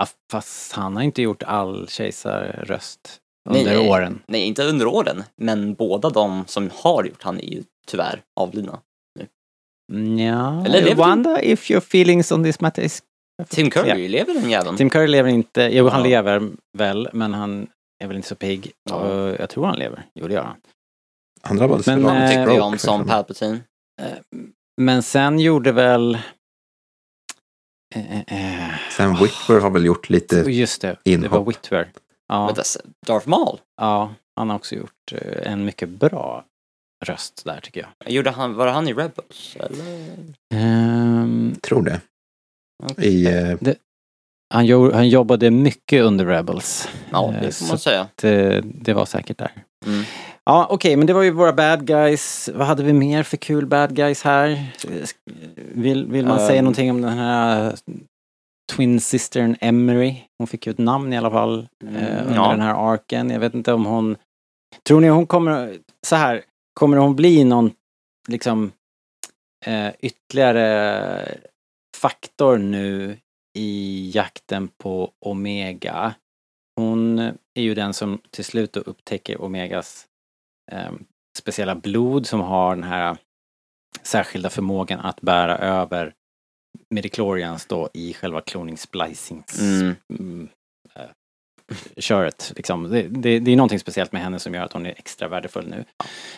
ja, 0.00 0.06
fast 0.32 0.72
han 0.72 0.96
har 0.96 1.02
inte 1.02 1.22
gjort 1.22 1.42
all 1.42 1.88
kejsarröst 1.88 3.18
under 3.50 3.64
nej. 3.64 3.90
åren. 3.90 4.22
Nej, 4.26 4.40
inte 4.40 4.64
under 4.64 4.86
åren, 4.86 5.22
men 5.36 5.74
båda 5.74 6.10
de 6.10 6.44
som 6.46 6.70
har 6.74 7.04
gjort 7.04 7.22
han 7.22 7.40
är 7.40 7.44
ju 7.52 7.62
tyvärr 7.86 8.22
avlidna. 8.40 8.80
Ja, 10.18 10.64
Eller 10.66 10.78
I 10.78 10.84
lever 10.84 10.94
wonder 10.94 11.44
if 11.44 11.70
your 11.70 11.80
feelings 11.82 12.32
on 12.32 12.44
this 12.44 12.60
matter 12.60 12.82
is... 12.82 13.02
Tim 13.48 13.70
Curry, 13.70 14.08
lever 14.08 14.34
den 14.34 14.50
jäveln? 14.50 14.76
Tim 14.76 14.90
Curry 14.90 15.06
lever 15.06 15.28
inte, 15.30 15.62
jo 15.72 15.88
han 15.88 16.00
Ja. 16.00 16.06
lever 16.06 16.50
väl, 16.78 17.08
men 17.12 17.34
han 17.34 17.66
är 18.04 18.06
väl 18.06 18.16
inte 18.16 18.28
så 18.28 18.34
pigg. 18.34 18.72
Ja. 18.90 18.96
Och 18.96 19.36
jag 19.40 19.50
tror 19.50 19.66
han 19.66 19.78
lever, 19.78 20.06
jo 20.14 20.28
det 20.28 20.34
gör 20.34 20.42
han. 20.42 20.56
Han 21.44 21.56
drabbades 21.56 21.86
Men, 21.86 22.02
för 22.02 22.08
eh, 22.14 22.20
Vad 22.20 22.28
tycker 22.30 22.46
vi 22.46 22.60
om 22.60 22.78
som 22.78 23.00
för- 23.04 23.08
Palpatine? 23.12 23.60
Eh, 24.02 24.06
Men 24.80 25.02
sen 25.02 25.38
gjorde 25.38 25.72
väl... 25.72 26.18
Eh, 27.94 28.20
eh, 28.20 28.74
Sam 28.90 29.16
Witwer 29.16 29.60
har 29.60 29.70
väl 29.70 29.84
gjort 29.84 30.10
lite 30.10 30.36
just 30.36 30.80
det, 30.82 30.96
det 31.04 31.10
inhopp. 31.10 31.32
var 31.32 31.44
Whitwer. 31.44 31.88
Ja, 32.28 32.54
Darth 33.06 33.28
Maul? 33.28 33.60
ja, 33.80 34.14
han 34.36 34.50
har 34.50 34.56
också 34.56 34.74
gjort 34.74 35.12
en 35.42 35.64
mycket 35.64 35.88
bra 35.88 36.44
röst 37.04 37.42
där 37.44 37.60
tycker 37.60 37.80
jag. 38.04 38.10
Gjorde 38.12 38.30
han, 38.30 38.54
var 38.54 38.66
han 38.66 38.88
i 38.88 38.92
Rebels? 38.94 39.56
Eller? 39.60 40.08
Ehm, 40.54 41.54
tror 41.62 41.82
det. 41.82 42.00
Okej. 42.82 43.06
I, 43.06 43.26
eh, 43.26 43.74
han, 44.54 44.66
jo, 44.66 44.92
han 44.92 45.08
jobbade 45.08 45.50
mycket 45.50 46.02
under 46.02 46.26
Rebels. 46.26 46.88
Ja, 47.10 47.34
det 47.42 47.52
får 47.56 47.66
man 47.66 47.78
säga. 47.78 48.00
att, 48.00 48.24
eh, 48.24 48.56
det 48.64 48.92
var 48.94 49.04
säkert 49.06 49.38
där. 49.38 49.52
Mm. 49.86 50.04
Ja, 50.44 50.66
okej, 50.70 50.96
men 50.96 51.06
det 51.06 51.12
var 51.12 51.22
ju 51.22 51.30
våra 51.30 51.52
bad 51.52 51.86
guys. 51.86 52.50
Vad 52.54 52.66
hade 52.66 52.82
vi 52.82 52.92
mer 52.92 53.22
för 53.22 53.36
kul 53.36 53.66
bad 53.66 53.96
guys 53.96 54.22
här? 54.22 54.72
Vill, 55.56 56.06
vill 56.06 56.26
man 56.26 56.38
säga 56.38 56.58
Ehm. 56.58 56.64
någonting 56.64 56.90
om 56.90 57.00
den 57.00 57.18
här 57.18 57.74
Twin 58.72 59.00
Sistern 59.00 59.56
Emery? 59.60 60.16
Hon 60.38 60.46
fick 60.46 60.66
ju 60.66 60.70
ett 60.70 60.78
namn 60.78 61.12
i 61.12 61.16
alla 61.16 61.30
fall 61.30 61.68
Mm, 61.82 61.96
eh, 61.96 62.22
under 62.22 62.34
ja. 62.34 62.50
den 62.50 62.60
här 62.60 62.92
arken. 62.92 63.30
Jag 63.30 63.40
vet 63.40 63.54
inte 63.54 63.72
om 63.72 63.86
hon... 63.86 64.16
Tror 64.88 65.00
ni 65.00 65.08
hon 65.08 65.26
kommer... 65.26 65.78
Så 66.06 66.16
här, 66.16 66.42
kommer 66.74 66.96
hon 66.96 67.16
bli 67.16 67.44
någon 67.44 67.70
liksom 68.28 68.72
eh, 69.66 69.90
ytterligare 70.00 71.38
faktor 71.96 72.58
nu 72.58 73.16
i 73.58 74.10
jakten 74.14 74.68
på 74.68 75.10
Omega? 75.26 76.14
Hon 76.76 77.18
är 77.54 77.62
ju 77.62 77.74
den 77.74 77.94
som 77.94 78.18
till 78.30 78.44
slut 78.44 78.76
upptäcker 78.76 79.42
Omegas 79.42 80.06
eh, 80.72 80.92
speciella 81.38 81.74
blod 81.74 82.26
som 82.26 82.40
har 82.40 82.74
den 82.74 82.84
här 82.84 83.16
särskilda 84.02 84.50
förmågan 84.50 85.00
att 85.00 85.20
bära 85.20 85.58
över 85.58 86.14
midichlorians 86.90 87.66
då 87.66 87.88
i 87.94 88.14
själva 88.14 88.40
cloning 88.40 88.76
splicings 88.76 89.60
Mm. 89.60 89.94
mm, 90.18 90.48
eh, 90.94 91.02
köret. 91.96 92.52
Liksom. 92.56 92.82
Det, 92.90 93.02
det, 93.02 93.38
det 93.38 93.50
är 93.50 93.56
någonting 93.56 93.78
speciellt 93.78 94.12
med 94.12 94.22
henne 94.22 94.38
som 94.38 94.54
gör 94.54 94.62
att 94.64 94.72
hon 94.72 94.86
är 94.86 94.90
extra 94.98 95.28
värdefull 95.28 95.68
nu. 95.68 95.84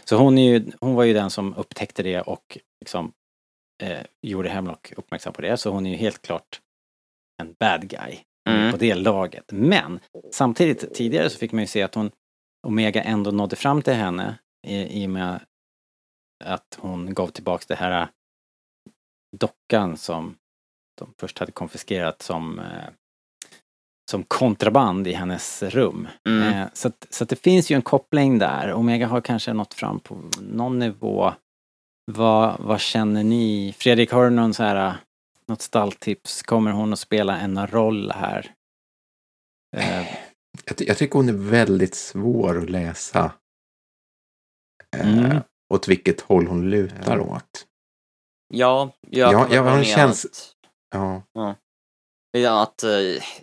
Så 0.04 0.16
hon, 0.16 0.38
är 0.38 0.52
ju, 0.52 0.72
hon 0.80 0.94
var 0.94 1.04
ju 1.04 1.12
den 1.14 1.30
som 1.30 1.54
upptäckte 1.54 2.02
det 2.02 2.20
och 2.20 2.58
liksom, 2.80 3.12
eh, 3.82 3.98
gjorde 4.22 4.48
Hemlock 4.48 4.92
uppmärksam 4.96 5.32
på 5.32 5.42
det. 5.42 5.56
Så 5.56 5.70
hon 5.70 5.86
är 5.86 5.90
ju 5.90 5.96
helt 5.96 6.22
klart 6.22 6.60
en 7.42 7.54
bad 7.60 7.88
guy 7.88 8.18
Mm. 8.48 8.72
på 8.72 8.76
det 8.78 8.94
laget. 8.94 9.44
Men 9.52 10.00
samtidigt 10.32 10.94
tidigare 10.94 11.30
så 11.30 11.38
fick 11.38 11.52
man 11.52 11.60
ju 11.60 11.66
se 11.66 11.82
att 11.82 11.94
hon 11.94 12.10
Omega 12.66 13.02
ändå 13.02 13.30
nådde 13.30 13.56
fram 13.56 13.82
till 13.82 13.94
henne 13.94 14.38
i, 14.66 15.02
i 15.02 15.06
och 15.06 15.10
med 15.10 15.40
att 16.44 16.78
hon 16.80 17.14
gav 17.14 17.28
tillbaks 17.28 17.66
det 17.66 17.74
här 17.74 18.00
äh, 18.02 18.08
dockan 19.36 19.96
som 19.96 20.36
de 20.98 21.14
först 21.18 21.38
hade 21.38 21.52
konfiskerat 21.52 22.22
som 22.22 22.58
eh, 22.58 22.88
som 24.10 24.22
kontraband 24.24 25.06
i 25.06 25.12
hennes 25.12 25.62
rum. 25.62 26.08
Mm. 26.28 26.42
Eh, 26.42 26.68
så 26.72 26.88
att, 26.88 27.06
så 27.10 27.24
att 27.24 27.30
det 27.30 27.42
finns 27.42 27.70
ju 27.70 27.76
en 27.76 27.82
koppling 27.82 28.38
där. 28.38 28.72
Omega 28.72 29.06
har 29.06 29.20
kanske 29.20 29.52
nått 29.52 29.74
fram 29.74 30.00
på 30.00 30.18
någon 30.40 30.78
nivå. 30.78 31.32
Vad, 32.12 32.60
vad 32.60 32.80
känner 32.80 33.24
ni? 33.24 33.74
Fredrik, 33.78 34.10
har 34.10 34.24
du 34.24 34.30
någon 34.30 34.54
så 34.54 34.62
här, 34.62 34.86
äh, 34.86 34.94
något 35.48 35.62
stalltips? 35.62 36.42
Kommer 36.42 36.70
hon 36.70 36.92
att 36.92 36.98
spela 36.98 37.38
en 37.38 37.66
roll 37.66 38.10
här? 38.10 38.52
Eh, 40.58 40.62
jag, 40.66 40.76
ty- 40.76 40.84
jag 40.84 40.98
tycker 40.98 41.14
hon 41.14 41.28
är 41.28 41.32
väldigt 41.50 41.94
svår 41.94 42.58
att 42.62 42.70
läsa. 42.70 43.32
Eh, 44.96 45.18
Mm. 45.18 45.40
Åt 45.74 45.88
vilket 45.88 46.20
håll 46.20 46.46
hon 46.46 46.70
lutar 46.70 47.18
åt. 47.20 47.66
Ja, 48.54 48.92
jag 49.00 49.32
Ja, 49.32 49.38
kan 49.40 49.48
väl 49.48 49.56
jag 49.56 49.62
har 49.62 49.70
en 49.70 49.76
med 49.78 49.86
käns- 49.86 50.24
att- 50.26 50.52
Ja, 50.94 51.22
Ja, 52.32 52.62
att 52.62 52.82
eh, 52.82 52.90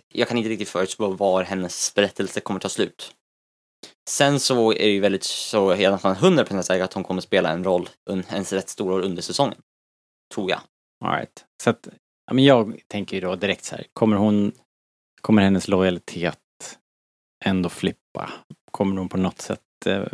jag 0.08 0.28
kan 0.28 0.36
inte 0.36 0.48
riktigt 0.50 0.68
förutspå 0.68 1.08
var 1.08 1.42
hennes 1.42 1.94
berättelse 1.94 2.40
kommer 2.40 2.60
ta 2.60 2.68
slut. 2.68 3.14
Sen 4.10 4.40
så 4.40 4.72
är 4.72 4.78
det 4.78 4.90
ju 4.90 5.00
väldigt 5.00 5.24
så, 5.24 5.56
jag 5.56 5.80
är 5.82 5.90
nästan 5.90 6.14
100% 6.16 6.62
säker 6.62 6.84
att 6.84 6.92
hon 6.92 7.04
kommer 7.04 7.20
spela 7.22 7.50
en 7.50 7.64
roll, 7.64 7.88
en, 8.10 8.24
en 8.28 8.44
rätt 8.44 8.68
stor 8.68 8.90
roll 8.90 9.04
under 9.04 9.22
säsongen. 9.22 9.58
Tror 10.34 10.50
jag. 10.50 10.60
All 11.04 11.14
right. 11.16 11.44
Så 11.62 11.70
att, 11.70 11.88
ja, 12.26 12.34
men 12.34 12.44
jag 12.44 12.80
tänker 12.88 13.16
ju 13.16 13.20
då 13.20 13.36
direkt 13.36 13.64
så 13.64 13.76
här, 13.76 13.86
kommer 13.92 14.16
hon, 14.16 14.52
kommer 15.20 15.42
hennes 15.42 15.68
lojalitet 15.68 16.38
ändå 17.44 17.68
flippa? 17.68 18.30
Kommer 18.70 18.96
hon 18.96 19.08
på 19.08 19.16
något 19.16 19.40
sätt 19.40 19.60
eh, 19.86 20.04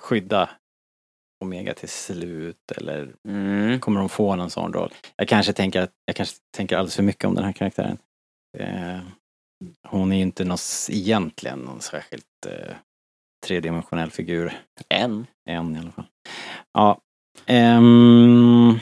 skydda 0.00 0.50
Omega 1.44 1.74
till 1.74 1.88
slut 1.88 2.72
eller 2.76 3.14
Mm. 3.28 3.80
kommer 3.80 4.00
hon 4.00 4.08
få 4.08 4.36
någon 4.36 4.50
sån 4.50 4.72
roll? 4.72 4.94
Jag 5.16 5.28
kanske 5.28 5.52
tänker 5.52 5.82
att, 5.82 5.92
jag 6.04 6.16
kanske 6.16 6.36
tänker 6.56 6.76
alldeles 6.76 6.96
för 6.96 7.02
mycket 7.02 7.24
om 7.24 7.34
den 7.34 7.44
här 7.44 7.52
karaktären. 7.52 7.98
Eh, 8.58 8.98
hon 9.88 10.12
är 10.12 10.16
ju 10.16 10.22
inte 10.22 10.44
någon, 10.44 10.58
egentligen 10.90 11.58
någon 11.58 11.80
särskilt 11.80 12.46
eh, 12.46 12.74
tredimensionell 13.46 14.10
figur. 14.10 14.60
En. 14.88 15.26
Än 15.48 15.76
i 15.76 15.78
alla 15.78 15.90
fall. 15.92 16.06
Ja. 16.72 17.00
ehm, 17.46 18.78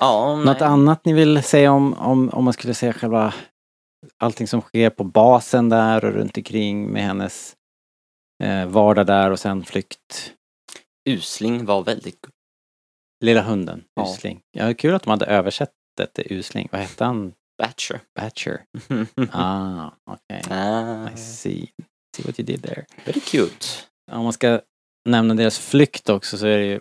Ja, 0.00 0.36
Något 0.36 0.62
annat 0.62 1.04
ni 1.04 1.12
vill 1.12 1.42
säga 1.42 1.72
om, 1.72 1.94
om, 1.94 2.28
om 2.30 2.44
man 2.44 2.52
skulle 2.52 2.74
säga 2.74 2.92
själva 2.92 3.34
allting 4.18 4.46
som 4.46 4.60
sker 4.60 4.90
på 4.90 5.04
basen 5.04 5.68
där 5.68 6.04
och 6.04 6.12
runt 6.12 6.36
omkring 6.36 6.86
med 6.92 7.02
hennes 7.02 7.56
eh, 8.44 8.66
vardag 8.66 9.06
där 9.06 9.30
och 9.30 9.38
sen 9.38 9.64
flykt. 9.64 10.32
Usling 11.08 11.64
var 11.64 11.82
väldigt 11.82 12.26
Lilla 13.24 13.42
hunden, 13.42 13.84
Ja. 13.94 14.12
Usling. 14.12 14.40
Ja, 14.50 14.74
kul 14.74 14.94
att 14.94 15.02
de 15.02 15.10
hade 15.10 15.26
översatt 15.26 15.70
det 15.96 16.06
till 16.06 16.32
Usling. 16.32 16.68
Vad 16.72 16.80
hette 16.80 17.04
han? 17.04 17.32
Batcher. 17.62 18.00
Batcher. 18.14 18.60
Ah, 19.32 19.90
okej. 20.10 20.42
ah, 20.50 21.08
I 21.10 21.16
see. 21.16 21.70
See 22.16 22.22
what 22.26 22.40
you 22.40 22.46
did 22.46 22.62
there. 22.62 22.84
very 23.04 23.20
cute. 23.20 23.66
Om 24.12 24.24
man 24.24 24.32
ska 24.32 24.60
nämna 25.08 25.34
deras 25.34 25.58
flykt 25.58 26.08
också 26.08 26.38
så 26.38 26.46
är 26.46 26.58
det 26.58 26.66
ju 26.66 26.80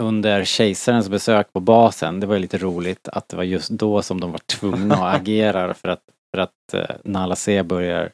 under 0.00 0.44
kejsarens 0.44 1.08
besök 1.08 1.52
på 1.52 1.60
basen, 1.60 2.20
det 2.20 2.26
var 2.26 2.34
ju 2.34 2.40
lite 2.40 2.58
roligt 2.58 3.08
att 3.08 3.28
det 3.28 3.36
var 3.36 3.44
just 3.44 3.70
då 3.70 4.02
som 4.02 4.20
de 4.20 4.32
var 4.32 4.38
tvungna 4.38 4.94
att 4.94 5.16
agera 5.20 5.74
för 5.74 5.88
att, 5.88 6.02
för 6.34 6.42
att 6.42 6.74
eh, 6.74 6.96
Nala 7.04 7.36
C 7.36 7.62
börjar 7.62 8.12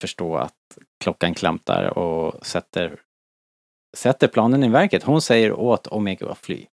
förstå 0.00 0.36
att 0.36 0.54
klockan 1.04 1.34
klamtar 1.34 1.98
och 1.98 2.46
sätter, 2.46 3.00
sätter 3.96 4.28
planen 4.28 4.64
i 4.64 4.68
verket. 4.68 5.02
Hon 5.02 5.22
säger 5.22 5.52
åt 5.52 5.86
Omega 5.86 6.30
att 6.30 6.38
fly. 6.38 6.66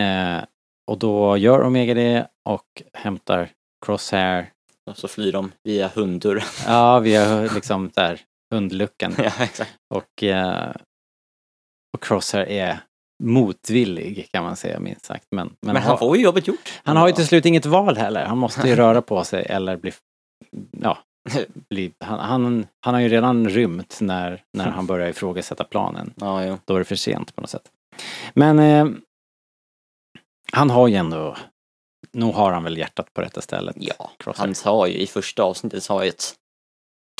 Eh, 0.00 0.44
och 0.90 0.98
då 0.98 1.36
gör 1.36 1.62
Omega 1.62 1.94
det 1.94 2.28
och 2.48 2.82
hämtar 2.92 3.50
Crosshair, 3.86 4.52
Och 4.90 4.98
så 4.98 5.08
flyr 5.08 5.32
de 5.32 5.52
via 5.62 5.88
hunddörren. 5.88 6.44
ja 6.66 6.98
via 6.98 7.40
liksom 7.40 7.90
där 7.94 8.20
hundluckan. 8.54 9.14
ja, 9.18 9.32
exakt. 9.40 9.78
Och, 9.94 10.22
eh, 10.22 10.74
och 11.96 12.02
Crosshair 12.02 12.46
är 12.48 12.80
motvillig 13.24 14.28
kan 14.32 14.44
man 14.44 14.56
säga 14.56 14.80
minst 14.80 15.04
sagt. 15.04 15.26
Men, 15.30 15.46
men, 15.46 15.56
Men 15.74 15.76
han 15.82 15.90
har- 15.90 15.96
får 15.96 16.16
ju 16.16 16.22
jobbet 16.22 16.46
gjort. 16.48 16.80
han 16.84 16.96
har 16.96 17.08
ju 17.08 17.14
till 17.14 17.26
slut 17.26 17.46
inget 17.46 17.66
val 17.66 17.96
heller. 17.96 18.24
Han 18.24 18.38
måste 18.38 18.68
ju 18.68 18.76
röra 18.76 19.02
på 19.02 19.24
sig 19.24 19.46
eller 19.48 19.76
bli... 19.76 19.92
Ja, 20.80 20.98
bli, 21.68 21.92
han, 22.00 22.18
han, 22.20 22.66
han 22.80 22.94
har 22.94 23.00
ju 23.00 23.08
redan 23.08 23.48
rymt 23.48 23.98
när, 24.00 24.42
när 24.52 24.68
han 24.70 24.86
börjar 24.86 25.08
ifrågasätta 25.08 25.64
planen. 25.64 26.12
Ja, 26.16 26.44
jo. 26.44 26.58
Då 26.64 26.74
är 26.74 26.78
det 26.78 26.84
för 26.84 26.96
sent 26.96 27.34
på 27.34 27.40
något 27.40 27.50
sätt. 27.50 27.70
Men 28.34 28.58
eh, 28.58 28.86
han 30.52 30.70
har 30.70 30.88
ju 30.88 30.94
ändå... 30.94 31.36
Nog 32.12 32.34
har 32.34 32.52
han 32.52 32.64
väl 32.64 32.78
hjärtat 32.78 33.14
på 33.14 33.20
rätta 33.22 33.40
stället. 33.40 33.76
Ja, 33.78 34.10
Crosshair. 34.18 34.46
han 34.46 34.54
sa 34.54 34.86
ju 34.88 34.94
i 34.94 35.06
första 35.06 35.42
avsnittet 35.42 35.82
sa 35.82 36.04
ju 36.04 36.10
att 36.10 36.34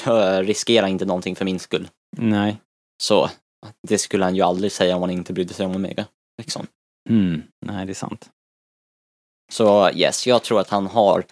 "Jag 0.06 0.48
riskerar 0.48 0.86
inte 0.86 1.04
någonting 1.04 1.36
för 1.36 1.44
min 1.44 1.58
skull. 1.58 1.88
Nej. 2.16 2.56
Så 3.02 3.30
det 3.88 3.98
skulle 3.98 4.24
han 4.24 4.36
ju 4.36 4.42
aldrig 4.42 4.72
säga 4.72 4.96
om 4.96 5.02
han 5.02 5.10
inte 5.10 5.32
brydde 5.32 5.54
sig 5.54 5.66
om 5.66 5.76
Omega. 5.76 6.06
Liksom. 6.38 6.66
Mm, 7.10 7.42
nej, 7.66 7.86
det 7.86 7.92
är 7.92 7.94
sant. 7.94 8.30
Så 9.52 9.90
yes, 9.90 10.26
jag 10.26 10.42
tror 10.42 10.60
att 10.60 10.70
han 10.70 10.86
har 10.86 11.24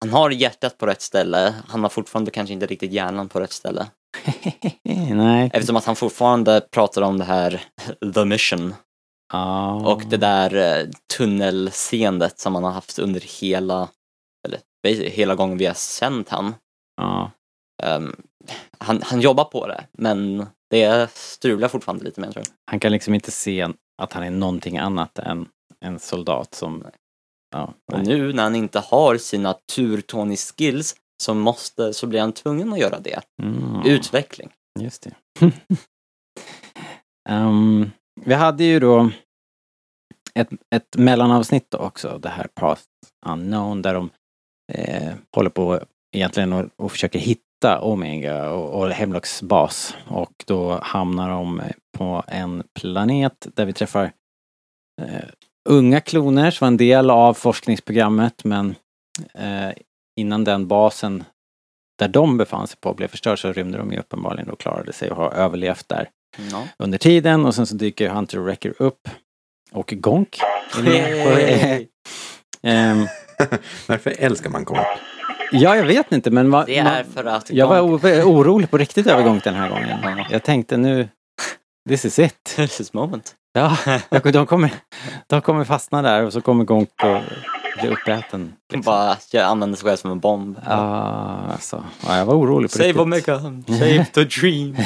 han 0.00 0.10
har 0.10 0.30
hjärtat 0.30 0.78
på 0.78 0.86
rätt 0.86 1.02
ställe. 1.02 1.54
Han 1.68 1.82
har 1.82 1.90
fortfarande 1.90 2.30
kanske 2.30 2.52
inte 2.52 2.66
riktigt 2.66 2.92
hjärnan 2.92 3.28
på 3.28 3.40
rätt 3.40 3.52
ställe. 3.52 3.86
nej. 5.12 5.50
Eftersom 5.52 5.76
att 5.76 5.84
han 5.84 5.96
fortfarande 5.96 6.60
pratar 6.60 7.02
om 7.02 7.18
det 7.18 7.24
här 7.24 7.64
the 8.14 8.24
mission 8.24 8.74
Ja. 9.32 9.74
och 9.92 10.02
det 10.04 10.16
där 10.16 10.54
eh, 10.54 10.86
tunnelseendet 11.16 12.38
som 12.38 12.54
han 12.54 12.64
har 12.64 12.70
haft 12.70 12.98
under 12.98 13.40
hela, 13.40 13.88
eller 14.46 14.60
hela 15.10 15.34
gången 15.34 15.58
vi 15.58 15.66
har 15.66 15.74
sänt 15.74 16.28
han. 16.28 16.54
Ja. 16.96 17.30
Ehm, 17.82 18.16
han, 18.78 19.02
han 19.02 19.20
jobbar 19.20 19.44
på 19.44 19.66
det, 19.66 19.84
men 19.92 20.46
det 20.70 21.10
strular 21.10 21.68
fortfarande 21.68 22.04
lite 22.04 22.20
med 22.20 22.32
tror 22.32 22.44
jag. 22.46 22.52
Han 22.70 22.80
kan 22.80 22.92
liksom 22.92 23.14
inte 23.14 23.30
se 23.30 23.68
att 24.02 24.12
han 24.12 24.22
är 24.22 24.30
någonting 24.30 24.78
annat 24.78 25.18
än 25.18 25.48
en 25.80 25.98
soldat 25.98 26.54
som... 26.54 26.84
Ja, 27.50 27.74
Och 27.92 28.06
nu 28.06 28.32
när 28.32 28.42
han 28.42 28.54
inte 28.56 28.78
har 28.80 29.16
sina 29.16 29.54
tur-Tony-skills 29.76 30.96
så 31.22 31.34
måste, 31.34 31.92
så 31.92 32.06
blir 32.06 32.20
han 32.20 32.32
tvungen 32.32 32.72
att 32.72 32.78
göra 32.78 33.00
det. 33.00 33.20
Mm, 33.42 33.86
Utveckling. 33.86 34.52
Just 34.80 35.02
det. 35.02 35.14
Ehm, 37.28 37.90
vi 38.24 38.34
hade 38.34 38.64
ju 38.64 38.80
då 38.80 39.10
ett, 40.34 40.48
ett 40.74 40.96
mellanavsnitt 40.96 41.74
också, 41.74 42.18
det 42.18 42.28
här 42.28 42.48
Past 42.54 42.88
Unknown, 43.26 43.82
där 43.82 43.94
de 43.94 44.10
eh, 44.72 45.14
håller 45.36 45.50
på 45.50 45.80
egentligen 46.16 46.52
och, 46.52 46.70
och 46.76 46.92
försöker 46.92 47.18
hitta 47.18 47.42
Omega 47.64 48.50
och, 48.50 48.80
och 48.82 48.90
Hemlocks 48.90 49.42
bas. 49.42 49.96
Och 50.08 50.32
då 50.46 50.78
hamnar 50.82 51.30
de 51.30 51.62
på 51.98 52.24
en 52.28 52.62
planet 52.80 53.46
där 53.54 53.66
vi 53.66 53.72
träffar 53.72 54.12
eh, 55.02 55.24
unga 55.68 56.00
kloner 56.00 56.50
som 56.50 56.64
var 56.64 56.68
en 56.68 56.76
del 56.76 57.10
av 57.10 57.34
forskningsprogrammet 57.34 58.44
men 58.44 58.74
eh, 59.34 59.70
innan 60.20 60.44
den 60.44 60.68
basen 60.68 61.24
där 61.98 62.08
de 62.08 62.36
befann 62.36 62.66
sig 62.66 62.78
på 62.80 62.94
blev 62.94 63.08
förstörd 63.08 63.38
så 63.40 63.52
rymde 63.52 63.78
de 63.78 63.92
ju 63.92 63.98
uppenbarligen 63.98 64.50
och 64.50 64.60
klarade 64.60 64.92
sig 64.92 65.10
och 65.10 65.16
har 65.16 65.30
överlevt 65.30 65.88
där 65.88 66.08
Ja. 66.50 66.62
under 66.78 66.98
tiden 66.98 67.46
och 67.46 67.54
sen 67.54 67.66
så 67.66 67.74
dyker 67.74 68.08
Hunter 68.08 68.38
och 68.38 68.44
Wrecker 68.44 68.74
upp 68.78 69.08
och 69.72 69.94
Gonk 69.96 70.38
Ehm, 72.62 73.06
Varför 73.86 74.14
älskar 74.18 74.50
man 74.50 74.64
Gonk? 74.64 74.86
Ja, 75.52 75.76
jag 75.76 75.84
vet 75.84 76.12
inte 76.12 76.30
men 76.30 76.50
va, 76.50 76.64
Det 76.66 76.78
är 76.78 77.04
för 77.04 77.24
att 77.24 77.50
jag 77.50 77.66
var 77.68 77.80
orolig 77.80 78.70
på 78.70 78.78
riktigt 78.78 79.06
över 79.12 79.22
Gonk 79.22 79.44
den 79.44 79.54
här 79.54 79.68
gången. 79.68 79.98
Ja. 80.02 80.26
Jag 80.30 80.42
tänkte 80.42 80.76
nu, 80.76 81.08
this 81.88 82.04
is 82.04 82.18
it. 82.18 82.34
This 82.56 82.80
is 82.80 82.92
moment. 82.92 83.34
Ja, 83.52 83.76
de 84.32 84.46
kommer, 84.46 84.70
de 85.26 85.40
kommer 85.40 85.64
fastna 85.64 86.02
där 86.02 86.22
och 86.24 86.32
så 86.32 86.40
kommer 86.40 86.64
Gonk 86.64 86.88
och 87.02 87.20
bli 87.80 87.88
uppäten. 87.90 88.52
liksom. 88.72 88.92
Bara 88.92 89.16
jag 89.32 89.44
använder 89.44 89.76
sig 89.76 89.84
själv 89.88 89.96
som 89.96 90.10
en 90.10 90.20
bomb. 90.20 90.60
Ja, 90.66 90.76
alltså. 91.52 91.84
Ja, 92.06 92.16
jag 92.18 92.26
var 92.26 92.34
orolig 92.34 92.70
på 92.70 92.76
Save 92.76 92.88
riktigt. 92.88 93.00
Omega, 93.00 93.38
save 93.66 94.04
the 94.04 94.24
dream. 94.24 94.76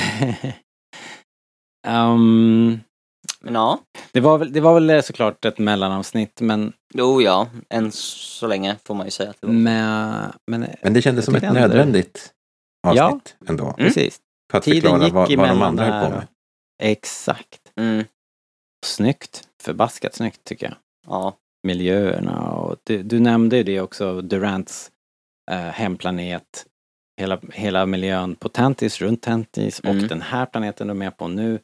um, 1.88 2.80
Men 3.45 3.55
ja, 3.55 3.78
det, 4.12 4.20
var 4.20 4.38
väl, 4.38 4.53
det 4.53 4.61
var 4.61 4.80
väl 4.80 5.03
såklart 5.03 5.45
ett 5.45 5.59
mellanavsnitt 5.59 6.40
men, 6.40 6.72
jo 6.95 7.22
ja, 7.22 7.49
än 7.70 7.93
så 7.93 8.47
länge 8.47 8.76
får 8.84 8.95
man 8.95 9.07
ju 9.07 9.11
säga 9.11 9.30
att 9.30 9.40
det 9.40 9.47
var. 9.47 9.55
men, 9.55 10.32
men 10.47 10.66
Men 10.82 10.93
det 10.93 11.03
kändes 11.03 11.24
som 11.24 11.34
ett 11.34 11.40
tyckte 11.43 11.59
ändå- 11.59 11.61
nödvändigt 11.61 12.32
Ja. 12.82 13.05
avsnitt 13.05 13.36
ändå. 13.47 13.64
Mm. 13.64 13.74
precis. 13.76 14.20
För 14.51 14.59
att 14.59 14.64
Tiden 14.64 14.80
förklara 14.80 15.05
gick 15.05 15.14
vad, 15.14 15.36
vad 15.36 15.49
de 15.49 15.62
andra 15.62 15.84
höll 15.84 16.01
på 16.01 16.07
och- 16.07 16.12
med. 16.18 16.26
Exakt. 16.82 17.72
Mm, 17.76 18.05
Snyggt. 18.86 19.49
Förbaskat 19.62 20.14
snyggt 20.14 20.45
tycker 20.45 20.66
jag. 20.66 20.74
ja, 21.07 21.36
miljöerna 21.62 22.51
och 22.53 22.76
du, 22.84 23.03
du 23.03 23.20
nämnde 23.20 23.57
ju 23.57 23.62
det 23.62 23.80
också, 23.80 24.20
Durants 24.22 24.90
eh, 25.51 25.57
hemplanet, 25.59 26.66
hela, 27.20 27.38
hela 27.53 27.86
miljön 27.86 28.34
på 28.34 28.49
Tantis, 28.49 29.01
runt 29.01 29.22
Tantis 29.22 29.80
och 29.80 29.86
Mm. 29.86 30.09
den 30.09 30.22
här 30.22 30.47
planeten 30.47 30.86
du 30.86 30.90
är 30.90 30.95
med 30.95 31.16
på 31.16 31.28
nu. 31.28 31.59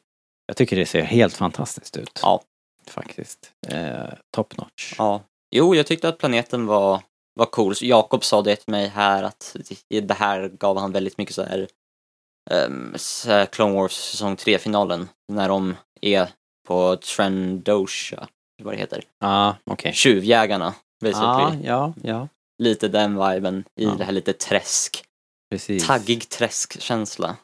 Jag 0.49 0.57
tycker 0.57 0.75
det 0.75 0.85
ser 0.85 1.01
helt 1.01 1.33
fantastiskt 1.33 1.97
ut. 1.97 2.19
Ja. 2.23 2.41
Faktiskt. 2.87 3.51
Eh, 3.67 4.09
top 4.35 4.57
notch. 4.57 4.95
ja. 4.97 5.21
Jo, 5.55 5.75
jag 5.75 5.87
tyckte 5.87 6.09
att 6.09 6.17
planeten 6.17 6.65
var, 6.65 7.01
var 7.35 7.45
cool. 7.45 7.75
Så 7.75 7.85
Jakob 7.85 8.23
sa 8.23 8.41
det 8.41 8.55
till 8.55 8.71
mig 8.71 8.87
här 8.87 9.23
att 9.23 9.55
det 9.89 10.13
här 10.13 10.47
gav 10.47 10.77
han 10.77 10.91
väldigt 10.91 11.17
mycket 11.17 11.35
så 11.35 11.43
här 11.43 11.67
um, 12.51 12.95
Clone 13.51 13.73
Wars 13.75 13.91
säsong 13.93 14.35
3-finalen. 14.35 15.07
När 15.31 15.49
de 15.49 15.75
är 16.01 16.27
på 16.67 16.97
Trendosha, 16.97 18.27
vad 18.63 18.73
det 18.73 18.77
heter. 18.77 19.03
Ja, 19.19 19.55
okej. 19.71 19.93
Tjuvjägarna, 19.93 20.73
basically. 21.01 21.65
ja, 21.67 21.93
ja, 22.03 22.27
Lite 22.63 22.87
den 22.87 23.29
viben 23.29 23.63
i 23.79 23.83
Ja. 23.83 23.95
det 23.97 24.03
här 24.03 24.11
lite 24.11 24.33
träsk. 24.33 25.03
precis. 25.51 25.87
Taggig 25.87 26.29
träskkänsla. 26.29 27.37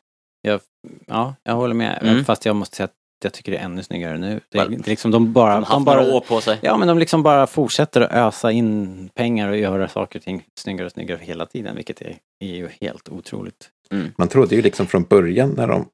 Ja, 1.06 1.36
jag 1.44 1.56
håller 1.56 1.74
med. 1.76 2.00
Mm. 2.02 2.26
Fast 2.26 2.46
jag 2.46 2.56
måste 2.56 2.76
säga 2.78 2.86
att 2.86 2.94
jag 3.24 3.34
tycker 3.34 3.52
det 3.52 3.58
är 3.58 3.64
ännu 3.66 3.84
snyggare 3.84 4.18
nu. 4.18 4.40
Det, 4.50 4.58
Väl, 4.58 4.72
det 4.72 4.78
är 4.88 4.90
liksom 4.90 5.12
de 5.12 5.34
bara... 5.34 5.54
De 5.54 5.64
har 5.64 5.76
haft 5.76 5.86
bara 5.86 6.02
några 6.02 6.14
år 6.16 6.22
på 6.22 6.42
sig. 6.42 6.60
Ja, 6.62 6.78
men 6.78 6.88
de 6.88 7.00
liksom 7.00 7.24
bara 7.24 7.48
fortsätter 7.48 8.02
att 8.02 8.12
ösa 8.12 8.52
in 8.52 9.10
pengar 9.14 9.50
och 9.50 9.58
göra 9.58 9.88
saker 9.88 10.20
och 10.20 10.24
ting 10.26 10.46
snyggare 10.60 10.86
och 10.86 10.92
snyggare 10.92 11.20
hela 11.22 11.46
tiden, 11.46 11.76
vilket 11.76 12.02
är, 12.02 12.18
är 12.40 12.56
ju 12.56 12.70
helt 12.82 13.10
otroligt. 13.10 13.70
Man 14.18 14.28
trodde 14.28 14.56
ju 14.56 14.62
liksom 14.62 14.88
från 14.88 15.04
början 15.04 15.50
när 15.50 15.68
de 15.68 15.88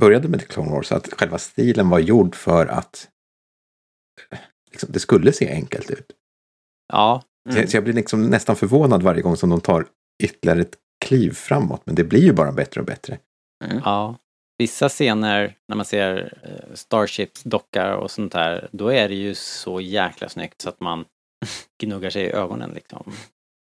började 0.00 0.28
med 0.28 0.40
The 0.40 0.46
Clone 0.46 0.70
Wars 0.70 0.92
att 0.92 1.12
själva 1.12 1.38
stilen 1.38 1.88
var 1.88 1.98
gjord 1.98 2.34
för 2.34 2.66
att 2.66 3.08
liksom, 4.70 4.88
det 4.92 5.00
skulle 5.00 5.32
se 5.32 5.50
enkelt 5.50 5.90
ut. 5.90 6.06
Ja, 6.92 7.22
Så, 7.50 7.56
Mm. 7.58 7.68
så 7.68 7.76
jag 7.76 7.84
blir 7.84 7.94
liksom 7.94 8.22
nästan 8.30 8.56
förvånad 8.56 9.02
varje 9.02 9.22
gång 9.22 9.36
som 9.36 9.50
de 9.50 9.60
tar 9.60 9.86
ytterligare 10.22 10.60
ett 10.60 10.76
kliv 11.04 11.30
framåt. 11.30 11.82
Men 11.84 11.94
det 11.94 12.04
blir 12.04 12.20
ju 12.22 12.32
bara 12.32 12.52
bättre 12.52 12.80
och 12.80 12.86
bättre. 12.86 13.18
Ja. 13.84 14.16
Vissa 14.58 14.88
scener 14.88 15.54
när 15.68 15.76
man 15.76 15.84
ser 15.84 16.38
eh, 16.42 16.74
Starships 16.74 17.42
dockar 17.42 17.92
och 17.92 18.10
sånt 18.10 18.32
där, 18.32 18.68
då 18.72 18.92
är 18.92 19.08
det 19.08 19.14
ju 19.14 19.34
så 19.34 19.80
jäkla 19.80 20.28
snyggt 20.28 20.60
så 20.60 20.68
att 20.68 20.80
man 20.80 21.04
gnuggar 21.82 22.10
sig 22.10 22.22
i 22.22 22.32
ögonen 22.32 22.70
liksom. 22.74 23.12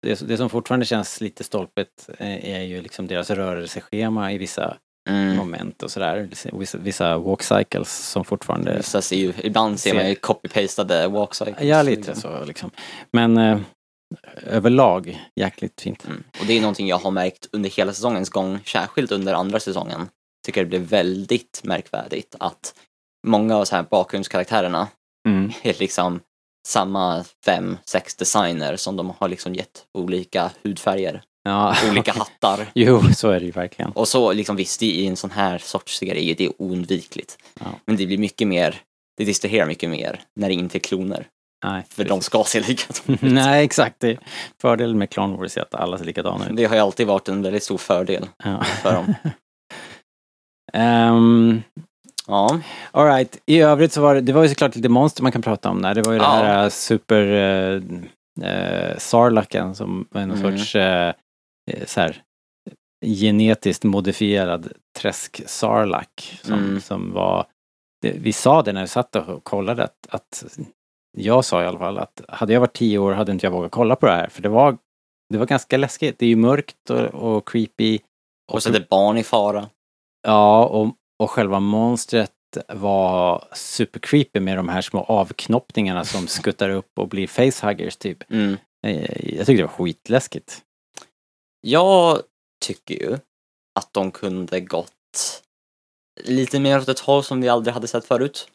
Det, 0.01 0.27
det 0.27 0.37
som 0.37 0.49
fortfarande 0.49 0.85
känns 0.85 1.21
lite 1.21 1.43
stolpigt 1.43 2.09
eh, 2.17 2.55
är 2.55 2.61
ju 2.61 2.81
liksom 2.81 3.07
deras 3.07 3.29
rörelseschema 3.29 4.31
i 4.31 4.37
vissa 4.37 4.77
Mm. 5.09 5.37
moment 5.37 5.83
och 5.83 5.91
sådär. 5.91 6.29
Vissa, 6.53 6.77
vissa 6.77 7.17
walk 7.17 7.43
cycles 7.43 8.09
som 8.09 8.25
fortfarande 8.25 8.77
Vissa 8.77 9.01
ser 9.01 9.15
ju, 9.15 9.33
ibland 9.43 9.79
ser 9.79 9.93
man 9.93 10.09
ju 10.09 10.15
copy-pastade 10.15 11.07
walkcycles. 11.07 11.61
Ja, 11.61 11.81
lite 11.81 12.15
så 12.15 12.45
liksom. 12.45 12.71
Men 13.11 13.37
eh, 13.37 13.59
överlag 14.43 15.25
jäkligt 15.35 15.81
fint. 15.81 16.05
Mm. 16.05 16.23
Och 16.39 16.45
det 16.45 16.53
är 16.53 16.61
någonting 16.61 16.87
jag 16.87 16.97
har 16.97 17.11
märkt 17.11 17.49
under 17.51 17.69
hela 17.69 17.93
säsongens 17.93 18.29
gång, 18.29 18.59
särskilt 18.65 19.11
under 19.11 19.33
andra 19.33 19.59
säsongen. 19.59 20.09
Tycker 20.45 20.63
det 20.63 20.69
blev 20.69 20.81
väldigt 20.81 21.61
märkvärdigt 21.63 22.35
att 22.39 22.75
många 23.27 23.55
av 23.55 23.65
så 23.65 23.75
här 23.75 23.83
bakgrundskaraktärerna 23.83 24.87
Mm. 25.27 25.51
är 25.63 25.75
liksom 25.79 26.19
samma 26.67 27.23
fem, 27.45 27.77
sex 27.85 28.15
designer 28.15 28.75
som 28.75 28.95
de 28.95 29.13
har 29.17 29.29
liksom 29.29 29.55
gett 29.55 29.85
olika 29.93 30.51
hudfärger, 30.63 31.21
Ja, 31.43 31.75
olika 31.89 32.11
hattar. 32.17 32.71
Jo, 32.75 33.03
så 33.15 33.29
är 33.29 33.39
det 33.39 33.45
ju 33.45 33.51
verkligen. 33.51 33.91
Och 33.91 34.07
så 34.07 34.33
liksom 34.33 34.55
visst, 34.55 34.83
i 34.83 35.07
en 35.07 35.15
sån 35.15 35.31
här 35.31 35.57
sorts 35.57 35.97
serie, 35.97 36.33
det 36.37 36.45
är 36.45 36.51
oundvikligt. 36.57 37.37
Ja. 37.59 37.65
Men 37.85 37.97
det 37.97 38.05
blir 38.05 38.17
mycket 38.17 38.47
mer 38.47 38.81
det 39.17 39.25
distraherar 39.25 39.65
mycket 39.65 39.89
mer 39.89 40.21
när 40.35 40.47
det 40.47 40.53
inte 40.53 40.77
är 40.77 40.79
kloner. 40.79 41.27
Nej, 41.71 41.83
För 41.89 42.03
de 42.03 42.21
ska 42.21 42.43
se 42.43 42.59
likadana 42.59 43.13
ut. 43.13 43.21
Nej, 43.33 43.63
exakt. 43.65 43.95
Det 43.99 44.09
är 44.09 44.19
fördelen 44.61 44.97
med 44.97 45.09
Clone 45.09 45.37
Wars 45.37 45.57
är 45.57 45.61
att 45.61 45.75
alla 45.75 45.97
ser 45.97 46.05
likadana 46.05 46.49
ut. 46.49 46.55
Det 46.57 46.65
har 46.65 46.75
ju 46.75 46.81
alltid 46.81 47.07
varit 47.07 47.29
en 47.29 47.41
väldigt 47.41 47.63
stor 47.63 47.77
fördel 47.77 48.25
Ja. 48.43 48.63
för 48.63 48.93
dem. 48.93 49.13
Um, 50.73 51.61
Ja, 52.27 52.59
all 52.91 53.05
right. 53.05 53.37
I 53.45 53.59
övrigt 53.59 53.91
så 53.93 54.01
var 54.01 54.15
det, 54.15 54.21
det 54.21 54.33
var 54.33 54.43
ju 54.43 54.49
såklart 54.49 54.75
lite 54.75 54.89
monster 54.89 55.23
man 55.23 55.31
kan 55.31 55.41
prata 55.41 55.69
om 55.69 55.81
där. 55.81 55.93
Det 55.95 56.01
var 56.01 56.13
ju 56.13 56.19
Ja. 56.19 56.23
det 56.23 56.45
här 56.47 56.63
eh, 56.63 56.69
super 56.69 57.21
uh, 57.21 57.81
uh, 58.43 58.97
Sarlaken 58.97 59.75
som 59.75 60.07
var 60.11 60.25
någon 60.25 60.37
Mm. 60.37 60.57
sorts 60.57 60.75
uh, 60.75 61.11
så 61.85 62.01
här, 62.01 62.21
genetiskt 63.05 63.83
modifierad 63.83 64.71
träsk-sarlak 64.99 66.39
som, 66.43 66.53
Mm. 66.53 66.81
som 66.81 67.13
var 67.13 67.45
det, 68.01 68.11
vi 68.11 68.33
sa 68.33 68.61
det 68.61 68.73
när 68.73 68.81
vi 68.81 68.87
satt 68.87 69.15
och 69.15 69.43
kollade 69.43 69.83
att, 69.83 70.07
att 70.09 70.43
jag 71.17 71.45
sa 71.45 71.63
i 71.63 71.65
alla 71.65 71.79
fall 71.79 71.97
att 71.97 72.21
hade 72.27 72.53
jag 72.53 72.59
varit 72.59 72.73
tio 72.73 72.97
år 72.97 73.11
hade 73.11 73.31
inte 73.31 73.45
jag 73.45 73.51
vågat 73.51 73.71
kolla 73.71 73.95
på 73.95 74.05
det 74.05 74.11
här 74.11 74.27
för 74.29 74.41
det 74.41 74.49
var 74.49 74.77
det 75.29 75.37
var 75.37 75.45
ganska 75.45 75.77
läskigt. 75.77 76.19
Det 76.19 76.25
är 76.25 76.29
ju 76.29 76.35
mörkt 76.35 76.89
och, 76.89 76.99
och 76.99 77.47
creepy. 77.49 77.99
och 78.51 78.63
sätter 78.63 78.87
barn 78.89 79.17
i 79.17 79.23
fara. 79.23 79.69
Ja, 80.27 80.65
och, 80.65 80.95
och 81.23 81.31
själva 81.31 81.59
monstret 81.59 82.31
var 82.67 83.47
super 83.53 83.99
creepy 83.99 84.39
med 84.39 84.57
de 84.57 84.69
här 84.69 84.81
små 84.81 85.03
avknoppningarna 85.03 86.05
som 86.05 86.27
skuttar 86.27 86.69
upp 86.69 86.99
och 86.99 87.07
blir 87.07 87.27
facehuggers 87.27 87.97
typ. 87.97 88.31
Mm. 88.31 88.57
Eh, 88.87 89.35
Jag 89.35 89.45
tyckte 89.45 89.53
det 89.53 89.67
var 89.67 89.85
skitläskigt. 89.85 90.61
Jag 91.61 92.21
tycker 92.65 92.95
ju 92.95 93.13
att 93.79 93.89
de 93.93 94.11
kunde 94.11 94.59
gått 94.59 94.91
lite 96.23 96.59
mer 96.59 96.79
åt 96.79 96.87
ett 96.89 96.99
håll 96.99 97.23
som 97.23 97.41
vi 97.41 97.49
aldrig 97.49 97.73
hade 97.73 97.87
sett 97.87 98.05
förut. 98.05 98.47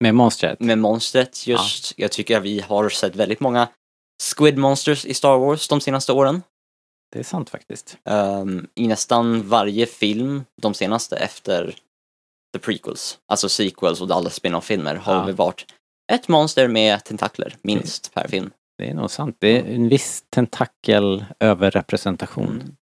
Med 0.00 0.14
monstret. 0.14 0.60
Med 0.60 0.78
monstret 0.78 1.46
just. 1.46 1.92
Jag 1.98 2.12
tycker 2.12 2.36
att 2.38 2.42
vi 2.42 2.60
har 2.60 2.88
sett 2.88 3.16
väldigt 3.16 3.40
många 3.40 3.68
Squid 4.36 4.58
Monsters 4.58 5.04
i 5.04 5.14
Star 5.14 5.38
Wars 5.38 5.68
de 5.68 5.80
senaste 5.80 6.12
åren. 6.12 6.42
Det 7.12 7.18
är 7.18 7.22
sant 7.22 7.50
faktiskt. 7.50 7.96
Ehm, 8.04 8.66
I 8.74 8.86
nästan 8.88 9.48
varje 9.48 9.86
film 9.86 10.44
de 10.62 10.74
senaste 10.74 11.16
efter 11.16 11.74
the 12.52 12.58
prequels, 12.58 13.18
alltså 13.28 13.48
sequels 13.48 14.00
och 14.00 14.10
alla 14.10 14.30
spin-off-filmer 14.30 14.94
har 14.94 15.14
Ja. 15.14 15.26
det 15.26 15.32
varit 15.32 15.66
ett 16.12 16.28
monster 16.28 16.68
med 16.68 17.04
tentakler, 17.04 17.56
minst 17.62 18.14
per 18.14 18.28
film. 18.28 18.50
Det 18.78 18.90
är 18.90 18.94
nog 18.94 19.10
sant. 19.10 19.36
Det 19.38 19.58
är 19.58 19.74
en 19.74 19.88
viss 19.88 20.24
tentakel 20.30 21.24
överrepresentation. 21.40 22.50
Mm. 22.60 22.76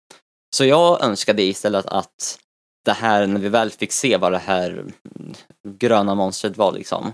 Så 0.56 0.66
jag 0.66 1.04
önskade 1.04 1.44
istället 1.44 1.86
att 1.86 2.40
det 2.88 2.94
här, 2.94 3.28
när 3.28 3.40
vi 3.40 3.50
väl 3.50 3.72
fick 3.72 3.92
se 3.92 4.18
vad 4.18 4.32
det 4.32 4.38
här 4.38 4.86
gröna 5.68 6.16
monstret 6.16 6.58
var 6.58 6.72
liksom, 6.72 7.14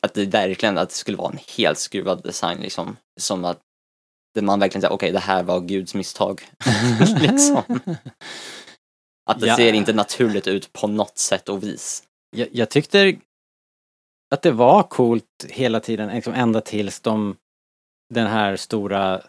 att 0.00 0.14
det 0.14 0.26
verkligen 0.26 0.78
att 0.78 0.88
det 0.88 0.94
skulle 0.94 1.16
vara 1.16 1.32
en 1.32 1.38
helt 1.56 1.78
skruvad 1.78 2.22
design 2.22 2.58
liksom, 2.60 2.96
som 3.20 3.44
att 3.44 3.60
man 4.40 4.60
verkligen 4.60 4.82
säger, 4.82 4.94
okej 4.94 5.12
det 5.12 5.18
här 5.18 5.42
var 5.42 5.60
Guds 5.60 5.94
misstag. 5.94 6.42
liksom. 7.20 7.62
Att 9.30 9.40
det 9.40 9.46
Ja. 9.46 9.56
ser 9.56 9.72
inte 9.72 9.92
naturligt 9.92 10.46
ut 10.46 10.72
på 10.72 10.86
något 10.86 11.18
sätt 11.18 11.48
och 11.48 11.62
vis. 11.62 12.02
Jag, 12.36 12.48
jag 12.52 12.70
tyckte 12.70 13.16
att 14.34 14.42
det 14.42 14.52
var 14.52 14.82
coolt 14.82 15.44
hela 15.48 15.80
tiden, 15.80 16.08
liksom 16.08 16.34
ända 16.34 16.60
tills 16.60 17.00
de, 17.00 17.36
den 18.14 18.26
här 18.26 18.56
stora 18.56 19.22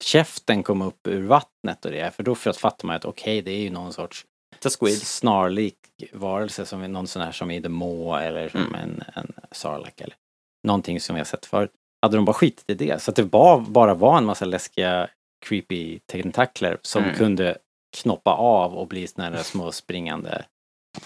käften 0.00 0.62
kom 0.62 0.82
upp 0.82 1.06
ur 1.06 1.22
vattnet 1.22 1.84
och 1.84 1.90
det. 1.90 2.10
För 2.14 2.22
då 2.22 2.34
fattar 2.34 2.86
man 2.86 2.96
att 2.96 3.04
okej, 3.04 3.42
det 3.42 3.50
är 3.50 3.60
ju 3.60 3.70
någon 3.70 3.92
sorts 3.92 4.26
The 4.60 4.70
Squid. 4.70 5.02
snarlik 5.02 5.76
varelse 6.12 6.66
som 6.66 6.82
är 6.82 6.88
någon 6.88 7.06
sån 7.06 7.22
här 7.22 7.32
som 7.32 7.50
i 7.50 7.62
The 7.62 7.68
Maw 7.68 8.26
eller 8.26 8.48
som 8.48 8.60
Mm. 8.60 8.74
en, 8.74 9.02
en 9.14 9.32
Sarlacc 9.52 9.94
eller 10.00 10.14
någonting 10.66 11.00
som 11.00 11.14
vi 11.14 11.20
har 11.20 11.24
sett 11.24 11.46
förut. 11.46 11.70
Hade 12.02 12.16
de 12.16 12.24
bara 12.24 12.34
skitit 12.34 12.70
i 12.70 12.74
det, 12.74 13.02
så 13.02 13.10
att 13.10 13.16
det 13.16 13.22
var, 13.22 13.60
bara 13.60 13.94
var 13.94 14.18
en 14.18 14.24
massa 14.24 14.44
läskiga 14.44 15.10
creepy 15.46 15.98
tentakler 15.98 16.78
som 16.82 17.04
Mm. 17.04 17.16
kunde 17.16 17.58
knoppa 17.96 18.30
av 18.34 18.74
och 18.74 18.86
bli 18.88 19.06
såna 19.06 19.30
här 19.30 19.42
små 19.42 19.72
springande 19.72 20.44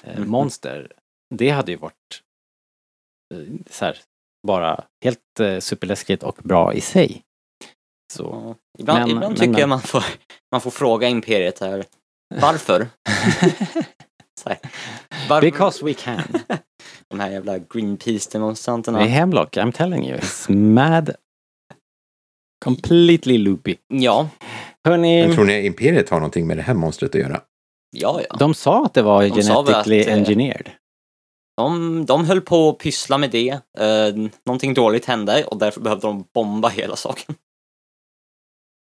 eh, 0.02 0.18
Mhm. 0.18 0.30
monster. 0.30 0.92
Det 1.34 1.50
hade 1.50 1.72
ju 1.72 1.78
varit 1.78 2.22
eh, 3.34 3.40
så 3.70 3.84
här, 3.84 3.98
bara 4.46 4.84
helt 5.04 5.40
eh, 5.40 5.58
superläskigt 5.58 6.22
och 6.22 6.38
bra 6.42 6.74
i 6.74 6.80
sig. 6.80 7.22
Så. 8.12 8.56
Ibland, 8.78 8.98
Men- 9.00 9.08
ibland 9.10 9.30
men- 9.32 9.36
tycker 9.36 9.50
men- 9.52 9.60
jag 9.60 9.68
man 9.68 9.80
får, 9.80 10.04
man 10.52 10.60
får 10.60 10.70
fråga 10.70 11.08
Imperiet 11.08 11.58
här, 11.60 11.84
varför? 12.34 12.88
Varför 15.28 15.40
Because 15.40 15.84
we 15.84 15.94
can. 15.94 16.22
de 17.08 17.20
här 17.20 17.30
jävla 17.30 17.58
Greenpeace-demonstranterna. 17.58 18.98
Det 18.98 19.04
är 19.04 19.08
Hemlock, 19.08 19.56
I'm 19.56 19.72
telling 19.72 20.08
you. 20.08 20.18
It's 20.18 20.52
mad. 20.52 21.10
Completely 22.64 23.38
loopy. 23.38 23.76
Ja, 23.88 24.28
Hörni, 24.84 25.26
Men 25.26 25.34
tror 25.34 25.44
ni 25.44 25.66
Imperiet 25.66 26.10
har 26.10 26.18
någonting 26.18 26.46
med 26.46 26.56
det 26.56 26.62
här 26.62 26.74
monstret 26.74 27.14
att 27.14 27.20
göra? 27.20 27.40
ja, 27.96 28.20
ja. 28.28 28.36
de 28.38 28.54
sa 28.54 28.84
att 28.84 28.94
det 28.94 29.02
var 29.02 29.22
De 29.22 29.28
genetically 29.28 30.00
att, 30.00 30.06
eh, 30.06 30.14
engineered. 30.14 30.70
De, 31.56 32.06
de 32.06 32.24
höll 32.24 32.40
på 32.40 32.68
att 32.68 32.78
pyssla 32.78 33.18
med 33.18 33.30
det. 33.30 33.52
Uh, 33.80 34.28
någonting 34.46 34.74
dåligt 34.74 35.04
hände 35.04 35.44
och 35.44 35.58
därför 35.58 35.80
behövde 35.80 36.06
de 36.06 36.24
bomba 36.34 36.68
hela 36.68 36.96
saken. 36.96 37.34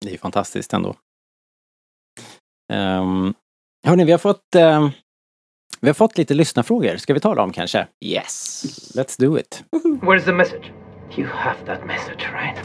Det 0.04 0.14
är 0.14 0.18
fantastiskt 0.18 0.72
ändå. 0.72 0.94
Um, 2.72 3.34
hörni, 3.86 4.04
vi 4.04 4.12
har 4.12 4.18
fått 4.18 4.54
ehm, 4.54 4.90
vi 5.80 5.88
har 5.88 5.94
fått 5.94 6.18
lite 6.18 6.34
lyssnarfrågor. 6.34 6.96
Ska 6.96 7.14
vi 7.14 7.20
ta 7.20 7.34
dem 7.34 7.52
kanske? 7.52 7.86
Yes. 8.04 8.64
Let's 8.94 9.20
do 9.20 9.38
it. 9.38 9.64
Where's 10.02 10.24
the 10.24 10.32
message? 10.32 10.72
You 11.16 11.26
have 11.26 11.56
that 11.66 11.86
message, 11.86 12.28
right? 12.32 12.56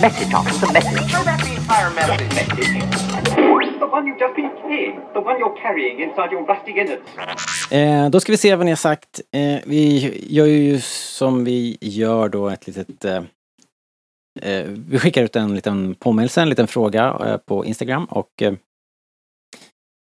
Message, 0.00 0.32
message. 0.72 1.12
Back 1.24 1.44
the 1.44 1.54
entire 1.54 1.90
message. 1.90 2.28
The 3.78 3.86
one 3.86 4.06
you've 4.06 4.18
just 4.18 4.36
been 4.36 4.50
carrying. 4.62 5.00
The 5.14 5.20
one 5.20 5.38
you're 5.38 5.56
carrying 5.62 6.00
inside 6.00 6.32
your 6.32 6.46
rusty 6.46 6.72
innards. 6.80 7.72
Eh, 7.72 8.10
då 8.10 8.20
ska 8.20 8.32
vi 8.32 8.38
se 8.38 8.56
vad 8.56 8.66
ni 8.66 8.72
har 8.72 8.76
sagt. 8.76 9.20
Eh, 9.32 9.58
vi 9.66 10.12
gör 10.28 10.46
ju 10.46 10.80
som 10.80 11.44
vi 11.44 11.78
gör 11.80 12.28
då 12.28 12.48
ett 12.48 12.66
litet... 12.66 13.04
Eh, 13.04 13.22
vi 14.74 14.98
skickar 14.98 15.22
ut 15.22 15.36
en 15.36 15.54
liten 15.54 15.94
påminnelse, 15.94 16.42
en 16.42 16.48
liten 16.48 16.66
fråga 16.66 17.18
eh, 17.26 17.36
på 17.36 17.64
Instagram 17.64 18.04
och 18.04 18.42
eh, 18.42 18.54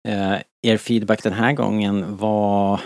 eh, 0.09 0.41
er 0.63 0.77
feedback 0.77 1.23
den 1.23 1.33
här 1.33 1.53
gången 1.53 2.17
var 2.17 2.81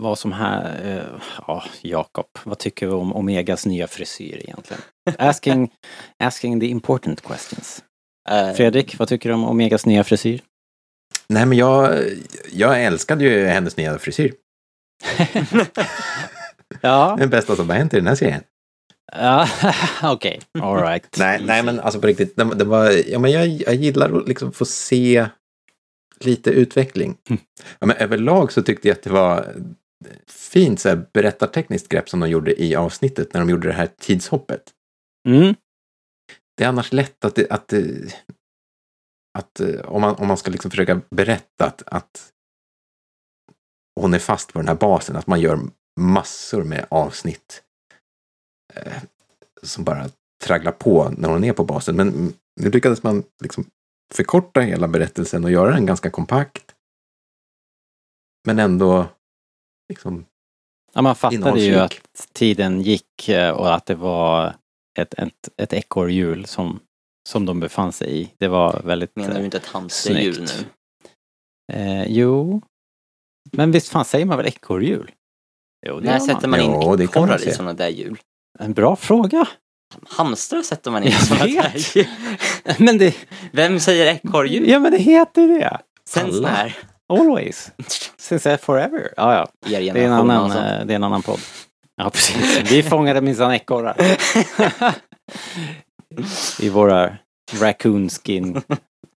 vad 0.00 0.18
som 0.18 0.32
här... 0.32 0.80
Eh, 0.84 1.20
ja, 1.46 1.64
Jakob, 1.82 2.26
vad 2.44 2.58
tycker 2.58 2.86
du 2.86 2.92
om 2.92 3.16
Omegas 3.16 3.66
nya 3.66 3.86
frisyr 3.86 4.36
egentligen? 4.36 4.82
Asking, 5.18 5.72
asking 6.18 6.60
the 6.60 6.66
important 6.66 7.22
questions. 7.22 7.84
Eh, 8.30 8.52
Fredrik, 8.52 8.98
vad 8.98 9.08
tycker 9.08 9.28
du 9.28 9.34
om 9.34 9.44
Omegas 9.44 9.86
nya 9.86 10.04
frisyr? 10.04 10.42
Nej, 11.28 11.46
men 11.46 11.58
jag, 11.58 12.04
jag 12.52 12.84
älskade 12.84 13.24
ju 13.24 13.46
hennes 13.46 13.76
nya 13.76 13.98
frisyr. 13.98 14.34
Ja, 16.80 17.16
Den 17.18 17.30
bästa 17.30 17.56
som 17.56 17.70
har 17.70 17.76
hänt 17.76 17.94
i 17.94 17.96
den 17.96 18.06
här 18.06 18.14
serien. 18.14 18.42
Ja 19.12 19.48
okej, 20.02 20.40
all 20.62 20.76
right. 20.82 21.06
Nej, 21.18 21.42
nej 21.44 21.62
men 21.62 21.80
alltså 21.80 22.00
på 22.00 22.06
riktigt, 22.06 22.36
det, 22.36 22.44
det 22.54 22.64
var, 22.64 22.90
ja, 23.10 23.18
men 23.18 23.30
jag, 23.30 23.46
jag 23.48 23.74
gillar 23.74 24.18
att 24.18 24.28
liksom 24.28 24.52
få 24.52 24.64
se 24.64 25.28
lite 26.20 26.50
utveckling. 26.50 27.16
Ja, 27.78 27.86
men 27.86 27.96
överlag 27.96 28.52
så 28.52 28.62
tyckte 28.62 28.88
jag 28.88 28.96
att 28.96 29.02
det 29.02 29.10
var 29.10 29.54
fint 30.28 30.80
så 30.80 30.88
här, 30.88 31.06
berättartekniskt 31.12 31.88
grepp 31.88 32.08
som 32.08 32.20
de 32.20 32.30
gjorde 32.30 32.62
i 32.62 32.76
avsnittet 32.76 33.32
när 33.34 33.40
de 33.40 33.50
gjorde 33.50 33.68
det 33.68 33.74
här 33.74 33.88
tidshoppet. 33.98 34.62
Mm. 35.28 35.54
Det 36.56 36.64
är 36.64 36.68
annars 36.68 36.92
lätt 36.92 37.24
att, 37.24 37.34
det, 37.34 37.50
att, 37.50 37.68
det- 37.68 38.14
att 39.38 39.60
om, 39.84 40.00
man, 40.00 40.14
om 40.14 40.28
man 40.28 40.36
ska 40.36 40.50
liksom 40.50 40.70
försöka 40.70 41.00
berätta 41.10 41.64
att, 41.66 41.82
att 41.86 42.30
hon 44.00 44.14
är 44.14 44.18
fast 44.18 44.52
på 44.52 44.58
den 44.58 44.68
här 44.68 44.74
basen, 44.74 45.16
att 45.16 45.26
man 45.26 45.40
gör 45.40 45.58
massor 46.00 46.64
med 46.64 46.86
avsnitt 46.90 47.62
som 49.62 49.84
bara 49.84 50.08
tragglar 50.44 50.72
på 50.72 51.08
när 51.18 51.28
hon 51.28 51.44
är 51.44 51.52
på 51.52 51.64
basen. 51.64 51.96
Men 51.96 52.32
nu 52.60 52.70
lyckades 52.70 53.02
man 53.02 53.24
liksom 53.42 53.66
förkorta 54.14 54.60
hela 54.60 54.88
berättelsen 54.88 55.44
och 55.44 55.50
göra 55.50 55.70
den 55.70 55.86
ganska 55.86 56.10
kompakt. 56.10 56.74
Men 58.46 58.58
ändå 58.58 59.08
liksom 59.88 60.24
Ja, 60.96 61.02
man 61.02 61.16
fattade 61.16 61.60
ju 61.60 61.74
att 61.74 62.28
tiden 62.32 62.82
gick 62.82 63.28
eh, 63.28 63.50
och 63.50 63.74
att 63.74 63.86
det 63.86 63.94
var 63.94 64.54
ett, 64.98 65.14
ett, 65.14 65.48
ett 65.56 65.72
ekorrhjul 65.72 66.46
som, 66.46 66.80
som 67.28 67.46
de 67.46 67.60
befann 67.60 67.92
sig 67.92 68.20
i. 68.20 68.32
Det 68.38 68.48
var 68.48 68.82
väldigt... 68.84 69.16
menar 69.16 69.34
du 69.34 69.38
eh, 69.38 69.44
inte 69.44 69.56
ett 69.56 69.66
hamsterdjur 69.66 70.40
nu? 70.40 70.66
Eh, 71.72 72.04
jo. 72.08 72.62
Men 73.52 73.72
visst 73.72 73.88
fan 73.88 74.04
säger 74.04 74.26
man 74.26 74.36
väl 74.36 74.46
ekorrhjul? 74.46 75.10
Jo, 75.86 76.00
det 76.00 76.06
När 76.06 76.18
sätter 76.18 76.48
man. 76.48 76.60
man 76.60 76.94
in 76.94 77.00
ekorrar 77.00 77.48
i 77.48 77.52
sådana 77.52 77.72
där 77.72 77.88
hjul? 77.88 78.18
En 78.58 78.72
bra 78.72 78.96
fråga. 78.96 79.48
Hamstrar 80.08 80.62
sätter 80.62 80.90
man 80.90 81.02
in 81.02 81.12
där 81.28 81.46
hjul. 81.46 82.06
Men 82.78 82.98
det, 82.98 83.16
Vem 83.52 83.80
säger 83.80 84.06
ekorrhjul? 84.14 84.68
ja 84.68 84.78
men 84.78 84.92
det 84.92 84.98
heter 84.98 85.48
det. 85.48 85.80
Alla. 86.20 86.48
när? 86.50 86.76
Always. 87.08 87.72
Since 88.16 88.58
forever. 88.58 89.12
Ja, 89.16 89.34
ja. 89.34 89.48
Det 89.68 89.88
är 89.88 89.96
en 89.96 90.12
annan, 90.12 90.44
alltså. 90.44 90.58
eh, 90.58 90.86
det 90.86 90.92
är 90.92 90.96
en 90.96 91.04
annan 91.04 91.22
podd. 91.22 91.40
Ja, 91.98 92.10
precis. 92.10 92.72
Vi 92.72 92.82
fångade 92.82 93.20
minsann 93.20 93.52
ekorrar. 93.52 93.96
I 96.60 96.68
våra 96.68 97.16
raccoon 97.60 98.08
skin 98.08 98.62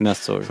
mössor. 0.05 0.45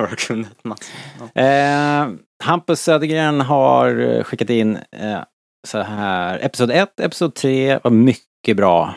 Ja. 1.34 1.42
Eh, 1.42 2.08
Hampus 2.44 2.82
Södergren 2.82 3.42
har 3.42 4.24
skickat 4.24 4.50
in 4.50 4.76
eh, 4.92 5.20
så 5.68 5.82
här. 5.82 6.40
Episod 6.46 6.72
1, 6.72 7.00
episod 7.00 7.36
3 7.36 7.80
var 7.84 7.92
mycket 7.92 8.27
bra. 8.46 8.94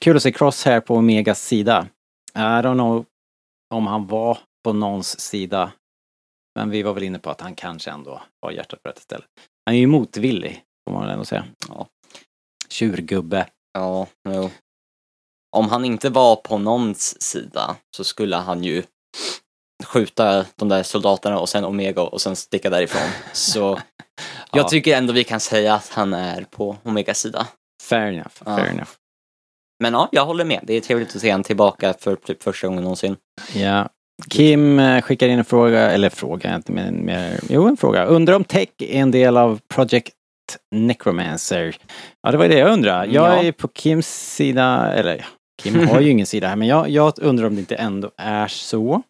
Kul 0.00 0.16
att 0.16 0.22
se 0.22 0.32
Crosshair 0.32 0.80
på 0.80 0.94
Omegas 0.96 1.42
sida. 1.46 1.86
I 2.34 2.38
don't 2.38 2.74
know 2.74 3.04
om 3.74 3.86
han 3.86 4.06
var 4.06 4.38
på 4.64 4.72
någons 4.72 5.20
sida. 5.20 5.72
Men 6.54 6.70
vi 6.70 6.82
var 6.82 6.92
väl 6.92 7.02
inne 7.02 7.18
på 7.18 7.30
att 7.30 7.40
han 7.40 7.54
kanske 7.54 7.90
ändå 7.90 8.22
har 8.42 8.52
hjärtat 8.52 8.82
på 8.82 8.88
rätt 8.88 8.98
ställe. 8.98 9.24
Han 9.66 9.74
är 9.74 9.78
ju 9.78 9.86
motvillig, 9.86 10.62
får 10.88 10.94
man 10.98 11.08
ändå 11.08 11.24
säga. 11.24 11.44
Ja. 11.68 11.86
Tjurgubbe. 12.68 13.46
Ja, 13.72 14.06
jo. 14.28 14.50
Om 15.56 15.68
han 15.68 15.84
inte 15.84 16.10
var 16.10 16.36
på 16.36 16.58
någons 16.58 17.22
sida 17.22 17.76
så 17.96 18.04
skulle 18.04 18.36
han 18.36 18.64
ju 18.64 18.82
skjuta 19.84 20.46
de 20.56 20.68
där 20.68 20.82
soldaterna 20.82 21.38
och 21.38 21.48
sen 21.48 21.64
Omega 21.64 22.02
och 22.02 22.20
sen 22.20 22.36
sticka 22.36 22.70
därifrån. 22.70 23.08
Så 23.32 23.60
jag 24.52 24.64
Ja. 24.64 24.68
tycker 24.68 24.96
ändå 24.96 25.12
vi 25.12 25.24
kan 25.24 25.40
säga 25.40 25.74
att 25.74 25.88
han 25.88 26.12
är 26.12 26.44
på 26.44 26.76
Omegas 26.82 27.18
sida. 27.18 27.46
Fair 27.96 28.12
enough, 28.12 28.32
Ja. 28.44 28.56
fair 28.56 28.68
enough. 28.70 28.90
Men 29.82 29.92
ja, 29.92 30.08
jag 30.12 30.26
håller 30.26 30.44
med. 30.44 30.60
Det 30.62 30.74
är 30.74 30.80
trevligt 30.80 31.16
att 31.16 31.20
se 31.22 31.30
han 31.30 31.42
tillbaka 31.42 31.94
för 31.98 32.16
typ 32.16 32.42
första 32.42 32.66
gången 32.66 32.82
någonsin. 32.82 33.16
Ja. 33.54 33.88
Kim 34.30 34.78
eh, 34.78 35.02
skickar 35.02 35.28
in 35.28 35.38
en 35.38 35.44
fråga, 35.44 35.90
eller 35.90 36.10
fråga 36.10 36.56
inte 36.56 36.72
men 36.72 37.04
mer, 37.06 37.40
jo 37.48 37.68
en 37.68 37.76
fråga. 37.76 38.04
Undrar 38.04 38.34
om 38.34 38.44
tech 38.44 38.68
är 38.78 39.00
en 39.00 39.10
del 39.10 39.36
av 39.36 39.60
Project 39.74 40.12
Necromancer? 40.74 41.76
Ja 42.22 42.30
det 42.30 42.36
var 42.38 42.48
det 42.48 42.58
jag 42.58 42.70
undrar. 42.72 43.04
Jag 43.06 43.38
Ja. 43.38 43.42
är 43.42 43.52
på 43.52 43.68
Kims 43.74 44.34
sida, 44.36 44.92
eller 44.92 45.26
Kim 45.62 45.88
har 45.88 46.00
ju 46.00 46.10
ingen 46.10 46.26
sida 46.26 46.48
här 46.48 46.56
men 46.56 46.68
jag, 46.68 46.88
jag 46.88 47.12
undrar 47.18 47.46
om 47.46 47.54
det 47.54 47.60
inte 47.60 47.76
ändå 47.76 48.10
är 48.16 48.48
så. 48.48 49.02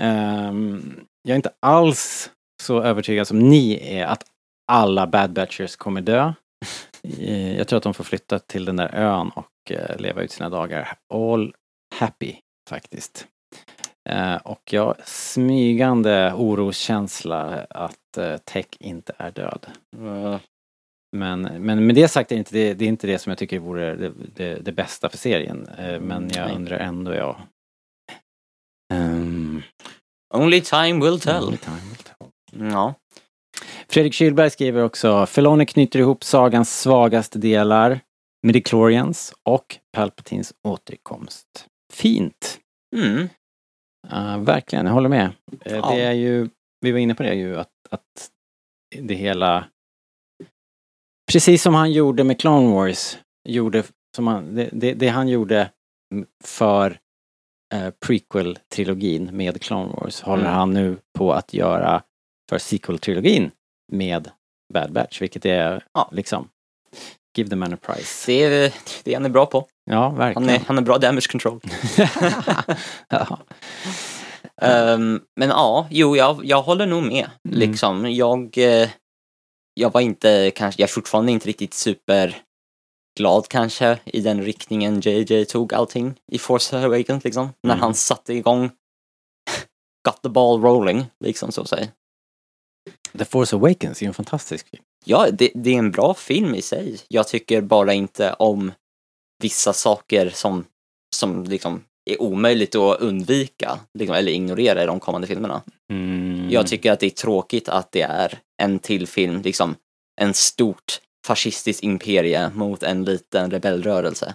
Ehm, 0.00 1.00
jag 1.22 1.30
är 1.32 1.36
inte 1.36 1.50
alls 1.62 2.30
så 2.62 2.82
övertygad 2.82 3.26
som 3.26 3.38
ni 3.38 3.94
är 3.98 4.06
att 4.06 4.22
alla 4.72 5.06
Bad 5.06 5.32
Batchers 5.32 5.76
kommer 5.76 6.00
dö. 6.00 6.32
Eh, 7.02 7.56
Jag 7.58 7.68
tror 7.68 7.76
att 7.76 7.82
de 7.82 7.94
får 7.94 8.04
flytta 8.04 8.38
till 8.38 8.64
den 8.64 8.76
där 8.76 8.94
ön 8.94 9.30
och 9.30 9.70
eh, 9.70 9.96
leva 10.00 10.22
ut 10.22 10.32
sina 10.32 10.48
dagar 10.48 10.96
all 11.14 11.54
happy 11.94 12.34
faktiskt. 12.68 13.26
Eh, 14.08 14.36
och 14.36 14.72
jag 14.72 14.96
smygande 15.04 16.32
oroskänsla 16.36 17.66
att 17.70 18.18
Tech 18.44 18.66
inte 18.80 19.12
är 19.18 19.30
död. 19.30 19.66
Uh, 19.96 20.36
Men, 21.16 21.42
men 21.42 21.86
med 21.86 21.94
det 21.94 22.08
sagt 22.08 22.32
är 22.32 22.36
inte 22.36 22.52
det, 22.54 22.74
det 22.74 22.84
är 22.84 22.88
inte 22.88 23.06
det 23.06 23.18
som 23.18 23.30
jag 23.30 23.38
tycker 23.38 23.58
vore 23.58 23.96
det, 23.96 24.12
det, 24.34 24.54
det 24.54 24.72
bästa 24.72 25.08
för 25.08 25.18
serien. 25.18 25.68
Eh, 25.78 26.00
men 26.00 26.30
jag 26.34 26.46
Nej. 26.46 26.56
undrar 26.56 26.78
ändå 26.78 27.14
ja. 27.14 27.40
Ehm, 28.92 29.62
only 30.34 30.60
time 30.60 31.04
will 31.04 31.20
tell. 31.20 31.44
only 31.44 31.56
time 31.56 31.80
will 31.88 31.96
tell. 31.96 32.70
Ja. 32.70 32.94
Fredrik 33.90 34.14
Kylberg 34.14 34.50
skriver 34.50 34.82
också 34.82 35.26
Filoni 35.26 35.66
knyter 35.66 35.98
ihop 35.98 36.24
sagans 36.24 36.80
svagaste 36.80 37.38
delar, 37.38 38.00
midichlorians 38.46 39.34
och 39.42 39.78
Palpatines 39.92 40.52
återkomst. 40.68 41.66
Fint! 41.92 42.58
Mm. 42.96 43.28
Uh, 44.12 44.38
verkligen, 44.44 44.86
jag 44.86 44.92
håller 44.92 45.08
med. 45.08 45.30
Eh, 45.64 45.76
Ja. 45.76 45.90
Det 45.94 46.00
är 46.00 46.12
ju, 46.12 46.48
vi 46.80 46.92
var 46.92 46.98
inne 46.98 47.14
på 47.14 47.22
det 47.22 47.34
ju, 47.34 47.56
att, 47.56 47.68
att 47.90 48.30
det 48.98 49.14
hela... 49.14 49.64
Precis 51.32 51.62
som 51.62 51.74
han 51.74 51.92
gjorde 51.92 52.24
med 52.24 52.40
Clone 52.40 52.74
Wars, 52.74 53.18
gjorde, 53.48 53.84
som 54.16 54.26
han, 54.26 54.54
det, 54.54 54.68
det, 54.72 54.94
det 54.94 55.08
han 55.08 55.28
gjorde 55.28 55.70
för 56.44 56.98
eh, 57.74 57.90
prequel-trilogin 58.06 59.32
med 59.32 59.60
Clone 59.62 59.92
Wars 59.92 60.20
håller 60.20 60.42
Mm. 60.42 60.54
han 60.54 60.74
nu 60.74 60.96
på 61.18 61.32
att 61.32 61.54
göra 61.54 62.02
för 62.50 62.58
sequel-trilogin 62.58 63.50
med 63.92 64.30
Bad 64.74 64.92
Batch, 64.92 65.22
vilket 65.22 65.44
är 65.46 65.84
Ja. 65.94 66.08
liksom 66.12 66.48
Give 67.36 67.50
the 67.50 67.56
man 67.56 67.74
a 67.74 67.76
prize. 67.82 68.26
Det 68.26 68.42
är 68.42 68.72
det 69.04 69.14
han 69.14 69.24
är 69.24 69.28
bra 69.28 69.46
på. 69.46 69.66
Ja, 69.84 70.02
Han 70.02 70.16
verkligen. 70.16 70.48
är, 70.50 70.58
han 70.66 70.78
är 70.78 70.82
bra 70.82 70.98
damage 70.98 71.28
control. 71.30 71.60
ja. 73.08 73.38
Ehm, 74.62 75.20
men 75.36 75.48
ja, 75.48 75.86
jo, 75.90 76.16
jag, 76.16 76.44
jag 76.44 76.62
håller 76.62 76.86
nog 76.86 77.02
med. 77.02 77.30
Mm. 77.48 77.58
Liksom, 77.58 78.12
jag, 78.14 78.58
eh, 78.58 78.88
jag 79.74 79.92
var 79.92 80.00
inte 80.00 80.50
kanske, 80.54 80.82
jag 80.82 80.88
är 80.88 80.92
fortfarande 80.92 81.32
inte 81.32 81.48
riktigt 81.48 81.74
superglad 81.74 83.48
kanske 83.48 83.98
i 84.04 84.20
den 84.20 84.42
riktningen 84.42 85.00
JJ 85.00 85.44
tog 85.44 85.74
allting 85.74 86.14
i 86.32 86.38
Force 86.38 86.78
Awakens 86.84 87.24
liksom. 87.24 87.48
När 87.62 87.74
Mm. 87.74 87.82
han 87.82 87.94
satte 87.94 88.34
igång 88.34 88.70
got 90.08 90.22
the 90.22 90.28
ball 90.28 90.62
rolling, 90.62 91.06
liksom 91.24 91.52
så 91.52 91.60
att 91.60 91.68
säga. 91.68 91.88
The 93.18 93.24
Force 93.24 93.56
Awakens 93.56 94.00
är 94.00 94.04
ju 94.04 94.08
en 94.08 94.14
fantastisk 94.14 94.68
film. 94.68 94.82
Ja, 95.04 95.30
det, 95.30 95.50
det 95.54 95.70
är 95.70 95.78
en 95.78 95.90
bra 95.90 96.14
film 96.14 96.54
i 96.54 96.62
sig. 96.62 96.98
Jag 97.08 97.28
tycker 97.28 97.60
bara 97.60 97.92
inte 97.92 98.32
om 98.32 98.72
vissa 99.42 99.72
saker 99.72 100.30
som, 100.30 100.64
som 101.16 101.44
liksom 101.44 101.84
är 102.10 102.22
omöjligt 102.22 102.74
att 102.74 103.00
undvika 103.00 103.78
liksom, 103.98 104.16
eller 104.16 104.32
ignorera 104.32 104.82
i 104.82 104.86
de 104.86 105.00
kommande 105.00 105.26
filmerna. 105.26 105.62
Mm. 105.92 106.50
Jag 106.50 106.66
tycker 106.66 106.92
att 106.92 107.00
det 107.00 107.06
är 107.06 107.10
tråkigt 107.10 107.68
att 107.68 107.92
det 107.92 108.02
är 108.02 108.38
en 108.62 108.78
till 108.78 109.06
film, 109.06 109.42
liksom 109.42 109.76
en 110.20 110.34
stort 110.34 111.00
fascistiskt 111.26 111.82
imperie 111.82 112.50
mot 112.54 112.82
en 112.82 113.04
liten 113.04 113.50
rebellrörelse. 113.50 114.34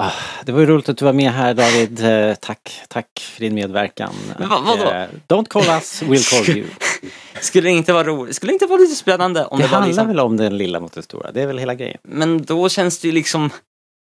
Ah, 0.00 0.12
det 0.44 0.52
var 0.52 0.60
ju 0.60 0.66
roligt 0.66 0.88
att 0.88 0.96
du 0.98 1.04
var 1.04 1.12
med 1.12 1.32
här 1.32 1.54
David. 1.54 2.04
Eh, 2.04 2.34
Tack, 2.34 2.80
tack 2.88 3.06
för 3.34 3.40
din 3.40 3.54
medverkan. 3.54 4.14
Men 4.38 4.48
vad- 4.48 4.64
vadå? 4.64 4.90
Eh, 4.90 5.08
Don't 5.28 5.48
call 5.48 5.62
us, 5.68 6.02
we'll 6.02 6.44
call 6.46 6.56
you. 6.56 6.66
Skulle 7.40 7.68
det 7.68 7.72
inte 7.72 7.92
vara 7.92 8.04
roligt? 8.04 8.36
Skulle 8.36 8.50
det 8.50 8.54
inte 8.54 8.66
vara 8.66 8.80
lite 8.80 8.94
spännande 8.94 9.44
om 9.44 9.58
Det 9.58 9.64
det, 9.64 9.68
var 9.68 9.72
handlar 9.78 9.88
liksom... 9.88 10.08
väl 10.08 10.20
om 10.20 10.36
den 10.36 10.58
lilla 10.58 10.80
mot 10.80 10.92
den 10.92 11.02
stora, 11.02 11.32
det 11.32 11.42
är 11.42 11.46
väl 11.46 11.58
hela 11.58 11.74
grejen. 11.74 11.98
Men 12.02 12.42
då 12.44 12.68
känns 12.68 12.98
det 12.98 13.08
ju 13.08 13.12
liksom... 13.14 13.50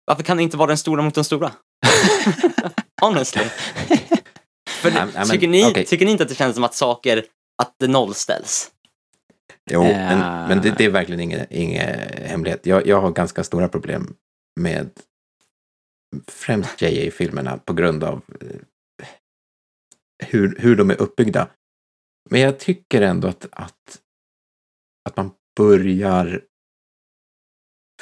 Varför 0.06 0.22
kan 0.22 0.36
det 0.36 0.42
inte 0.42 0.56
vara 0.56 0.66
den 0.68 0.78
stora 0.78 1.02
mot 1.02 1.14
den 1.14 1.24
stora? 1.24 1.50
Honestly. 3.00 3.42
För 4.68 4.90
nej, 4.90 5.04
men, 5.14 5.28
tycker, 5.28 5.48
ni, 5.48 5.64
okej. 5.70 5.84
tycker 5.84 6.04
ni 6.06 6.10
inte 6.12 6.22
att 6.22 6.28
det 6.28 6.34
känns 6.34 6.54
som 6.54 6.64
att 6.64 6.74
saker, 6.74 7.24
att 7.62 7.74
det 7.80 7.86
nollställs? 7.88 8.70
Jo, 9.70 9.82
Eh. 9.84 9.88
men, 9.96 10.48
men 10.48 10.60
det, 10.62 10.70
det 10.78 10.84
är 10.84 10.90
verkligen 10.90 11.20
ingen, 11.20 11.46
ingen 11.50 11.98
hemlighet. 12.24 12.66
Jag, 12.66 12.86
jag 12.86 13.00
har 13.00 13.10
ganska 13.10 13.44
stora 13.44 13.68
problem 13.68 14.14
med 14.60 14.90
främst 16.26 16.82
JA-filmerna 16.82 17.58
på 17.58 17.72
grund 17.72 18.04
av 18.04 18.22
eh, 18.40 18.60
hur, 20.26 20.56
hur 20.58 20.76
de 20.76 20.90
är 20.90 21.00
uppbyggda. 21.00 21.48
Men 22.30 22.40
jag 22.40 22.58
tycker 22.58 23.02
ändå 23.02 23.28
att, 23.28 23.46
att, 23.52 24.02
att 25.08 25.16
man 25.16 25.30
börjar 25.56 26.44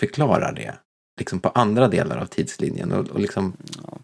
förklara 0.00 0.52
det 0.52 0.78
liksom 1.18 1.40
på 1.40 1.48
andra 1.48 1.88
delar 1.88 2.16
av 2.16 2.26
tidslinjen. 2.26 2.92
Och, 2.92 3.08
och 3.08 3.20
liksom, 3.20 3.56
Ja. 3.82 3.98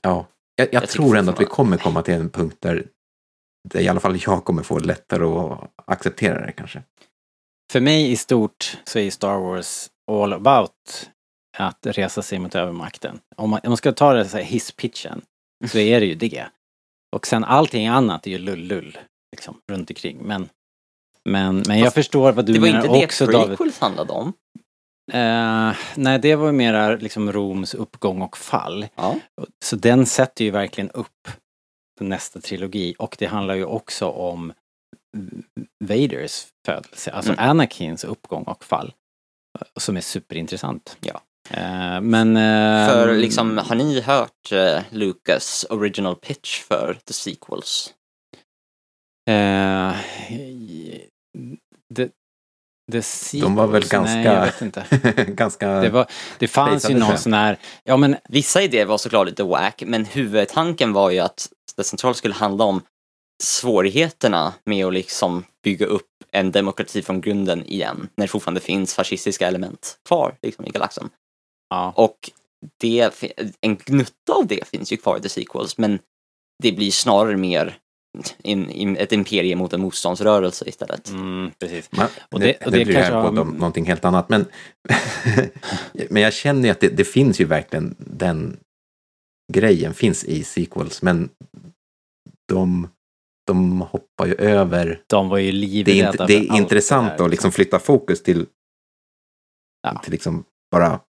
ja, 0.00 0.26
jag, 0.54 0.68
jag, 0.74 0.88
tror 0.88 1.16
ändå 1.16 1.32
att 1.32 1.40
vi 1.40 1.44
kommer 1.44 1.76
komma 1.76 2.02
till 2.02 2.14
en 2.14 2.30
punkt 2.30 2.56
där, 2.60 2.88
där 3.68 3.80
i 3.80 3.88
alla 3.88 4.00
fall 4.00 4.18
jag 4.26 4.44
kommer 4.44 4.62
få 4.62 4.78
lättare 4.78 5.24
att 5.24 5.70
acceptera 5.84 6.46
det 6.46 6.52
kanske. 6.52 6.82
För 7.72 7.80
mig 7.80 8.12
i 8.12 8.16
stort 8.16 8.78
så 8.84 8.98
är 8.98 9.10
Star 9.10 9.38
Wars 9.38 9.90
all 10.10 10.32
about 10.32 11.10
att 11.56 11.86
resa 11.86 12.22
sig 12.22 12.38
mot 12.38 12.54
övermakten. 12.54 13.20
Om 13.36 13.50
man, 13.50 13.60
om 13.62 13.70
man 13.70 13.76
ska 13.76 13.92
ta 13.92 14.12
det 14.12 14.28
så 14.28 14.36
här 14.36 14.44
hisspitchen 14.44 15.22
så 15.68 15.78
är 15.78 16.00
det 16.00 16.06
ju 16.06 16.14
det. 16.14 16.46
Och 17.16 17.26
sen 17.26 17.44
allting 17.44 17.86
annat 17.86 18.26
är 18.26 18.30
ju 18.30 18.38
lull-lull 18.38 18.98
liksom, 19.36 19.60
runt 19.72 19.90
omkring. 19.90 20.18
Men, 20.22 20.48
men, 21.24 21.62
men 21.66 21.78
jag 21.78 21.86
Fast 21.86 21.94
förstår 21.94 22.32
vad 22.32 22.46
du 22.46 22.52
det 22.52 22.58
var 22.58 22.66
menar 22.66 22.84
inte 22.84 22.98
det 22.98 23.04
också 23.04 23.26
David. 23.26 23.48
prequels 23.48 23.78
handlade 23.78 24.12
om. 24.12 24.32
Eh, 25.12 25.72
nej, 25.94 26.18
det 26.18 26.34
var 26.36 26.52
mera 26.52 26.96
liksom 26.96 27.32
Roms 27.32 27.74
uppgång 27.74 28.22
och 28.22 28.36
fall. 28.36 28.86
Ja. 28.94 29.16
Så 29.64 29.76
den 29.76 30.06
sätter 30.06 30.44
ju 30.44 30.50
verkligen 30.50 30.90
upp 30.90 31.28
nästa 32.00 32.40
trilogi 32.40 32.94
och 32.98 33.16
det 33.18 33.26
handlar 33.26 33.54
ju 33.54 33.64
också 33.64 34.06
om 34.06 34.52
Vaders 35.84 36.46
födelse, 36.66 37.10
alltså 37.12 37.32
Mm. 37.32 37.50
Anakins 37.50 38.04
uppgång 38.04 38.42
och 38.42 38.64
fall. 38.64 38.92
Som 39.76 39.96
är 39.96 40.00
superintressant. 40.00 40.96
Ja. 41.00 41.20
Eh, 41.50 42.00
men... 42.00 42.36
eh, 42.36 42.88
För 42.92 43.14
liksom, 43.14 43.58
har 43.58 43.74
ni 43.76 44.00
hört 44.00 44.52
eh, 44.52 44.80
Lucas 44.90 45.66
original 45.70 46.16
pitch 46.16 46.60
för 46.62 46.98
the 47.06 47.12
sequels? 47.12 47.94
eh, 49.30 49.94
det, 51.94 52.10
det 52.92 53.04
De 53.40 53.54
var 53.54 53.66
väl 53.66 53.82
sequels, 53.82 54.04
Nej, 54.06 54.24
ganska- 54.24 54.34
jag 54.34 54.44
vet 54.46 54.62
inte. 54.62 54.86
ganska... 55.32 55.68
Det, 55.80 55.88
var, 55.90 56.06
det 56.38 56.48
fanns 56.48 56.90
ju 56.90 56.94
någon 56.94 57.08
skämt. 57.08 57.20
sån 57.20 57.32
här, 57.32 57.58
ja 57.84 57.96
men 57.96 58.16
Vissa 58.28 58.62
idéer 58.62 58.84
var 58.84 58.98
såklart 58.98 59.26
lite 59.26 59.42
wack, 59.42 59.82
men 59.86 60.04
huvudtanken 60.04 60.92
var 60.92 61.10
ju 61.10 61.18
att 61.18 61.48
det 61.76 61.84
centralt 61.84 62.16
skulle 62.16 62.34
handla 62.34 62.64
om 62.64 62.82
svårigheterna 63.42 64.54
med 64.64 64.86
att 64.86 64.92
liksom 64.92 65.44
bygga 65.64 65.86
upp 65.86 66.06
en 66.32 66.50
demokrati 66.52 67.02
från 67.02 67.20
grunden 67.20 67.64
igen 67.66 68.08
när 68.16 68.24
det 68.24 68.28
fortfarande 68.28 68.60
finns 68.60 68.94
fascistiska 68.94 69.46
element 69.48 69.98
kvar 70.08 70.36
liksom, 70.42 70.66
i 70.66 70.70
galaxen. 70.70 71.08
Ja. 71.70 71.92
Och 71.96 72.30
det, 72.80 73.22
en 73.60 73.76
gnutta 73.76 74.32
av 74.32 74.46
det 74.46 74.68
finns 74.68 74.92
ju 74.92 74.96
kvar 74.96 75.18
i 75.18 75.20
The 75.20 75.28
Sequels 75.28 75.78
men 75.78 75.98
det 76.62 76.72
blir 76.72 76.90
snarare 76.90 77.36
mer 77.36 77.78
in, 78.42 78.70
in, 78.70 78.96
ett 78.96 79.12
imperium 79.12 79.58
mot 79.58 79.72
en 79.72 79.80
motståndsrörelse 79.80 80.68
istället. 80.68 81.08
Mm, 81.10 81.50
precis. 81.58 81.92
Man, 81.92 82.08
Och 82.30 82.40
det, 82.40 82.64
och 82.66 82.70
det, 82.72 82.78
det 82.78 82.84
blir 82.84 82.94
kanske 82.94 83.12
har- 83.12 83.22
på 83.32 83.40
om 83.40 83.48
någonting 83.50 83.84
helt 83.84 84.04
annat. 84.04 84.28
Men, 84.28 84.46
men 86.10 86.22
jag 86.22 86.32
känner 86.32 86.62
ju 86.62 86.68
att 86.70 86.80
det, 86.80 86.88
det 86.88 87.04
finns 87.04 87.40
ju 87.40 87.44
verkligen 87.44 87.94
den 87.98 88.56
grejen 89.52 89.94
finns 89.94 90.24
i 90.24 90.44
sequels. 90.44 91.02
Men 91.02 91.28
de, 92.48 92.88
de 93.46 93.80
hoppar 93.80 94.26
ju 94.26 94.34
över. 94.34 95.02
De 95.06 95.28
var 95.28 95.38
ju 95.38 95.52
Det 95.52 95.56
är, 95.58 95.94
livrädda 95.94 96.10
inte, 96.10 96.26
det 96.26 96.36
är 96.36 96.56
intressant 96.56 97.20
att 97.20 97.30
liksom 97.30 97.52
flytta 97.52 97.78
fokus 97.78 98.22
till, 98.22 98.46
Ja. 99.82 99.98
till 100.02 100.12
liksom 100.12 100.44
bara 100.70 101.00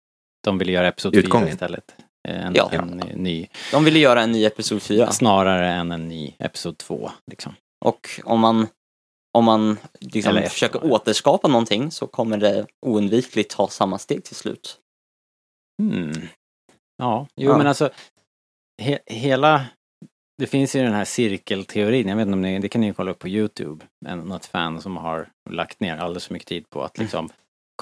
De 0.43 0.57
ville 0.57 0.71
göra 0.71 0.87
Episod 0.87 1.13
4 1.13 1.19
Utgången. 1.23 1.47
istället. 1.47 1.95
En, 2.27 2.55
Ja. 2.55 2.69
en 2.71 2.87
ny, 3.15 3.47
De 3.71 3.85
ville 3.85 3.99
göra 3.99 4.21
en 4.21 4.31
ny 4.31 4.45
Episod 4.45 4.81
4 4.81 5.11
snarare 5.11 5.69
än 5.71 5.91
en 5.91 6.07
ny 6.07 6.35
Episod 6.39 6.77
2. 6.77 7.11
Liksom. 7.31 7.53
och 7.85 8.09
om 8.23 8.39
man, 8.39 8.67
om 9.37 9.45
man 9.45 9.77
liksom 9.99 10.29
Eller 10.37 10.47
försöker 10.49 10.79
snarare. 10.79 10.93
återskapa 10.93 11.47
någonting 11.47 11.91
så 11.91 12.07
kommer 12.07 12.37
det 12.37 12.65
oundvikligt 12.85 13.51
ta 13.55 13.67
samma 13.67 13.97
steg 13.97 14.23
till 14.23 14.35
slut. 14.35 14.79
Mm. 15.81 16.27
Ja, 16.97 17.27
jo 17.35 17.51
Ja. 17.51 17.57
men 17.57 17.67
alltså 17.67 17.89
he, 18.81 18.99
hela 19.05 19.65
det 20.37 20.47
finns 20.47 20.75
ju 20.75 20.83
den 20.83 20.93
här 20.93 21.05
cirkelteorin, 21.05 22.07
jag 22.07 22.15
vet 22.15 22.21
inte 22.27 22.33
om 22.33 22.41
ni, 22.41 22.59
det 22.59 22.69
kan 22.69 22.81
ni 22.81 22.93
kolla 22.93 23.11
upp 23.11 23.19
på 23.19 23.27
Youtube, 23.27 23.85
en, 24.05 24.19
något 24.19 24.45
fan 24.45 24.81
som 24.81 24.97
har 24.97 25.29
lagt 25.49 25.79
ner 25.79 25.97
alldeles 25.97 26.25
för 26.27 26.33
mycket 26.33 26.47
tid 26.47 26.69
på 26.69 26.83
att 26.83 26.97
liksom 26.97 27.29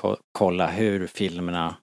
ko, 0.02 0.16
kolla 0.32 0.68
hur 0.68 1.08
filmerna, 1.08 1.76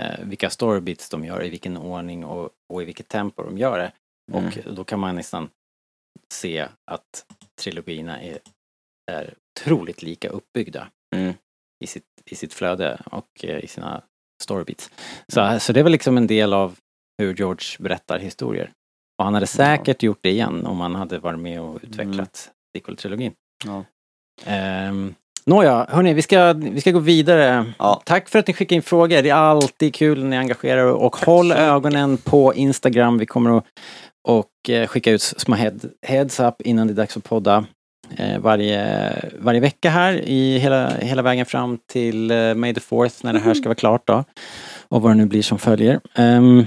eh, 0.00 0.24
vilka 0.24 0.50
storybits 0.50 1.08
de 1.08 1.24
gör, 1.24 1.44
i 1.44 1.50
vilken 1.50 1.76
ordning 1.76 2.24
och, 2.24 2.50
och 2.72 2.82
i 2.82 2.84
vilket 2.84 3.08
tempo 3.08 3.42
de 3.42 3.58
gör 3.58 3.78
det. 3.78 3.92
Och 4.32 4.74
då 4.74 4.84
kan 4.84 5.00
man 5.00 5.14
nästan 5.14 5.48
se 6.32 6.68
att 6.90 7.26
trilogierna 7.60 8.22
är, 8.22 8.38
är 9.10 9.34
otroligt 9.60 10.02
lika 10.02 10.28
uppbyggda 10.28 10.88
Mm. 11.16 11.34
i, 11.84 11.86
sitt, 11.86 12.04
i 12.24 12.34
sitt 12.34 12.54
flöde 12.54 13.02
och 13.04 13.44
eh, 13.44 13.64
i 13.64 13.66
sina 13.66 14.02
storybeats. 14.42 14.90
Så, 15.28 15.58
så 15.60 15.72
det 15.72 15.80
är 15.80 15.84
väl 15.84 15.92
liksom 15.92 16.16
en 16.16 16.26
del 16.26 16.52
av 16.52 16.78
hur 17.18 17.34
George 17.34 17.76
berättar 17.78 18.18
historier. 18.18 18.72
Och 19.18 19.24
han 19.24 19.34
hade 19.34 19.46
säkert 19.46 20.02
gjort 20.02 20.18
det 20.22 20.30
igen 20.30 20.66
om 20.66 20.80
han 20.80 20.94
hade 20.94 21.18
varit 21.18 21.38
med 21.38 21.60
och 21.60 21.80
utvecklat 21.82 22.50
sequel-trilogin. 22.76 23.32
Ja. 23.64 23.84
Um, 24.88 25.14
Nåja, 25.50 25.86
hörni, 25.88 26.14
vi 26.14 26.22
ska, 26.22 26.52
vi 26.52 26.80
ska 26.80 26.90
gå 26.90 26.98
vidare. 26.98 27.72
Ja. 27.78 28.02
Tack 28.04 28.28
för 28.28 28.38
att 28.38 28.46
ni 28.46 28.54
skickar 28.54 28.76
in 28.76 28.82
frågor. 28.82 29.22
Det 29.22 29.30
är 29.30 29.34
alltid 29.34 29.94
kul 29.94 30.22
när 30.22 30.30
ni 30.30 30.36
engagerar 30.36 30.78
er. 30.78 30.92
Och 30.92 31.16
håll 31.16 31.52
ögonen 31.52 32.16
på 32.16 32.54
Instagram. 32.54 33.18
Vi 33.18 33.26
kommer 33.26 33.58
att 33.58 33.64
och, 34.28 34.70
eh, 34.70 34.86
skicka 34.86 35.10
ut 35.10 35.22
små 35.22 35.54
head, 35.54 35.74
heads 36.06 36.40
up 36.40 36.54
innan 36.60 36.86
det 36.86 36.92
är 36.92 36.94
dags 36.94 37.16
att 37.16 37.24
podda. 37.24 37.64
Eh, 38.16 38.38
varje, 38.38 39.12
varje 39.38 39.60
vecka 39.60 39.90
här 39.90 40.12
i 40.12 40.58
hela, 40.58 40.90
hela 40.96 41.22
vägen 41.22 41.46
fram 41.46 41.78
till 41.92 42.30
eh, 42.30 42.54
May 42.54 42.74
the 42.74 42.80
4th 42.80 43.20
när 43.22 43.32
det 43.32 43.38
här 43.38 43.54
ska 43.54 43.64
vara 43.64 43.74
klart 43.74 44.06
då. 44.06 44.24
Och 44.88 45.02
vad 45.02 45.10
det 45.10 45.16
nu 45.16 45.26
blir 45.26 45.42
som 45.42 45.58
följer. 45.58 46.00
Ehm, 46.14 46.66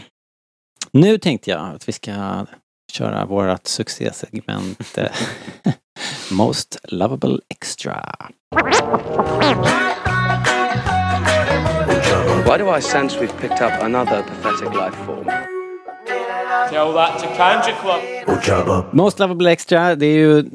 nu 0.91 1.17
tänkte 1.17 1.49
jag 1.49 1.75
att 1.75 1.87
vi 1.87 1.91
ska 1.91 2.45
köra 2.91 3.25
vårat 3.25 3.67
succésegment 3.67 4.97
Most 6.31 6.77
Lovable 6.83 7.39
Extra. 7.49 8.15
Why 12.45 12.57
do 12.57 12.77
I 12.77 12.81
sense 12.81 13.19
we've 13.19 13.37
picked 13.41 13.61
up 13.61 13.83
another 13.83 14.23
pathetic 14.23 14.73
life 14.73 14.95
form? 15.05 15.25
Tell 16.69 16.93
that 16.93 17.19
to 17.19 17.27
Kanja 17.37 17.73
Club. 17.81 18.85
Most 18.93 19.19
Lovable 19.19 19.51
Extra, 19.51 19.95
det 19.95 20.05
är 20.05 20.17
ju 20.17 20.45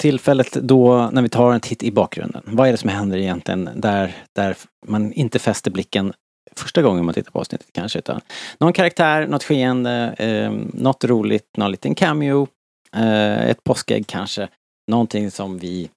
tillfället 0.00 0.52
då 0.52 1.10
när 1.12 1.22
vi 1.22 1.28
tar 1.28 1.52
en 1.52 1.60
titt 1.60 1.82
i 1.82 1.92
bakgrunden. 1.92 2.42
Vad 2.46 2.68
är 2.68 2.72
det 2.72 2.78
som 2.78 2.90
händer 2.90 3.18
egentligen 3.18 3.70
där, 3.74 4.16
där 4.32 4.56
man 4.86 5.12
inte 5.12 5.38
fäster 5.38 5.70
blicken 5.70 6.12
första 6.56 6.82
gången 6.82 7.04
man 7.04 7.14
tittar 7.14 7.30
på 7.30 7.38
avsnittet 7.38 7.68
kanske 7.72 7.98
utan 7.98 8.20
någon 8.60 8.72
karaktär, 8.72 9.26
något 9.26 9.44
skeende, 9.44 10.14
eh, 10.18 10.52
något 10.74 11.04
roligt, 11.04 11.56
någon 11.56 11.70
liten 11.70 11.94
cameo, 11.94 12.48
eh, 12.96 13.48
ett 13.48 13.64
påskägg 13.64 14.06
kanske. 14.06 14.48
Någonting 14.86 15.30
som 15.30 15.58
vi 15.58 15.90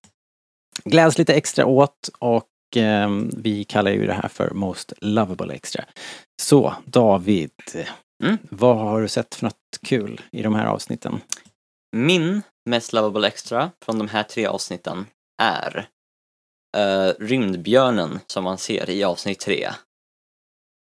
gläds 0.84 1.18
lite 1.18 1.34
extra 1.34 1.66
åt 1.66 2.10
och 2.20 2.78
eh, 2.78 3.10
vi 3.38 3.64
kallar 3.64 3.92
ju 3.92 4.06
det 4.08 4.14
här 4.14 4.28
för 4.30 4.50
Most 4.50 4.94
Lovable 5.02 5.54
Extra. 5.54 5.86
Så 6.42 6.74
David, 6.86 7.52
Mm. 8.24 8.38
vad 8.50 8.78
har 8.78 9.02
du 9.02 9.08
sett 9.08 9.36
för 9.36 9.46
något 9.46 9.80
kul 9.88 10.22
i 10.32 10.42
de 10.42 10.56
här 10.56 10.66
avsnitten? 10.66 11.22
Min 11.96 12.42
mest 12.70 12.94
lovable 12.94 13.28
extra 13.28 13.72
från 13.86 13.98
de 13.98 14.08
här 14.08 14.24
tre 14.24 14.46
avsnitten 14.46 15.06
är 15.42 15.88
eh, 16.78 17.14
rymdbjörnen 17.20 18.20
som 18.28 18.44
man 18.44 18.58
ser 18.58 18.90
i 18.90 19.04
avsnitt 19.04 19.40
tre. 19.40 19.70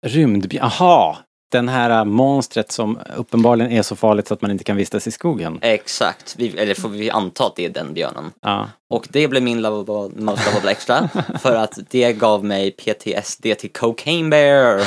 Rymdbjörn, 0.07 0.63
aha! 0.65 1.17
Den 1.51 1.69
här 1.69 1.89
äh, 1.89 2.05
monstret 2.05 2.71
som 2.71 2.99
uppenbarligen 3.17 3.71
är 3.71 3.81
så 3.81 3.95
farligt 3.95 4.27
så 4.27 4.33
att 4.33 4.41
man 4.41 4.51
inte 4.51 4.63
kan 4.63 4.77
vistas 4.77 5.07
i 5.07 5.11
skogen. 5.11 5.59
Exakt, 5.61 6.35
vi, 6.37 6.57
eller 6.57 6.73
får 6.75 6.89
vi 6.89 7.09
anta 7.09 7.45
att 7.45 7.55
det 7.55 7.65
är 7.65 7.69
den 7.69 7.93
björnen. 7.93 8.31
Ja. 8.41 8.69
Och 8.89 9.07
det 9.09 9.27
blev 9.27 9.43
min 9.43 9.61
lovable, 9.61 10.21
most 10.23 10.45
lovable 10.45 10.71
extra 10.71 11.09
för 11.41 11.55
att 11.55 11.79
det 11.89 12.13
gav 12.13 12.45
mig 12.45 12.71
PTSD 12.71 13.43
till 13.59 13.69
Cocaine 13.71 14.29
Bear. 14.29 14.81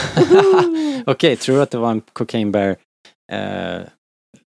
Okej, 1.06 1.36
tror 1.36 1.56
du 1.56 1.62
att 1.62 1.70
det 1.70 1.78
var 1.78 1.90
en 1.90 2.00
Cocaine 2.12 2.52
Bear 2.52 2.76
eh, 3.32 3.80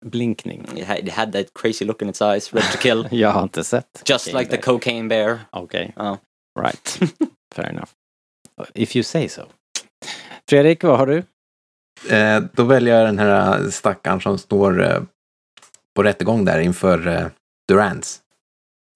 blinkning? 0.05 0.67
It 0.75 0.85
had, 0.87 0.97
it 0.99 1.11
had 1.13 1.33
that 1.33 1.45
crazy 1.53 1.85
look 1.85 2.01
in 2.01 2.09
its 2.09 2.21
eyes, 2.21 2.53
ready 2.53 2.67
to 2.71 2.77
kill. 2.77 3.07
Jag 3.19 3.29
har 3.31 3.43
inte 3.43 3.63
sett. 3.63 3.85
Just 4.05 4.25
Cocaine 4.25 4.39
like 4.39 4.51
the 4.51 4.57
Bear. 4.57 4.63
Cocaine 4.79 5.07
Bear. 5.07 5.39
Okej, 5.49 5.93
Ja. 5.95 6.17
right. 6.61 6.99
Fair 7.55 7.69
enough. 7.69 7.89
If 8.73 8.95
you 8.95 9.03
say 9.03 9.29
so. 9.29 9.41
Fredrik, 10.49 10.83
vad 10.83 10.97
har 10.99 11.07
du? 11.07 11.23
Eh, 12.09 12.43
då 12.53 12.63
väljer 12.63 12.97
jag 12.97 13.07
den 13.07 13.19
här 13.19 13.69
stackaren 13.69 14.21
som 14.21 14.37
står 14.37 14.83
eh, 14.83 15.01
på 15.95 16.03
rättegång 16.03 16.45
där 16.45 16.59
inför 16.59 17.07
eh, 17.07 17.27
Durants. 17.67 18.19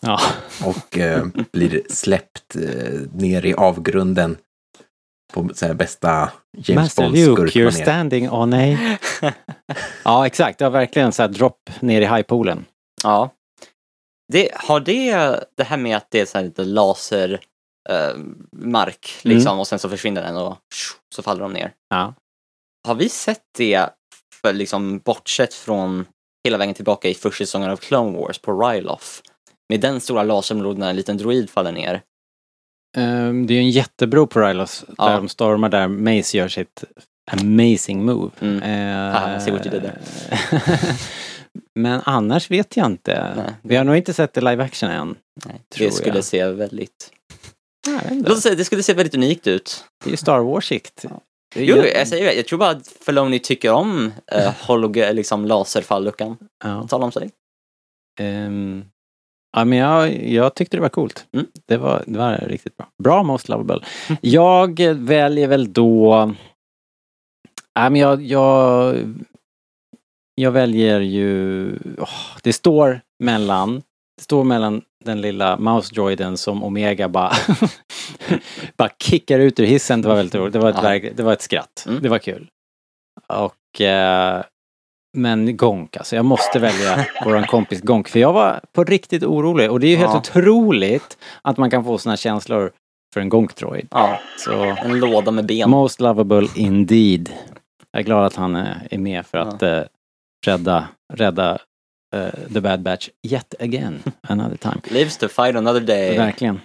Ja. 0.01 0.19
Och 0.65 0.97
eh, 0.97 1.25
blir 1.51 1.81
släppt 1.89 2.55
eh, 2.55 3.01
ner 3.13 3.45
i 3.45 3.53
avgrunden 3.53 4.37
på 5.33 5.49
så 5.53 5.65
här, 5.65 5.73
bästa 5.73 6.31
James 6.57 6.97
Master 6.97 7.09
Luke, 7.09 7.59
you're 7.59 7.71
standing 7.71 8.29
on 8.29 8.53
a... 8.53 8.77
ja, 10.03 10.27
exakt. 10.27 10.59
Det 10.59 10.65
var 10.65 10.71
verkligen 10.71 11.11
så 11.11 11.21
här 11.21 11.29
dropp 11.29 11.69
ner 11.79 12.01
i 12.01 12.05
highpoolen. 12.05 12.65
Ja. 13.03 13.29
Det, 14.33 14.49
har 14.53 14.79
det, 14.79 15.39
det 15.57 15.63
här 15.63 15.77
med 15.77 15.97
att 15.97 16.07
det 16.11 16.19
är 16.19 16.25
så 16.25 16.37
här 16.37 16.45
lite 16.45 16.63
laser 16.63 17.39
eh, 17.89 18.17
mark 18.51 19.19
liksom 19.21 19.59
och 19.59 19.67
sen 19.67 19.79
så 19.79 19.89
försvinner 19.89 20.21
den 20.21 20.37
och 20.37 20.57
så 21.15 21.23
faller 21.23 21.41
de 21.41 21.53
ner. 21.53 21.71
Ja. 21.89 22.13
Har 22.85 22.95
vi 22.95 23.09
sett 23.09 23.43
det 23.57 23.89
för 24.41 24.53
liksom 24.53 24.99
bortsett 24.99 25.53
från 25.53 26.05
hela 26.47 26.57
vägen 26.57 26.75
tillbaka 26.75 27.09
i 27.09 27.13
första 27.13 27.45
säsongen 27.45 27.69
av 27.69 27.77
Clone 27.77 28.17
Wars 28.17 28.39
på 28.39 28.61
Ryloth? 28.61 29.05
Med 29.69 29.79
den 29.79 30.01
stora 30.01 30.23
laserområdet 30.23 30.79
när 30.79 30.89
en 30.89 30.95
liten 30.95 31.17
droid 31.17 31.49
faller 31.49 31.71
ner. 31.71 32.01
Ehm, 32.97 33.47
det 33.47 33.53
är 33.53 33.55
ju 33.55 33.61
en 33.61 33.69
jättebro 33.69 34.27
på 34.27 34.41
Rylos 34.41 34.85
Ja. 34.97 35.09
där 35.09 35.15
de 35.15 35.29
stormar 35.29 35.69
där 35.69 35.87
Mace 35.87 36.37
gör 36.37 36.47
sitt 36.47 36.83
amazing 37.31 38.05
move. 38.05 38.31
Mm. 38.41 38.63
Eh, 38.63 39.13
Haha, 39.13 39.39
see 39.39 39.51
what 39.51 39.65
you 39.65 39.79
did 39.79 39.81
there. 39.81 39.99
Men 41.75 42.01
annars 42.05 42.51
vet 42.51 42.77
jag 42.77 42.85
inte. 42.85 43.33
Nej. 43.35 43.53
Vi 43.61 43.75
har 43.75 43.83
nog 43.83 43.95
inte 43.95 44.13
sett 44.13 44.33
det 44.33 44.41
live 44.41 44.63
action 44.63 44.89
än. 44.89 45.15
Nej, 45.45 45.61
det 45.77 45.91
skulle 45.91 46.15
jag. 46.15 46.23
se 46.23 46.45
väldigt... 46.47 47.11
Låt 48.11 48.29
oss 48.29 48.41
säga, 48.41 48.55
det 48.55 48.65
skulle 48.65 48.83
se 48.83 48.93
väldigt 48.93 49.15
unikt 49.15 49.47
ut. 49.47 49.85
Det 50.03 50.09
är 50.09 50.11
ju 50.11 50.17
Star 50.17 50.37
är 50.37 51.19
Jo, 51.55 51.75
jag 51.77 52.07
säger 52.07 52.25
det. 52.25 52.33
Jag 52.33 52.45
tror 52.47 52.59
bara 52.59 52.69
att 52.69 52.87
Filoni 52.87 53.39
tycker 53.39 53.71
om 53.71 54.05
uh, 54.35 54.51
holog- 54.67 55.13
liksom 55.13 55.45
laserfalluckan. 55.45 56.37
Ja. 56.63 56.87
Tala 56.87 57.05
om 57.05 57.11
sig. 57.11 57.29
Ehm, 58.19 58.85
ja, 59.57 59.65
men 59.65 59.77
jag, 59.77 60.23
jag 60.27 60.55
tyckte 60.55 60.77
det 60.77 60.81
var 60.81 60.89
coolt. 60.89 61.27
Mm. 61.33 61.45
Det, 61.67 61.77
var, 61.77 62.03
det 62.07 62.19
var 62.19 62.37
riktigt 62.37 62.77
bra. 62.77 62.87
Bra 63.03 63.23
Most 63.23 63.49
Lovable. 63.49 63.85
Jag 64.21 64.79
väljer 64.95 65.47
väl 65.47 65.73
då... 65.73 66.33
Ja, 67.73 67.89
men 67.89 68.01
jag, 68.01 68.21
jag, 68.21 68.95
jag 70.35 70.51
väljer 70.51 70.99
ju... 70.99 71.69
åh, 71.97 72.37
det 72.43 72.53
står 72.53 73.01
mellan... 73.23 73.75
Det 74.17 74.23
står 74.23 74.43
mellan 74.43 74.81
den 75.05 75.21
lilla 75.21 75.57
mouse-droiden 75.57 76.37
som 76.37 76.63
Omega 76.63 77.09
bara, 77.09 77.31
bara 78.77 78.89
kickar 79.03 79.39
ut 79.39 79.59
ur 79.59 79.65
hissen. 79.65 80.01
Det 80.01 80.07
var 80.07 80.15
väldigt 80.15 80.35
roligt. 80.35 80.53
Det 80.53 80.59
var 80.59 80.69
ett, 80.69 81.03
Ja. 81.03 81.09
det 81.15 81.23
var 81.23 81.33
ett 81.33 81.41
skratt. 81.41 81.85
Mm. 81.87 82.01
Det 82.01 82.09
var 82.09 82.17
kul. 82.19 82.47
Och... 83.27 83.81
Eh, 83.81 84.43
Men 85.17 85.57
Gonk, 85.57 85.97
alltså 85.97 86.15
jag 86.15 86.25
måste 86.25 86.59
välja 86.59 87.05
våran 87.25 87.43
kompis 87.47 87.81
Gonk. 87.81 88.07
För 88.09 88.19
jag 88.19 88.33
var 88.33 88.59
på 88.73 88.83
riktigt 88.83 89.23
orolig. 89.23 89.71
Och 89.71 89.79
det 89.79 89.87
är 89.87 89.89
ju 89.91 89.95
helt 89.97 90.11
Ja. 90.13 90.17
otroligt 90.17 91.17
att 91.41 91.57
man 91.57 91.69
kan 91.71 91.83
få 91.83 91.97
såna 91.97 92.17
känslor 92.17 92.71
för 93.13 93.21
en 93.21 93.29
Gonk-droid. 93.29 93.87
Ja, 93.91 94.19
Så, 94.37 94.63
en 94.63 94.99
låda 94.99 95.31
med 95.31 95.45
ben. 95.45 95.69
most 95.69 95.99
lovable 96.01 96.47
indeed. 96.55 97.29
Jag 97.91 97.99
är 97.99 98.03
glad 98.03 98.25
att 98.25 98.35
han 98.35 98.55
eh, 98.55 98.67
är 98.91 98.97
med 98.97 99.25
för 99.25 99.37
att 99.37 99.63
eh, 99.63 99.81
rädda, 100.45 100.87
rädda 101.13 101.57
eh, 102.15 102.53
The 102.53 102.61
Bad 102.61 102.81
Batch 102.81 103.09
yet 103.23 103.55
again, 103.59 104.03
another 104.21 104.57
time. 104.57 104.81
Lives 104.89 105.17
to 105.17 105.27
fight 105.27 105.55
another 105.55 105.81
day. 105.81 106.17
Verkligen. 106.17 106.59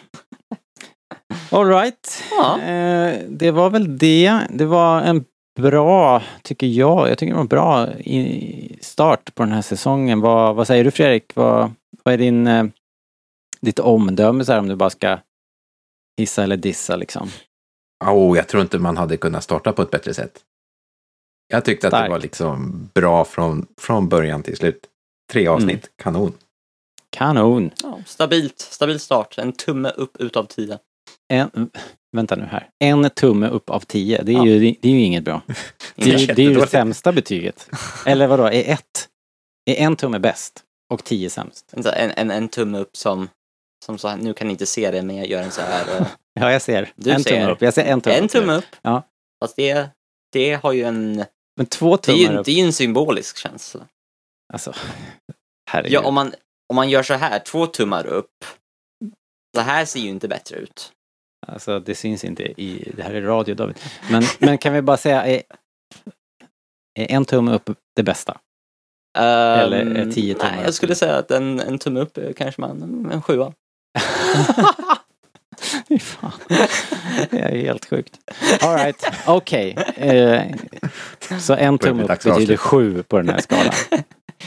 Alright. 1.50 2.22
Ja. 2.30 2.60
Eh, 2.60 3.20
det 3.28 3.50
var 3.50 3.70
väl 3.70 3.98
det. 3.98 4.40
Det 4.50 4.64
var 4.64 5.02
en 5.02 5.24
bra, 5.60 6.22
tycker 6.42 6.66
jag, 6.66 7.10
jag 7.10 7.18
tycker 7.18 7.32
det 7.32 7.36
var 7.36 7.40
en 7.40 7.46
bra 7.46 7.88
start 8.80 9.34
på 9.34 9.42
den 9.42 9.52
här 9.52 9.62
säsongen. 9.62 10.20
Vad, 10.20 10.56
vad 10.56 10.66
säger 10.66 10.84
du 10.84 10.90
Fredrik? 10.90 11.34
Vad, 11.34 11.72
vad 12.04 12.14
är 12.14 12.18
din, 12.18 12.46
eh, 12.46 12.64
ditt 13.60 13.78
omdöme 13.78 14.44
så 14.44 14.52
här 14.52 14.58
om 14.58 14.68
du 14.68 14.76
bara 14.76 14.90
ska 14.90 15.18
hissa 16.18 16.42
eller 16.42 16.56
dissa 16.56 16.96
liksom? 16.96 17.28
Oh, 18.04 18.36
jag 18.36 18.48
tror 18.48 18.62
inte 18.62 18.78
man 18.78 18.96
hade 18.96 19.16
kunnat 19.16 19.44
starta 19.44 19.72
på 19.72 19.82
ett 19.82 19.90
bättre 19.90 20.14
sätt. 20.14 20.40
Jag 21.48 21.64
tyckte 21.64 21.88
att 21.88 22.04
det 22.04 22.08
var 22.08 22.18
liksom 22.18 22.88
bra 22.94 23.24
från, 23.24 23.66
från 23.78 24.08
början 24.08 24.42
till 24.42 24.56
slut. 24.56 24.86
Tre 25.30 25.46
avsnitt, 25.46 25.68
Mm. 25.70 25.80
kanon. 26.02 26.32
Kanon! 27.10 27.70
Ja, 27.82 27.98
stabilt, 28.06 28.58
stabil 28.60 29.00
start. 29.00 29.38
En 29.38 29.52
tumme 29.52 29.88
upp 29.90 30.16
utav 30.16 30.44
tio. 30.44 30.78
En, 31.28 31.70
vänta 32.16 32.36
nu 32.36 32.44
här. 32.44 32.68
En 32.78 33.10
tumme 33.10 33.48
upp 33.48 33.70
av 33.70 33.80
tio. 33.80 34.22
Det 34.22 34.32
är, 34.32 34.36
Ja. 34.36 34.46
ju, 34.46 34.58
det 34.80 34.88
är 34.88 34.92
ju 34.92 35.00
inget 35.00 35.24
bra. 35.24 35.42
Det 35.96 36.10
är, 36.12 36.18
ju- 36.18 36.26
det 36.26 36.42
är 36.42 36.46
ju 36.50 36.54
det 36.54 36.66
sämsta 36.66 37.12
betyget. 37.12 37.68
Eller 38.06 38.26
vadå, 38.26 38.44
är 38.44 38.72
ett? 38.72 39.08
Är 39.70 39.74
en 39.74 39.96
tumme 39.96 40.18
bäst 40.18 40.62
och 40.92 41.04
tio 41.04 41.30
sämst? 41.30 41.74
En, 41.76 42.10
en, 42.16 42.30
en, 42.30 42.48
tumme 42.48 42.78
upp 42.78 42.96
som, 42.96 43.28
som 43.84 43.98
så 43.98 44.08
här, 44.08 44.16
nu 44.16 44.34
kan 44.34 44.46
ni 44.46 44.50
inte 44.52 44.66
se 44.66 44.90
det 44.90 45.02
men 45.02 45.16
jag 45.16 45.26
gör 45.28 45.42
en 45.42 45.50
så 45.50 45.60
här. 45.60 45.96
eh, 46.00 46.06
Ja, 46.40 46.52
jag 46.52 46.62
ser. 46.62 46.92
Du 46.96 47.10
en 47.10 47.22
ser. 47.24 47.30
tumme 47.30 47.52
upp. 47.52 47.62
Jag 47.62 47.74
ser 47.74 47.84
en 47.84 48.00
tumme 48.00 48.16
en 48.16 48.24
upp. 48.24 48.30
tumme 48.30 48.52
upp. 48.54 48.64
Ja. 48.82 49.02
Fast 49.44 49.56
det, 49.56 49.88
det 50.32 50.54
har 50.62 50.72
ju 50.72 50.82
en, 50.84 51.24
Men 51.56 51.66
två 51.66 51.96
det 51.96 52.12
är 52.12 52.16
tummar 52.16 52.32
ju, 52.32 52.38
upp. 52.38 52.46
det 52.46 52.52
är 52.52 52.56
ju 52.56 52.64
en 52.66 52.72
symbolisk 52.72 53.36
känsla. 53.38 53.80
Alltså, 54.52 54.74
herregud. 55.70 55.92
Ja, 55.92 56.00
om 56.00 56.14
man, 56.14 56.34
om 56.68 56.76
man 56.76 56.90
gör 56.90 57.02
så 57.02 57.14
här, 57.14 57.38
två 57.38 57.66
tummar 57.66 58.06
upp. 58.06 58.44
Så 59.56 59.60
här 59.60 59.84
ser 59.84 60.00
ju 60.00 60.08
inte 60.08 60.28
bättre 60.28 60.56
ut. 60.56 60.92
Alltså, 61.46 61.80
det 61.80 61.94
syns 61.94 62.24
inte 62.24 62.42
i... 62.42 62.92
Det 62.96 63.02
här 63.02 63.14
är 63.14 63.22
radio, 63.22 63.54
David. 63.54 63.78
Men, 64.10 64.22
men 64.38 64.58
kan 64.58 64.72
vi 64.72 64.82
bara 64.82 64.96
säga, 64.96 65.26
är, 65.26 65.42
är 66.98 67.10
en 67.10 67.24
tumme 67.24 67.52
upp 67.52 67.70
det 67.96 68.02
bästa? 68.02 68.38
Eller 69.18 69.80
Ehm, 69.80 69.96
är 69.96 70.12
tio 70.12 70.34
tummar 70.34 70.50
Nej, 70.50 70.58
upp? 70.60 70.64
jag 70.64 70.74
skulle 70.74 70.94
säga 70.94 71.16
att 71.16 71.30
en, 71.30 71.60
en 71.60 71.78
tumme 71.78 72.00
upp 72.00 72.18
är 72.18 72.32
kanske 72.32 72.60
man 72.60 73.08
en, 73.12 73.22
sjua. 73.22 73.52
Fy 75.88 75.98
fan. 75.98 76.32
Det 77.30 77.38
är 77.38 77.56
helt 77.56 77.86
sjukt. 77.86 78.18
All 78.60 78.76
right, 78.76 79.04
okej. 79.26 79.70
Eh, 79.96 80.42
så 81.40 81.54
en 81.54 81.78
tumme 81.78 82.02
upp 82.02 82.08
betyder 82.22 82.56
sju 82.56 83.02
på 83.02 83.16
den 83.16 83.28
här 83.28 83.40
skalan. 83.40 83.74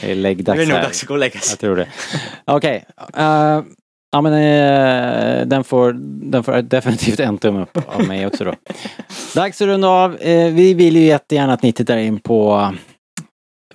Det 0.02 0.12
är 0.12 0.16
läggdags 0.16 0.62
är 0.62 0.66
nog 0.66 0.76
här. 0.76 0.84
dags 0.84 1.04
att 1.04 1.08
gå 1.08 1.14
och 1.14 1.20
lägga 1.20 1.40
sig. 1.40 1.52
Jag 1.52 1.60
tror 1.60 1.76
det. 1.76 1.88
Okej. 2.46 2.86
eh, 3.18 3.62
ja 4.12 4.22
men 4.22 4.34
eh, 4.34 5.48
den, 5.48 5.64
får, 5.64 5.94
den 6.32 6.44
får 6.44 6.62
definitivt 6.62 7.20
en 7.20 7.38
tumme 7.38 7.62
upp 7.62 7.78
av 7.88 8.08
mig 8.08 8.28
också 8.28 8.44
då. 8.44 8.56
Dags 9.36 9.62
att 9.62 9.68
runda 9.68 9.88
av. 9.88 10.16
Eh, 10.16 10.54
vi 10.54 10.74
vill 10.74 10.96
ju 10.96 11.06
jättegärna 11.06 11.54
att 11.54 11.64
ni 11.64 11.72
tittar 11.72 11.98
in 11.98 12.20
på 12.20 12.72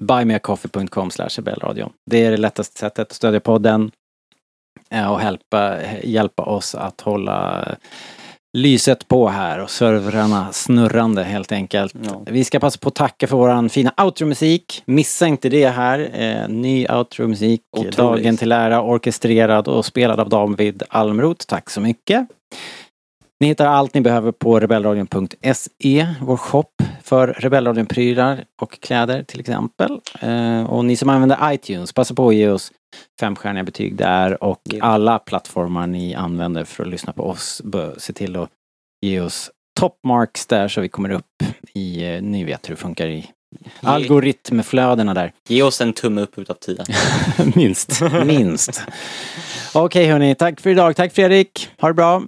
buymeacoffee.com 0.00 1.10
rebellradion. 1.10 1.92
Det 2.10 2.24
är 2.24 2.30
det 2.30 2.36
lättaste 2.36 2.78
sättet 2.78 3.08
att 3.08 3.12
stödja 3.12 3.40
podden 3.40 3.90
eh, 4.90 5.12
och 5.12 5.22
hjälpa, 5.22 5.76
hjälpa 6.02 6.42
oss 6.42 6.74
att 6.74 7.00
hålla 7.00 7.68
lyset 8.52 9.08
på 9.08 9.28
här 9.28 9.58
och 9.58 9.70
servrarna 9.70 10.52
snurrande 10.52 11.24
helt 11.24 11.52
enkelt. 11.52 11.94
Ja. 12.04 12.22
Vi 12.26 12.44
ska 12.44 12.58
passa 12.58 12.78
på 12.78 12.88
att 12.88 12.94
tacka 12.94 13.26
för 13.26 13.36
våran 13.36 13.68
fina 13.68 13.92
outro-musik. 13.96 14.82
Missa 14.86 15.26
inte 15.26 15.48
det 15.48 15.68
här. 15.68 16.10
Eh, 16.12 16.48
ny 16.48 16.86
outro-musik. 16.86 17.60
Dagen 17.96 18.36
till 18.36 18.52
ära, 18.52 18.82
orkestrerad 18.82 19.68
och 19.68 19.84
spelad 19.84 20.20
av 20.20 20.28
David 20.28 20.82
Almroth. 20.88 21.46
Tack 21.46 21.70
så 21.70 21.80
mycket. 21.80 22.28
Ni 23.40 23.46
hittar 23.46 23.66
allt 23.66 23.94
ni 23.94 24.00
behöver 24.00 24.32
på 24.32 24.60
rebellradion.se, 24.60 26.06
vår 26.20 26.36
shop 26.36 26.64
för 27.02 27.28
Rebellradion-prylar 27.28 28.44
och 28.60 28.80
kläder 28.80 29.22
till 29.22 29.40
exempel. 29.40 30.00
Eh, 30.20 30.70
och 30.70 30.84
ni 30.84 30.96
som 30.96 31.08
använder 31.08 31.52
iTunes, 31.52 31.92
passa 31.92 32.14
på 32.14 32.28
att 32.28 32.34
ge 32.34 32.48
oss 32.48 32.72
femstjärniga 33.20 33.64
betyg 33.64 33.96
där 33.96 34.42
och 34.44 34.60
Ja. 34.64 34.84
alla 34.84 35.18
plattformar 35.18 35.86
ni 35.86 36.14
använder 36.14 36.64
för 36.64 36.84
att 36.84 36.90
lyssna 36.90 37.12
på 37.12 37.22
oss, 37.28 37.60
bör 37.64 37.94
se 37.98 38.12
till 38.12 38.36
att 38.36 38.50
ge 39.06 39.20
oss 39.20 39.50
topmarks 39.80 40.46
där 40.46 40.68
så 40.68 40.80
vi 40.80 40.88
kommer 40.88 41.10
upp 41.10 41.24
i, 41.74 42.04
eh, 42.14 42.22
ni 42.22 42.44
vet 42.44 42.68
hur 42.68 42.74
det 42.74 42.80
funkar 42.80 43.06
i 43.06 43.30
algoritmflödena 43.80 45.14
där. 45.14 45.32
Ge 45.48 45.62
oss 45.62 45.80
en 45.80 45.92
tumme 45.92 46.20
upp 46.20 46.38
utav 46.38 46.54
tio. 46.54 46.84
minst, 47.54 48.00
minst. 48.26 48.82
Okej 49.74 50.06
hörni, 50.06 50.34
tack 50.34 50.60
för 50.60 50.70
idag. 50.70 50.96
Tack 50.96 51.12
Fredrik. 51.12 51.70
Ha 51.80 51.88
det 51.88 51.94
bra. 51.94 52.22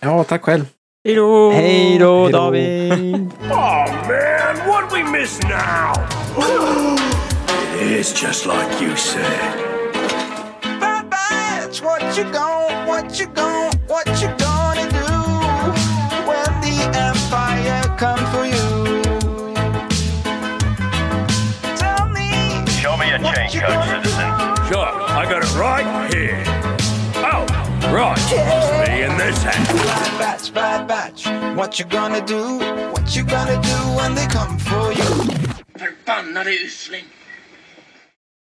Ja, 0.00 0.24
tack 0.24 0.42
själv. 0.42 0.64
Hejdå! 1.04 1.50
Hej 1.50 1.98
då 1.98 2.22
Hej 2.22 2.32
då. 2.32 2.38
David. 2.38 2.92
Oh 3.50 3.92
man, 3.92 4.66
what 4.66 4.92
we 4.92 5.18
miss 5.18 5.40
now? 5.42 5.94
it 7.82 7.90
is 8.00 8.22
just 8.22 8.46
like 8.46 8.84
you 8.84 8.96
said. 8.96 9.69
Bad 11.70 11.78
Batch, 11.78 11.82
what 11.82 12.16
you 12.16 12.24
gon' 12.32 12.86
what 12.88 13.20
you 13.20 13.26
gon' 13.26 13.72
what 13.86 14.06
you 14.20 14.28
gonna 14.38 14.90
do 14.90 15.06
when 16.26 16.50
the 16.60 16.74
Empire 16.98 17.82
comes 17.96 18.28
for 18.30 18.44
you? 18.44 19.02
Tell 21.76 22.08
me. 22.08 22.66
Show 22.70 22.96
me 22.96 23.12
a 23.12 23.18
chain 23.18 23.60
code, 23.60 23.84
citizen. 23.84 24.30
Sure, 24.66 24.90
I 25.14 25.26
got 25.28 25.44
it 25.44 25.54
right 25.54 26.12
here. 26.12 26.42
Oh, 27.18 27.46
right. 27.92 28.18
Must 28.18 28.90
be 28.90 29.02
in 29.02 29.16
this 29.16 29.42
hat. 29.44 29.68
Bad 29.68 30.18
Batch, 30.18 30.52
Bad 30.52 30.88
Batch, 30.88 31.26
what 31.56 31.78
you 31.78 31.84
gonna 31.84 32.24
do? 32.26 32.58
What 32.90 33.14
you 33.14 33.22
gonna 33.22 33.60
do 33.62 33.76
when 33.96 34.16
they 34.16 34.26
come 34.26 34.58
for 34.58 34.92
you? 34.92 35.04
Förbannade 35.78 36.64
usling! 36.64 37.19